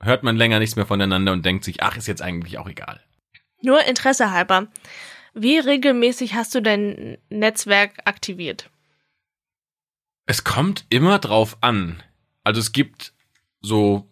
hört 0.00 0.22
man 0.22 0.36
länger 0.36 0.58
nichts 0.58 0.76
mehr 0.76 0.86
voneinander 0.86 1.32
und 1.32 1.44
denkt 1.44 1.64
sich, 1.64 1.82
ach, 1.82 1.96
ist 1.96 2.06
jetzt 2.06 2.22
eigentlich 2.22 2.58
auch 2.58 2.68
egal. 2.68 3.00
Nur 3.66 3.84
Interesse 3.84 4.30
halber. 4.30 4.68
Wie 5.34 5.58
regelmäßig 5.58 6.34
hast 6.34 6.54
du 6.54 6.62
dein 6.62 7.18
Netzwerk 7.30 7.94
aktiviert? 8.04 8.70
Es 10.24 10.44
kommt 10.44 10.84
immer 10.88 11.18
drauf 11.18 11.56
an. 11.62 12.00
Also 12.44 12.60
es 12.60 12.70
gibt 12.70 13.12
so 13.60 14.08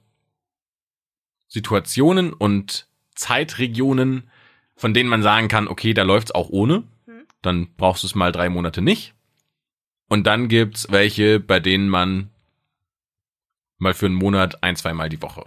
Situationen 1.46 2.32
und 2.32 2.88
Zeitregionen, 3.14 4.28
von 4.74 4.92
denen 4.92 5.08
man 5.08 5.22
sagen 5.22 5.46
kann, 5.46 5.68
okay, 5.68 5.94
da 5.94 6.02
läuft's 6.02 6.32
auch 6.32 6.48
ohne. 6.48 6.82
Hm. 7.06 7.24
Dann 7.40 7.72
brauchst 7.76 8.02
du 8.02 8.08
es 8.08 8.16
mal 8.16 8.32
drei 8.32 8.48
Monate 8.48 8.82
nicht. 8.82 9.14
Und 10.08 10.26
dann 10.26 10.48
gibt's 10.48 10.90
welche, 10.90 11.38
bei 11.38 11.60
denen 11.60 11.88
man 11.88 12.28
mal 13.78 13.94
für 13.94 14.06
einen 14.06 14.16
Monat 14.16 14.64
ein, 14.64 14.74
zweimal 14.74 15.10
die 15.10 15.22
Woche. 15.22 15.44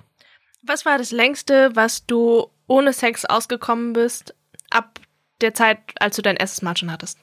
Was 0.63 0.85
war 0.85 0.97
das 0.97 1.11
längste, 1.11 1.75
was 1.75 2.05
du 2.05 2.49
ohne 2.67 2.93
Sex 2.93 3.25
ausgekommen 3.25 3.93
bist, 3.93 4.35
ab 4.69 4.99
der 5.41 5.53
Zeit, 5.53 5.79
als 5.99 6.15
du 6.15 6.21
dein 6.21 6.35
erstes 6.35 6.61
Mal 6.61 6.77
schon 6.77 6.91
hattest? 6.91 7.19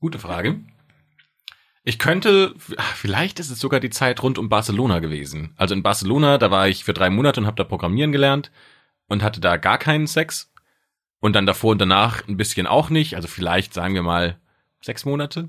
Gute 0.00 0.18
Frage. 0.18 0.60
Ich 1.86 1.98
könnte, 1.98 2.54
vielleicht 2.94 3.40
ist 3.40 3.50
es 3.50 3.60
sogar 3.60 3.78
die 3.78 3.90
Zeit 3.90 4.22
rund 4.22 4.38
um 4.38 4.48
Barcelona 4.48 5.00
gewesen. 5.00 5.52
Also 5.56 5.74
in 5.74 5.82
Barcelona, 5.82 6.38
da 6.38 6.50
war 6.50 6.66
ich 6.68 6.84
für 6.84 6.94
drei 6.94 7.10
Monate 7.10 7.40
und 7.40 7.46
habe 7.46 7.56
da 7.56 7.64
Programmieren 7.64 8.12
gelernt 8.12 8.50
und 9.06 9.22
hatte 9.22 9.40
da 9.40 9.58
gar 9.58 9.78
keinen 9.78 10.06
Sex. 10.06 10.50
Und 11.20 11.34
dann 11.34 11.46
davor 11.46 11.72
und 11.72 11.80
danach 11.80 12.26
ein 12.26 12.36
bisschen 12.36 12.66
auch 12.66 12.90
nicht. 12.90 13.16
Also 13.16 13.28
vielleicht 13.28 13.74
sagen 13.74 13.94
wir 13.94 14.02
mal 14.02 14.38
sechs 14.82 15.04
Monate. 15.04 15.48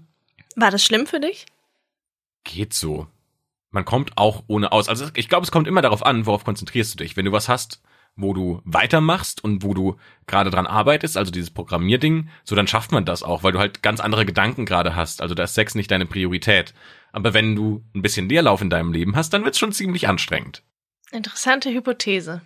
War 0.55 0.71
das 0.71 0.83
schlimm 0.83 1.05
für 1.05 1.19
dich? 1.19 1.45
Geht 2.43 2.73
so. 2.73 3.07
Man 3.71 3.83
kommt 3.83 4.17
auch 4.17 4.43
ohne 4.47 4.71
aus. 4.71 4.87
Also 4.87 5.07
ich 5.15 5.27
glaube, 5.27 5.43
es 5.43 5.51
kommt 5.51 5.67
immer 5.67 5.81
darauf 5.81 6.05
an, 6.05 6.25
worauf 6.25 6.45
konzentrierst 6.45 6.93
du 6.93 7.03
dich. 7.03 7.17
Wenn 7.17 7.25
du 7.25 7.33
was 7.33 7.49
hast, 7.49 7.81
wo 8.15 8.33
du 8.33 8.61
weitermachst 8.63 9.43
und 9.43 9.63
wo 9.63 9.73
du 9.73 9.97
gerade 10.25 10.49
dran 10.49 10.67
arbeitest, 10.67 11.17
also 11.17 11.31
dieses 11.31 11.51
Programmierding, 11.51 12.29
so 12.43 12.55
dann 12.55 12.67
schafft 12.67 12.91
man 12.91 13.05
das 13.05 13.23
auch, 13.23 13.43
weil 13.43 13.51
du 13.51 13.59
halt 13.59 13.83
ganz 13.83 13.99
andere 13.99 14.25
Gedanken 14.25 14.65
gerade 14.65 14.95
hast. 14.95 15.21
Also 15.21 15.35
da 15.35 15.43
ist 15.43 15.55
Sex 15.55 15.75
nicht 15.75 15.91
deine 15.91 16.05
Priorität. 16.05 16.73
Aber 17.11 17.33
wenn 17.33 17.55
du 17.55 17.83
ein 17.93 18.01
bisschen 18.01 18.29
Leerlauf 18.29 18.61
in 18.61 18.69
deinem 18.69 18.93
Leben 18.93 19.15
hast, 19.15 19.31
dann 19.33 19.43
wird's 19.43 19.59
schon 19.59 19.73
ziemlich 19.73 20.07
anstrengend. 20.07 20.63
Interessante 21.11 21.69
Hypothese. 21.71 22.41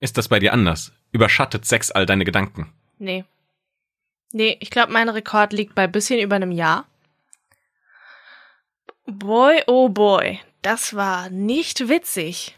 Ist 0.00 0.18
das 0.18 0.28
bei 0.28 0.38
dir 0.38 0.52
anders? 0.52 0.92
Überschattet 1.12 1.64
Sex 1.64 1.90
all 1.90 2.06
deine 2.06 2.24
Gedanken? 2.24 2.72
Nee. 2.98 3.24
Nee, 4.32 4.56
ich 4.60 4.70
glaube, 4.70 4.92
mein 4.92 5.08
Rekord 5.08 5.52
liegt 5.52 5.74
bei 5.74 5.86
bisschen 5.86 6.20
über 6.20 6.36
einem 6.36 6.52
Jahr. 6.52 6.86
Boy, 9.06 9.62
oh 9.66 9.88
boy, 9.88 10.40
das 10.62 10.94
war 10.94 11.28
nicht 11.28 11.88
witzig. 11.88 12.56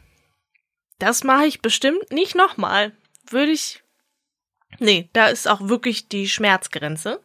Das 1.05 1.23
mache 1.23 1.45
ich 1.45 1.61
bestimmt 1.61 2.11
nicht 2.11 2.35
nochmal. 2.35 2.93
Würde 3.29 3.53
ich. 3.53 3.83
Nee, 4.79 5.11
da 5.13 5.27
ist 5.27 5.47
auch 5.47 5.61
wirklich 5.69 6.09
die 6.09 6.31
Schmerzgrenze. 6.31 7.21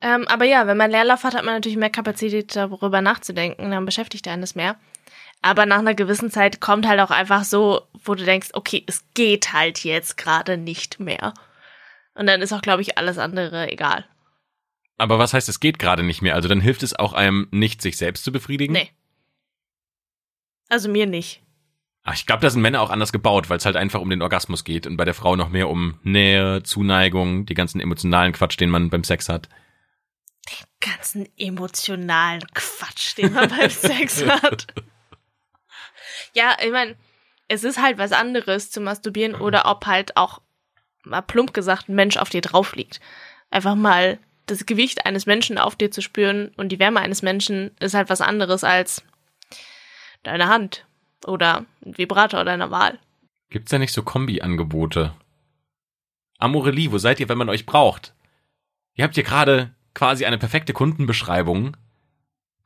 Ähm, 0.00 0.26
aber 0.26 0.44
ja, 0.44 0.66
wenn 0.66 0.76
man 0.76 0.90
Leerlauf 0.90 1.22
hat, 1.22 1.34
hat 1.34 1.44
man 1.44 1.54
natürlich 1.54 1.78
mehr 1.78 1.88
Kapazität, 1.88 2.56
darüber 2.56 3.00
nachzudenken. 3.00 3.70
Dann 3.70 3.84
beschäftigt 3.84 4.26
einen 4.26 4.40
das 4.40 4.56
mehr. 4.56 4.74
Aber 5.40 5.66
nach 5.66 5.78
einer 5.78 5.94
gewissen 5.94 6.32
Zeit 6.32 6.60
kommt 6.60 6.84
halt 6.88 6.98
auch 6.98 7.12
einfach 7.12 7.44
so, 7.44 7.82
wo 7.92 8.16
du 8.16 8.24
denkst, 8.24 8.48
okay, 8.54 8.82
es 8.88 9.04
geht 9.14 9.52
halt 9.52 9.84
jetzt 9.84 10.16
gerade 10.16 10.56
nicht 10.56 10.98
mehr. 10.98 11.32
Und 12.14 12.26
dann 12.26 12.42
ist 12.42 12.52
auch, 12.52 12.60
glaube 12.60 12.82
ich, 12.82 12.98
alles 12.98 13.18
andere 13.18 13.70
egal. 13.70 14.04
Aber 14.98 15.20
was 15.20 15.32
heißt, 15.32 15.48
es 15.48 15.60
geht 15.60 15.78
gerade 15.78 16.02
nicht 16.02 16.22
mehr? 16.22 16.34
Also 16.34 16.48
dann 16.48 16.60
hilft 16.60 16.82
es 16.82 16.92
auch 16.92 17.12
einem 17.12 17.46
nicht, 17.52 17.80
sich 17.80 17.96
selbst 17.96 18.24
zu 18.24 18.32
befriedigen? 18.32 18.72
Nee. 18.72 18.90
Also 20.68 20.88
mir 20.88 21.06
nicht. 21.06 21.40
Ach, 22.02 22.14
ich 22.14 22.26
glaube, 22.26 22.40
da 22.40 22.48
sind 22.48 22.62
Männer 22.62 22.80
auch 22.80 22.90
anders 22.90 23.12
gebaut, 23.12 23.50
weil 23.50 23.58
es 23.58 23.66
halt 23.66 23.76
einfach 23.76 24.00
um 24.00 24.08
den 24.08 24.22
Orgasmus 24.22 24.64
geht 24.64 24.86
und 24.86 24.96
bei 24.96 25.04
der 25.04 25.14
Frau 25.14 25.36
noch 25.36 25.50
mehr 25.50 25.68
um 25.68 25.98
Nähe, 26.02 26.62
Zuneigung, 26.62 27.44
die 27.44 27.54
ganzen 27.54 27.80
emotionalen 27.80 28.32
Quatsch, 28.32 28.58
den 28.58 28.70
man 28.70 28.88
beim 28.88 29.04
Sex 29.04 29.28
hat. 29.28 29.48
Den 30.48 30.90
ganzen 30.92 31.28
emotionalen 31.36 32.42
Quatsch, 32.54 33.18
den 33.18 33.34
man 33.34 33.50
beim 33.50 33.70
Sex 33.70 34.24
hat. 34.26 34.68
Ja, 36.32 36.56
ich 36.64 36.72
meine, 36.72 36.96
es 37.48 37.64
ist 37.64 37.82
halt 37.82 37.98
was 37.98 38.12
anderes 38.12 38.70
zu 38.70 38.80
masturbieren 38.80 39.34
oder 39.34 39.66
ob 39.66 39.86
halt 39.86 40.16
auch 40.16 40.40
mal 41.02 41.20
plump 41.20 41.52
gesagt 41.52 41.88
ein 41.88 41.94
Mensch 41.94 42.16
auf 42.16 42.30
dir 42.30 42.40
drauf 42.40 42.74
liegt. 42.74 43.00
Einfach 43.50 43.74
mal 43.74 44.18
das 44.46 44.64
Gewicht 44.66 45.04
eines 45.04 45.26
Menschen 45.26 45.58
auf 45.58 45.76
dir 45.76 45.90
zu 45.90 46.00
spüren 46.00 46.52
und 46.56 46.70
die 46.70 46.78
Wärme 46.78 47.00
eines 47.00 47.22
Menschen 47.22 47.72
ist 47.78 47.94
halt 47.94 48.08
was 48.08 48.20
anderes 48.20 48.64
als 48.64 49.02
deine 50.22 50.48
Hand 50.48 50.86
oder 51.26 51.66
ein 51.84 51.96
Vibrator 51.96 52.44
deiner 52.44 52.70
Wahl. 52.70 52.98
Gibt's 53.50 53.70
da 53.70 53.78
nicht 53.78 53.92
so 53.92 54.02
Kombi-Angebote? 54.02 55.12
Amorelie, 56.38 56.92
wo 56.92 56.98
seid 56.98 57.20
ihr, 57.20 57.28
wenn 57.28 57.38
man 57.38 57.48
euch 57.48 57.66
braucht? 57.66 58.14
Ihr 58.94 59.04
habt 59.04 59.14
hier 59.14 59.24
gerade 59.24 59.74
quasi 59.94 60.24
eine 60.24 60.38
perfekte 60.38 60.72
Kundenbeschreibung. 60.72 61.76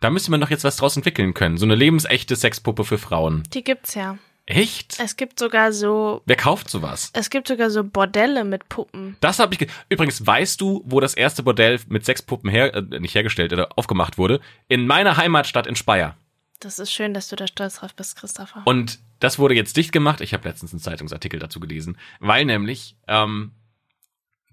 Da 0.01 0.11
müsste 0.11 0.31
man 0.31 0.41
doch 0.41 0.51
jetzt 0.51 0.65
was 0.65 0.77
draus 0.77 0.97
entwickeln 0.97 1.35
können. 1.35 1.57
So 1.57 1.65
eine 1.65 1.75
lebensechte 1.75 2.37
Sexpuppe 2.37 2.85
für 2.85 2.99
Frauen. 2.99 3.43
Die 3.53 3.65
gibt's 3.65 3.95
ja. 3.95 4.19
Echt? 4.47 5.01
Es 5.01 5.17
gibt 5.17 5.39
sogar 5.39 5.73
so. 5.73 6.21
Wer 6.27 6.37
kauft 6.37 6.69
sowas? 6.69 7.11
Es 7.15 7.31
gibt 7.31 7.49
sogar 7.49 7.71
so 7.71 7.83
Bordelle 7.83 8.45
mit 8.45 8.69
Puppen. 8.69 9.17
Das 9.21 9.39
habe 9.39 9.55
ich. 9.55 9.59
Ge 9.59 9.69
Übrigens, 9.89 10.27
weißt 10.27 10.61
du, 10.61 10.83
wo 10.85 11.01
das 11.01 11.15
erste 11.15 11.43
Bordell 11.43 11.81
mit 11.89 12.05
Sexpuppen 12.05 12.51
her, 12.51 12.75
äh, 12.75 13.01
nicht 13.01 13.15
hergestellt 13.15 13.55
oder 13.55 13.71
aufgemacht 13.77 14.19
wurde? 14.19 14.41
In 14.69 14.87
meiner 14.87 15.17
Heimatstadt 15.17 15.67
in 15.67 15.77
Speyer. 15.77 16.17
Das 16.65 16.79
ist 16.79 16.91
schön, 16.93 17.13
dass 17.15 17.29
du 17.29 17.37
da 17.37 17.47
stolz 17.47 17.77
drauf 17.77 17.95
bist, 17.95 18.17
Christopher. 18.17 18.63
Und 18.65 18.99
das 19.21 19.39
wurde 19.39 19.55
jetzt 19.55 19.77
dicht 19.77 19.93
gemacht. 19.93 20.21
Ich 20.23 20.33
habe 20.33 20.49
letztens 20.49 20.73
einen 20.73 20.81
Zeitungsartikel 20.81 21.39
dazu 21.39 21.61
gelesen, 21.61 21.99
weil 22.21 22.45
nämlich 22.47 22.97
ähm, 23.07 23.53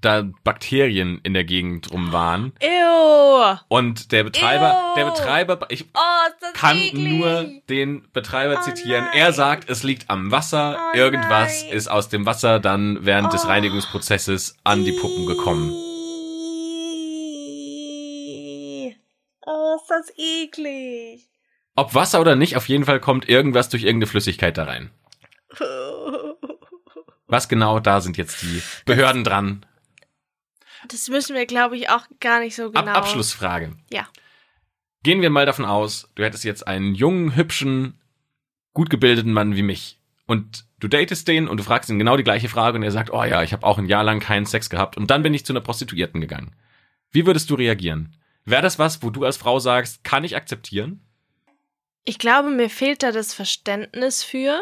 da 0.02 0.24
Bakterien 0.44 1.20
in 1.24 1.34
der 1.34 1.46
Gegend 1.46 1.90
rum 1.92 2.12
waren. 2.12 2.52
Ew. 2.62 3.56
Und 3.70 4.12
der 4.12 4.24
Betreiber, 4.26 4.72
Ew. 4.92 4.96
der 4.98 5.06
Betreiber, 5.06 5.60
ich 5.70 5.86
Oh, 5.96 6.28
ist 6.28 6.36
das 6.42 6.54
kann 6.54 6.78
eklig. 6.78 7.20
nur 7.20 7.50
den 7.70 8.12
Betreiber 8.12 8.58
Oh 8.60 8.62
zitieren. 8.64 9.06
nein. 9.06 9.14
Er 9.18 9.32
sagt, 9.34 9.70
es 9.70 9.84
liegt 9.84 10.10
am 10.10 10.32
Wasser. 10.32 10.78
Oh 10.94 10.98
Irgendwas 10.98 11.64
nein. 11.64 11.74
ist 11.74 11.88
aus 11.90 12.10
dem 12.10 12.26
Wasser 12.26 12.60
dann 12.60 13.06
während 13.06 13.32
des 13.32 13.46
Oh. 13.46 13.48
Reinigungsprozesses 13.48 14.58
an 14.66 14.84
die 14.84 14.92
Puppen 14.94 15.26
gekommen. 15.28 15.72
Oh, 19.46 19.76
ist 19.76 19.90
das 19.90 20.12
eklig. 20.18 21.28
Ob 21.76 21.96
Wasser 21.96 22.20
oder 22.20 22.36
nicht, 22.36 22.58
auf 22.58 22.68
jeden 22.68 22.86
Fall 22.86 23.00
kommt 23.00 23.30
irgendwas 23.30 23.70
durch 23.70 23.84
irgendeine 23.84 24.08
Flüssigkeit 24.08 24.58
da 24.58 24.66
rein. 24.66 24.92
Was 27.28 27.48
genau, 27.48 27.80
da 27.80 28.02
sind 28.02 28.18
jetzt 28.18 28.42
die 28.42 28.62
Behörden 28.86 29.24
dran. 29.24 29.66
Das 30.90 31.08
müssen 31.08 31.36
wir, 31.36 31.46
glaube 31.46 31.78
ich, 31.78 31.90
auch 31.90 32.06
gar 32.20 32.40
nicht 32.42 32.56
so 32.56 32.72
genau. 32.72 32.82
Ab 32.82 32.98
Abschlussfrage. 32.98 33.74
Ja. 33.90 34.08
Gehen 35.04 35.22
wir 35.22 35.30
mal 35.30 35.46
davon 35.46 35.66
aus, 35.66 36.10
du 36.16 36.24
hättest 36.24 36.44
jetzt 36.44 36.68
einen 36.68 36.94
jungen, 36.94 37.36
hübschen, 37.36 38.00
gut 38.74 38.90
gebildeten 38.90 39.32
Mann 39.32 39.56
wie 39.56 39.64
mich. 39.64 40.00
Und 40.26 40.66
du 40.80 40.88
datest 40.88 41.28
den 41.28 41.48
und 41.48 41.58
du 41.58 41.64
fragst 41.64 41.90
ihn 41.90 42.00
genau 42.00 42.18
die 42.18 42.24
gleiche 42.24 42.50
Frage 42.50 42.78
und 42.78 42.84
er 42.84 42.92
sagt, 42.92 43.12
oh 43.12 43.24
ja, 43.24 43.44
ich 43.44 43.54
habe 43.54 43.66
auch 43.66 43.78
ein 43.78 43.88
Jahr 43.88 44.04
lang 44.04 44.20
keinen 44.20 44.46
Sex 44.46 44.70
gehabt 44.70 44.98
und 44.98 45.10
dann 45.10 45.24
bin 45.24 45.34
ich 45.34 45.46
zu 45.46 45.54
einer 45.54 45.62
Prostituierten 45.62 46.22
gegangen. 46.22 46.54
Wie 47.12 47.26
würdest 47.26 47.50
du 47.50 47.56
reagieren? 47.56 48.16
Wäre 48.46 48.62
das 48.62 48.80
was, 48.80 49.04
wo 49.04 49.10
du 49.10 49.24
als 49.24 49.38
Frau 49.38 49.60
sagst, 49.60 50.04
kann 50.04 50.24
ich 50.24 50.36
akzeptieren? 50.36 51.02
Ich 52.04 52.18
glaube, 52.18 52.50
mir 52.50 52.70
fehlt 52.70 53.04
da 53.04 53.12
das 53.12 53.34
Verständnis 53.34 54.24
für. 54.24 54.62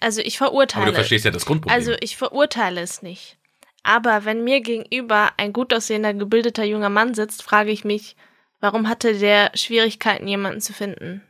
Also 0.00 0.20
ich 0.20 0.38
verurteile. 0.38 0.84
Aber 0.84 0.92
du 0.92 0.96
verstehst 0.96 1.24
ja 1.24 1.30
das 1.30 1.46
Grundproblem. 1.46 1.74
Also 1.74 1.94
ich 2.00 2.16
verurteile 2.16 2.80
es 2.80 3.02
nicht. 3.02 3.38
Aber 3.82 4.24
wenn 4.24 4.44
mir 4.44 4.60
gegenüber 4.60 5.30
ein 5.36 5.52
gut 5.52 5.72
aussehender, 5.72 6.12
gebildeter 6.12 6.64
junger 6.64 6.88
Mann 6.88 7.14
sitzt, 7.14 7.42
frage 7.42 7.70
ich 7.70 7.84
mich, 7.84 8.16
warum 8.60 8.88
hatte 8.88 9.18
der 9.18 9.52
Schwierigkeiten, 9.54 10.26
jemanden 10.26 10.60
zu 10.60 10.72
finden? 10.72 11.22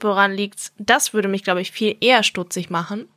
Woran 0.00 0.32
liegt's? 0.32 0.72
Das 0.78 1.14
würde 1.14 1.28
mich, 1.28 1.44
glaube 1.44 1.60
ich, 1.60 1.70
viel 1.70 1.96
eher 2.00 2.22
stutzig 2.22 2.70
machen, 2.70 3.08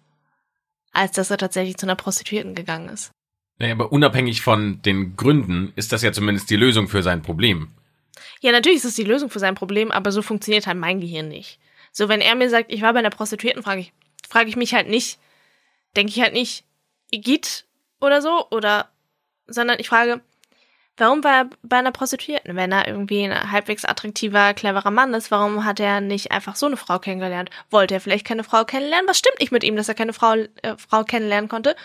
als 0.92 1.14
dass 1.14 1.32
er 1.32 1.38
tatsächlich 1.38 1.78
zu 1.78 1.86
einer 1.86 1.96
Prostituierten 1.96 2.56
gegangen 2.56 2.90
ist. 2.90 3.12
naja, 3.58 3.74
aber 3.74 3.92
unabhängig 3.92 4.42
von 4.42 4.82
den 4.82 5.16
Gründen 5.16 5.74
ist 5.76 5.92
das 5.92 6.02
ja 6.02 6.12
zumindest 6.12 6.50
die 6.50 6.56
Lösung 6.56 6.88
für 6.88 7.02
sein 7.02 7.22
Problem. 7.22 7.70
Ja, 8.42 8.52
natürlich 8.52 8.78
ist 8.78 8.86
es 8.86 8.96
die 8.96 9.04
Lösung 9.04 9.30
für 9.30 9.40
sein 9.40 9.56
Problem, 9.56 9.92
aber 9.92 10.12
so 10.12 10.22
funktioniert 10.22 10.68
halt 10.68 10.78
mein 10.78 11.00
Gehirn 11.00 11.28
nicht. 11.28 11.60
So, 11.92 12.10
wenn 12.10 12.22
er 12.22 12.36
mir 12.36 12.50
sagt, 12.50 12.72
ich 12.72 12.82
war 12.82 12.94
bei 12.94 13.00
einer 13.00 13.10
Prostituierten, 13.10 13.64
frage 13.64 13.82
ich, 13.82 13.94
frage 14.28 14.50
ich 14.50 14.56
mich 14.56 14.74
halt 14.74 14.90
nicht, 14.90 15.20
denke 15.96 16.12
ich 16.12 16.22
halt 16.22 16.34
nicht, 16.34 16.66
Igitt 17.12 17.66
oder 18.02 18.22
so, 18.22 18.48
oder, 18.50 18.90
sondern 19.48 19.80
ich 19.80 19.88
frage, 19.88 20.22
warum 20.98 21.24
war 21.24 21.34
er 21.34 21.50
bei 21.62 21.78
einer 21.78 21.92
Prostituierten? 21.92 22.56
Wenn 22.56 22.72
er 22.72 22.88
irgendwie 22.88 23.24
ein 23.24 23.52
halbwegs 23.52 23.86
attraktiver, 23.86 24.54
cleverer 24.54 24.92
Mann 24.92 25.14
ist, 25.14 25.32
warum 25.32 25.66
hat 25.66 25.80
er 25.80 26.02
nicht 26.02 26.32
einfach 26.32 26.56
so 26.56 26.66
eine 26.66 26.78
Frau 26.78 27.00
kennengelernt? 27.00 27.50
Wollte 27.70 27.94
er 27.94 28.02
vielleicht 28.02 28.26
keine 28.26 28.44
Frau 28.44 28.66
kennenlernen? 28.66 29.08
Was 29.08 29.20
stimmt 29.20 29.40
nicht 29.40 29.52
mit 29.52 29.64
ihm, 29.64 29.76
dass 29.76 29.88
er 29.88 29.96
keine 29.96 30.14
Frau, 30.14 30.34
äh, 30.34 30.76
Frau 30.78 31.04
kennenlernen 31.04 31.50
konnte? 31.50 31.76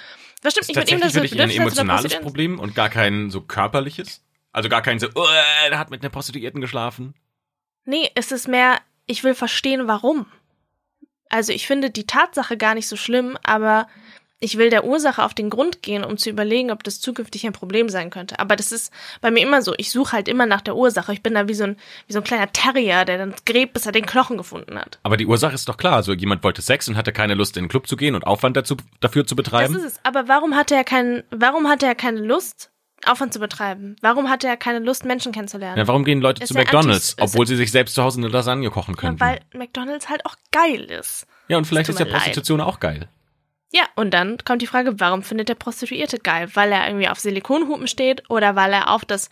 Was 0.42 0.52
stimmt 0.52 0.68
nicht 0.68 0.76
mit 0.76 0.90
ihm, 0.90 1.00
dass 1.00 1.14
er 1.14 1.22
ein 1.22 1.50
emotionales? 1.50 2.18
Problem 2.20 2.58
und 2.58 2.74
gar 2.74 2.88
kein 2.88 3.30
so 3.30 3.40
körperliches? 3.40 4.22
Also 4.52 4.68
gar 4.68 4.82
kein 4.82 4.98
so, 4.98 5.08
oh, 5.14 5.26
der 5.70 5.78
hat 5.78 5.90
mit 5.90 6.02
einer 6.02 6.11
Prostituierten 6.11 6.60
geschlafen? 6.60 7.14
Nee, 7.85 8.10
es 8.14 8.33
ist 8.33 8.48
mehr, 8.48 8.79
ich 9.06 9.25
will 9.25 9.35
verstehen, 9.35 9.87
warum. 9.88 10.27
Also 11.31 11.52
ich 11.52 11.66
finde 11.66 11.90
die 11.90 12.06
Tatsache 12.06 12.56
gar 12.56 12.75
nicht 12.75 12.88
so 12.88 12.96
schlimm, 12.96 13.37
aber 13.42 13.87
ich 14.40 14.56
will 14.56 14.70
der 14.70 14.85
Ursache 14.85 15.25
auf 15.25 15.35
den 15.35 15.50
Grund 15.50 15.83
gehen, 15.83 16.04
um 16.04 16.16
zu 16.16 16.31
überlegen, 16.31 16.70
ob 16.70 16.85
das 16.85 17.00
zukünftig 17.00 17.44
ein 17.44 17.52
Problem 17.52 17.88
sein 17.88 18.08
könnte. 18.10 18.38
Aber 18.38 18.54
das 18.54 18.70
ist 18.70 18.92
bei 19.20 19.31
mir 19.33 19.42
immer 19.42 19.62
so. 19.62 19.75
Ich 19.79 19.90
suche 19.90 20.12
halt 20.12 20.29
immer 20.29 20.46
nach 20.46 20.60
der 20.60 20.77
Ursache. 20.77 21.12
Ich 21.12 21.23
bin 21.25 21.35
da 21.35 21.48
wie 21.48 21.54
so 21.54 21.64
ein, 21.64 21.77
wie 22.06 22.12
so 22.12 22.20
ein 22.20 22.25
kleiner 22.25 22.50
Terrier, 22.52 23.04
der 23.04 23.18
dann 23.18 23.35
gräbt, 23.46 23.73
bis 23.73 23.85
er 23.87 23.92
den 23.92 24.06
Knochen 24.06 24.37
gefunden 24.37 24.79
hat. 24.79 25.00
Aber 25.02 25.16
die 25.16 25.27
Ursache 25.27 25.54
ist 25.54 25.68
doch 25.68 25.77
klar. 25.77 25.94
Also 25.96 26.12
jemand 26.12 26.44
wollte 26.44 26.62
Sex 26.62 26.88
und 26.88 26.96
hatte 26.96 27.12
keine 27.12 27.35
Lust, 27.35 27.56
in 27.56 27.64
den 27.64 27.68
Club 27.68 27.88
zu 27.88 27.96
gehen 27.96 28.14
und 28.14 28.25
Aufwand 28.27 28.56
dazu, 28.56 28.77
dafür 29.00 29.27
zu 29.27 29.35
Das 29.35 29.44
betreiben. 29.44 29.75
ist 29.75 29.83
es. 29.83 30.00
Aber 30.04 30.29
warum 30.29 30.54
hatte 30.54 30.77
er 30.77 30.85
keinen, 30.85 31.25
warum 31.31 31.66
hatte 31.68 31.87
er 31.87 31.96
keine 31.96 32.20
Lust? 32.20 32.70
Aufwand 33.07 33.33
zu 33.33 33.38
betreiben? 33.38 33.96
Warum 34.01 34.29
hat 34.29 34.44
er 34.44 34.57
keine 34.57 34.81
Lust, 34.81 35.05
Menschen 35.05 35.33
kennenzulernen? 35.33 35.79
Ja, 35.79 35.87
warum 35.87 36.05
gehen 36.05 36.21
Leute 36.21 36.42
Ist 36.42 36.49
zu 36.49 36.55
McDonalds, 36.55 37.17
obwohl 37.21 37.46
sie 37.46 37.57
sich 37.57 37.71
selbst 37.71 37.94
zu 37.94 38.03
Hause 38.03 38.19
eine 38.19 38.29
Lasagne 38.29 38.71
kochen 38.71 38.94
Ja, 38.94 39.01
könnten? 39.01 39.21
weil 39.21 39.40
McDonalds 39.55 40.09
halt 40.09 40.25
auch 40.27 40.35
geil 40.51 40.83
ist. 40.85 41.27
Ja, 41.49 41.57
und 41.59 41.65
vielleicht 41.67 41.88
ist 41.88 41.99
ja 41.99 42.05
leid. 42.07 42.15
Prostitution 42.15 42.61
auch 42.61 42.81
geil. 42.81 43.09
Ja, 43.73 43.83
und 43.96 44.13
dann 44.15 44.38
kommt 44.44 44.63
die 44.63 44.67
Frage, 44.67 44.99
warum 44.99 45.23
findet 45.23 45.49
der 45.49 45.55
Prostituierte 45.55 46.19
geil? 46.19 46.49
Weil 46.55 46.73
er 46.73 46.87
irgendwie 46.87 47.09
auf 47.09 47.21
Silikonhupen 47.21 47.87
steht 47.87 48.29
oder 48.31 48.57
weil 48.57 48.73
er 48.73 48.90
auf 48.90 49.05
das, 49.05 49.29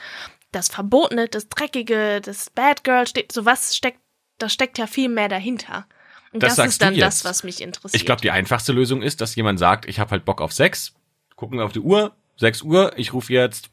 das 0.52 0.68
Verbotene, 0.68 1.26
das 1.28 1.48
Dreckige, 1.48 2.20
das 2.20 2.50
Bad 2.50 2.84
Girl 2.84 3.06
steht? 3.06 3.32
So 3.32 3.46
was 3.46 3.74
steckt, 3.74 3.98
da 4.38 4.48
steckt 4.48 4.78
ja 4.78 4.86
viel 4.86 5.08
mehr 5.08 5.28
dahinter. 5.28 5.86
Und 6.32 6.42
Das 6.42 6.50
das, 6.50 6.56
sagst 6.56 6.72
ist 6.72 6.82
dann 6.82 6.94
du 6.94 7.00
das, 7.00 7.24
was 7.24 7.44
mich 7.44 7.62
interessiert. 7.62 7.94
Ich 8.00 8.04
glaube, 8.04 8.20
die 8.20 8.30
einfachste 8.30 8.72
Lösung 8.72 9.00
ist, 9.02 9.22
dass 9.22 9.34
jemand 9.36 9.58
sagt, 9.58 9.86
ich 9.86 9.98
habe 9.98 10.10
halt 10.10 10.24
Bock 10.26 10.42
auf 10.42 10.52
Sex, 10.52 10.92
gucken 11.34 11.58
wir 11.58 11.64
auf 11.64 11.72
die 11.72 11.80
Uhr, 11.80 12.14
6 12.36 12.62
Uhr, 12.62 12.92
ich 12.96 13.12
rufe 13.12 13.32
jetzt 13.32 13.70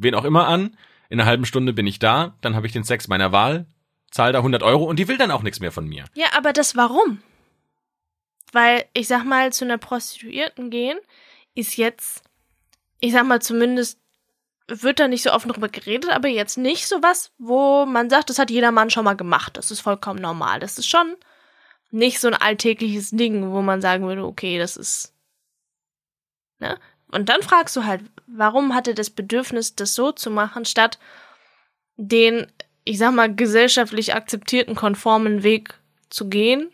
wen 0.00 0.14
auch 0.14 0.24
immer 0.24 0.48
an, 0.48 0.76
in 1.08 1.20
einer 1.20 1.28
halben 1.28 1.44
Stunde 1.44 1.72
bin 1.72 1.86
ich 1.86 1.98
da, 1.98 2.34
dann 2.40 2.56
habe 2.56 2.66
ich 2.66 2.72
den 2.72 2.84
Sex 2.84 3.08
meiner 3.08 3.32
Wahl, 3.32 3.66
zahle 4.10 4.32
da 4.32 4.38
100 4.38 4.62
Euro 4.62 4.84
und 4.84 4.98
die 4.98 5.08
will 5.08 5.18
dann 5.18 5.30
auch 5.30 5.42
nichts 5.42 5.60
mehr 5.60 5.72
von 5.72 5.86
mir. 5.86 6.04
Ja, 6.14 6.28
aber 6.36 6.52
das 6.52 6.76
warum? 6.76 7.22
Weil, 8.52 8.86
ich 8.94 9.06
sag 9.06 9.24
mal, 9.24 9.52
zu 9.52 9.64
einer 9.64 9.78
Prostituierten 9.78 10.70
gehen 10.70 10.98
ist 11.54 11.76
jetzt, 11.76 12.22
ich 13.00 13.12
sag 13.12 13.26
mal, 13.26 13.40
zumindest 13.40 14.00
wird 14.66 15.00
da 15.00 15.08
nicht 15.08 15.22
so 15.22 15.32
offen 15.32 15.50
drüber 15.50 15.68
geredet, 15.68 16.10
aber 16.10 16.28
jetzt 16.28 16.56
nicht 16.56 16.86
so 16.86 17.02
was, 17.02 17.32
wo 17.38 17.86
man 17.86 18.08
sagt, 18.08 18.30
das 18.30 18.38
hat 18.38 18.50
jeder 18.50 18.70
Mann 18.70 18.90
schon 18.90 19.04
mal 19.04 19.16
gemacht. 19.16 19.56
Das 19.56 19.70
ist 19.70 19.80
vollkommen 19.80 20.20
normal. 20.20 20.60
Das 20.60 20.78
ist 20.78 20.88
schon 20.88 21.16
nicht 21.90 22.20
so 22.20 22.28
ein 22.28 22.34
alltägliches 22.34 23.10
Ding, 23.10 23.50
wo 23.50 23.62
man 23.62 23.80
sagen 23.80 24.06
würde, 24.06 24.24
okay, 24.24 24.58
das 24.58 24.76
ist. 24.76 25.12
Ne? 26.60 26.78
Und 27.10 27.28
dann 27.28 27.42
fragst 27.42 27.76
du 27.76 27.84
halt, 27.84 28.02
warum 28.26 28.74
hat 28.74 28.88
er 28.88 28.94
das 28.94 29.10
Bedürfnis, 29.10 29.74
das 29.74 29.94
so 29.94 30.12
zu 30.12 30.30
machen, 30.30 30.64
statt 30.64 30.98
den, 31.96 32.46
ich 32.84 32.98
sag 32.98 33.12
mal, 33.12 33.34
gesellschaftlich 33.34 34.14
akzeptierten, 34.14 34.74
konformen 34.74 35.42
Weg 35.42 35.74
zu 36.08 36.28
gehen? 36.28 36.70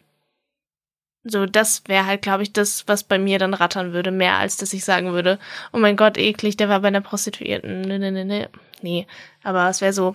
So, 1.25 1.47
das 1.47 1.83
wäre 1.87 2.07
halt, 2.07 2.23
glaube 2.23 2.45
ich, 2.45 2.53
das, 2.53 2.87
was 2.87 3.03
bei 3.03 3.19
mir 3.19 3.41
dann 3.41 3.55
rattern 3.55 3.93
würde, 3.93 4.13
mehr 4.13 4.37
als 4.37 4.59
dass 4.59 4.73
ich 4.73 4.85
sagen 4.85 5.13
würde, 5.13 5.41
oh 5.73 5.79
mein 5.79 5.97
Gott, 5.97 6.19
eklig, 6.19 6.57
der 6.57 6.69
war 6.69 6.81
bei 6.81 6.89
einer 6.89 7.01
Prostituierten. 7.01 7.81
Nee, 7.81 7.99
nee, 7.99 8.13
nee, 8.13 8.25
nee. 8.25 8.49
Nee. 8.83 9.07
Aber 9.43 9.69
es 9.69 9.81
wäre 9.81 9.93
so, 9.93 10.15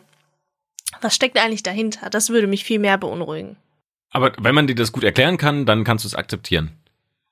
was 1.02 1.14
steckt 1.16 1.38
eigentlich 1.38 1.64
dahinter? 1.64 2.10
Das 2.10 2.30
würde 2.30 2.48
mich 2.48 2.64
viel 2.64 2.80
mehr 2.80 2.98
beunruhigen. 2.98 3.58
Aber 4.12 4.32
wenn 4.40 4.56
man 4.56 4.68
dir 4.68 4.76
das 4.76 4.92
gut 4.92 5.04
erklären 5.04 5.38
kann, 5.38 5.66
dann 5.66 5.84
kannst 5.84 6.06
du 6.06 6.08
es 6.08 6.16
akzeptieren. 6.16 6.72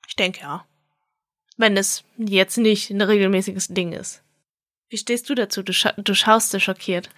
Ich 0.06 0.16
denke 0.16 0.40
ja. 0.40 0.64
Wenn 1.60 1.76
es 1.76 2.04
jetzt 2.16 2.56
nicht 2.56 2.88
ein 2.88 3.02
regelmäßiges 3.02 3.68
Ding 3.68 3.92
ist. 3.92 4.22
Wie 4.88 4.96
stehst 4.96 5.28
du 5.28 5.34
dazu? 5.34 5.62
Du, 5.62 5.74
scha 5.74 5.92
du 5.92 6.14
schaust 6.14 6.52
so 6.52 6.58
schockiert. 6.58 7.10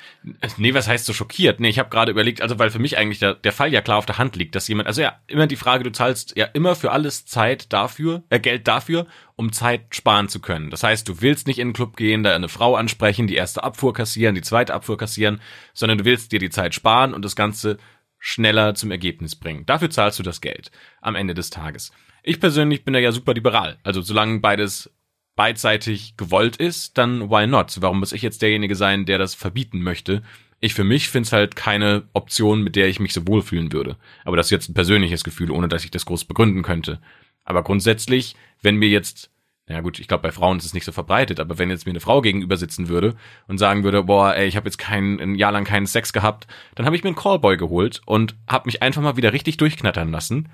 Nee, 0.56 0.74
was 0.74 0.88
heißt 0.88 1.06
so 1.06 1.12
schockiert? 1.12 1.60
Nee, 1.60 1.68
ich 1.68 1.78
habe 1.78 1.90
gerade 1.90 2.10
überlegt, 2.10 2.42
also 2.42 2.58
weil 2.58 2.70
für 2.70 2.80
mich 2.80 2.98
eigentlich 2.98 3.20
der, 3.20 3.34
der 3.34 3.52
Fall 3.52 3.72
ja 3.72 3.80
klar 3.80 3.98
auf 3.98 4.04
der 4.04 4.18
Hand 4.18 4.34
liegt, 4.34 4.56
dass 4.56 4.66
jemand, 4.66 4.88
also 4.88 5.00
ja, 5.00 5.20
immer 5.28 5.46
die 5.46 5.54
Frage, 5.54 5.84
du 5.84 5.92
zahlst 5.92 6.36
ja 6.36 6.46
immer 6.46 6.74
für 6.74 6.90
alles 6.90 7.24
Zeit 7.24 7.72
dafür, 7.72 8.24
äh, 8.30 8.40
Geld 8.40 8.66
dafür, 8.66 9.06
um 9.36 9.52
Zeit 9.52 9.94
sparen 9.94 10.28
zu 10.28 10.40
können. 10.40 10.70
Das 10.70 10.82
heißt, 10.82 11.08
du 11.08 11.22
willst 11.22 11.46
nicht 11.46 11.60
in 11.60 11.68
den 11.68 11.74
Club 11.74 11.96
gehen, 11.96 12.24
da 12.24 12.34
eine 12.34 12.48
Frau 12.48 12.74
ansprechen, 12.74 13.28
die 13.28 13.36
erste 13.36 13.62
Abfuhr 13.62 13.94
kassieren, 13.94 14.34
die 14.34 14.42
zweite 14.42 14.74
Abfuhr 14.74 14.98
kassieren, 14.98 15.40
sondern 15.72 15.98
du 15.98 16.04
willst 16.04 16.32
dir 16.32 16.40
die 16.40 16.50
Zeit 16.50 16.74
sparen 16.74 17.14
und 17.14 17.24
das 17.24 17.36
Ganze 17.36 17.78
schneller 18.24 18.76
zum 18.76 18.92
Ergebnis 18.92 19.34
bringen. 19.34 19.66
Dafür 19.66 19.90
zahlst 19.90 20.16
du 20.20 20.22
das 20.22 20.40
Geld 20.40 20.70
am 21.00 21.16
Ende 21.16 21.34
des 21.34 21.50
Tages. 21.50 21.90
Ich 22.22 22.38
persönlich 22.38 22.84
bin 22.84 22.94
da 22.94 23.00
ja 23.00 23.10
super 23.10 23.34
liberal. 23.34 23.78
Also 23.82 24.00
solange 24.00 24.38
beides 24.38 24.94
beidseitig 25.34 26.16
gewollt 26.16 26.56
ist, 26.56 26.96
dann 26.98 27.30
why 27.30 27.48
not? 27.48 27.78
Warum 27.80 27.98
muss 27.98 28.12
ich 28.12 28.22
jetzt 28.22 28.40
derjenige 28.40 28.76
sein, 28.76 29.06
der 29.06 29.18
das 29.18 29.34
verbieten 29.34 29.82
möchte? 29.82 30.22
Ich 30.60 30.72
für 30.72 30.84
mich 30.84 31.08
finde 31.08 31.26
es 31.26 31.32
halt 31.32 31.56
keine 31.56 32.04
Option, 32.12 32.62
mit 32.62 32.76
der 32.76 32.86
ich 32.86 33.00
mich 33.00 33.12
so 33.12 33.26
wohlfühlen 33.26 33.72
würde. 33.72 33.96
Aber 34.24 34.36
das 34.36 34.46
ist 34.46 34.52
jetzt 34.52 34.68
ein 34.68 34.74
persönliches 34.74 35.24
Gefühl, 35.24 35.50
ohne 35.50 35.66
dass 35.66 35.84
ich 35.84 35.90
das 35.90 36.06
groß 36.06 36.24
begründen 36.26 36.62
könnte. 36.62 37.00
Aber 37.42 37.64
grundsätzlich, 37.64 38.36
wenn 38.60 38.76
mir 38.76 38.88
jetzt, 38.88 39.31
na 39.66 39.80
gut, 39.80 39.98
ich 39.98 40.08
glaube, 40.08 40.22
bei 40.22 40.32
Frauen 40.32 40.58
ist 40.58 40.64
es 40.64 40.74
nicht 40.74 40.84
so 40.84 40.92
verbreitet, 40.92 41.38
aber 41.38 41.58
wenn 41.58 41.70
jetzt 41.70 41.86
mir 41.86 41.92
eine 41.92 42.00
Frau 42.00 42.20
gegenüber 42.20 42.56
sitzen 42.56 42.88
würde 42.88 43.14
und 43.46 43.58
sagen 43.58 43.84
würde, 43.84 44.02
boah, 44.02 44.34
ey, 44.34 44.46
ich 44.46 44.56
habe 44.56 44.66
jetzt 44.66 44.78
kein, 44.78 45.20
ein 45.20 45.34
Jahr 45.36 45.52
lang 45.52 45.64
keinen 45.64 45.86
Sex 45.86 46.12
gehabt, 46.12 46.46
dann 46.74 46.84
habe 46.84 46.96
ich 46.96 47.04
mir 47.04 47.08
einen 47.08 47.16
Callboy 47.16 47.56
geholt 47.56 48.00
und 48.04 48.34
habe 48.48 48.66
mich 48.66 48.82
einfach 48.82 49.02
mal 49.02 49.16
wieder 49.16 49.32
richtig 49.32 49.56
durchknattern 49.58 50.10
lassen. 50.10 50.50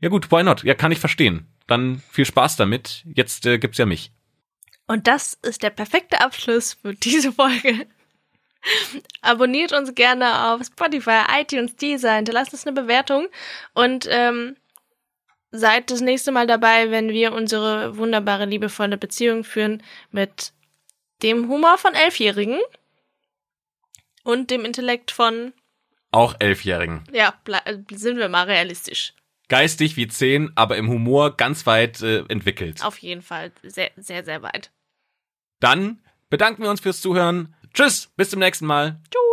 Ja 0.00 0.08
gut, 0.08 0.30
why 0.30 0.42
not? 0.42 0.62
Ja, 0.64 0.74
kann 0.74 0.92
ich 0.92 0.98
verstehen. 0.98 1.46
Dann 1.66 2.02
viel 2.10 2.24
Spaß 2.24 2.56
damit. 2.56 3.04
Jetzt 3.14 3.46
äh, 3.46 3.58
gibt's 3.58 3.78
ja 3.78 3.86
mich. 3.86 4.12
Und 4.86 5.06
das 5.06 5.34
ist 5.34 5.62
der 5.62 5.70
perfekte 5.70 6.20
Abschluss 6.20 6.74
für 6.74 6.94
diese 6.94 7.32
Folge. 7.32 7.86
Abonniert 9.20 9.72
uns 9.72 9.94
gerne 9.94 10.50
auf 10.50 10.62
Spotify, 10.64 11.22
iTunes, 11.40 11.76
Deezer, 11.76 12.14
hinterlasst 12.14 12.52
uns 12.52 12.66
eine 12.66 12.80
Bewertung 12.80 13.28
und 13.74 14.08
ähm, 14.10 14.56
seid 15.50 15.90
das 15.90 16.00
nächste 16.00 16.32
Mal 16.32 16.46
dabei, 16.46 16.90
wenn 16.90 17.08
wir 17.10 17.32
unsere 17.32 17.96
wunderbare, 17.96 18.44
liebevolle 18.46 18.96
Beziehung 18.98 19.44
führen 19.44 19.82
mit 20.10 20.52
dem 21.22 21.48
Humor 21.48 21.78
von 21.78 21.94
Elfjährigen 21.94 22.58
und 24.22 24.50
dem 24.50 24.64
Intellekt 24.64 25.10
von, 25.10 25.52
Auch 26.10 26.34
Elfjährigen. 26.38 27.04
ja, 27.12 27.34
äh, 27.64 27.78
sind 27.92 28.18
wir 28.18 28.28
mal 28.28 28.44
realistisch. 28.44 29.14
Geistig 29.48 29.96
wie 29.96 30.08
zehn, 30.08 30.50
aber 30.56 30.76
im 30.76 30.88
Humor 30.88 31.36
ganz 31.36 31.66
weit 31.66 32.02
äh, 32.02 32.24
entwickelt. 32.28 32.84
Auf 32.84 32.98
jeden 32.98 33.22
Fall 33.22 33.52
sehr, 33.62 33.92
sehr, 33.96 34.24
sehr 34.24 34.42
weit. 34.42 34.72
Dann 35.60 36.02
bedanken 36.28 36.62
wir 36.64 36.70
uns 36.70 36.80
fürs 36.80 37.00
Zuhören. 37.00 37.54
Tschüss, 37.72 38.10
bis 38.16 38.30
zum 38.30 38.40
nächsten 38.40 38.66
Mal. 38.66 39.00
Tschüss. 39.10 39.25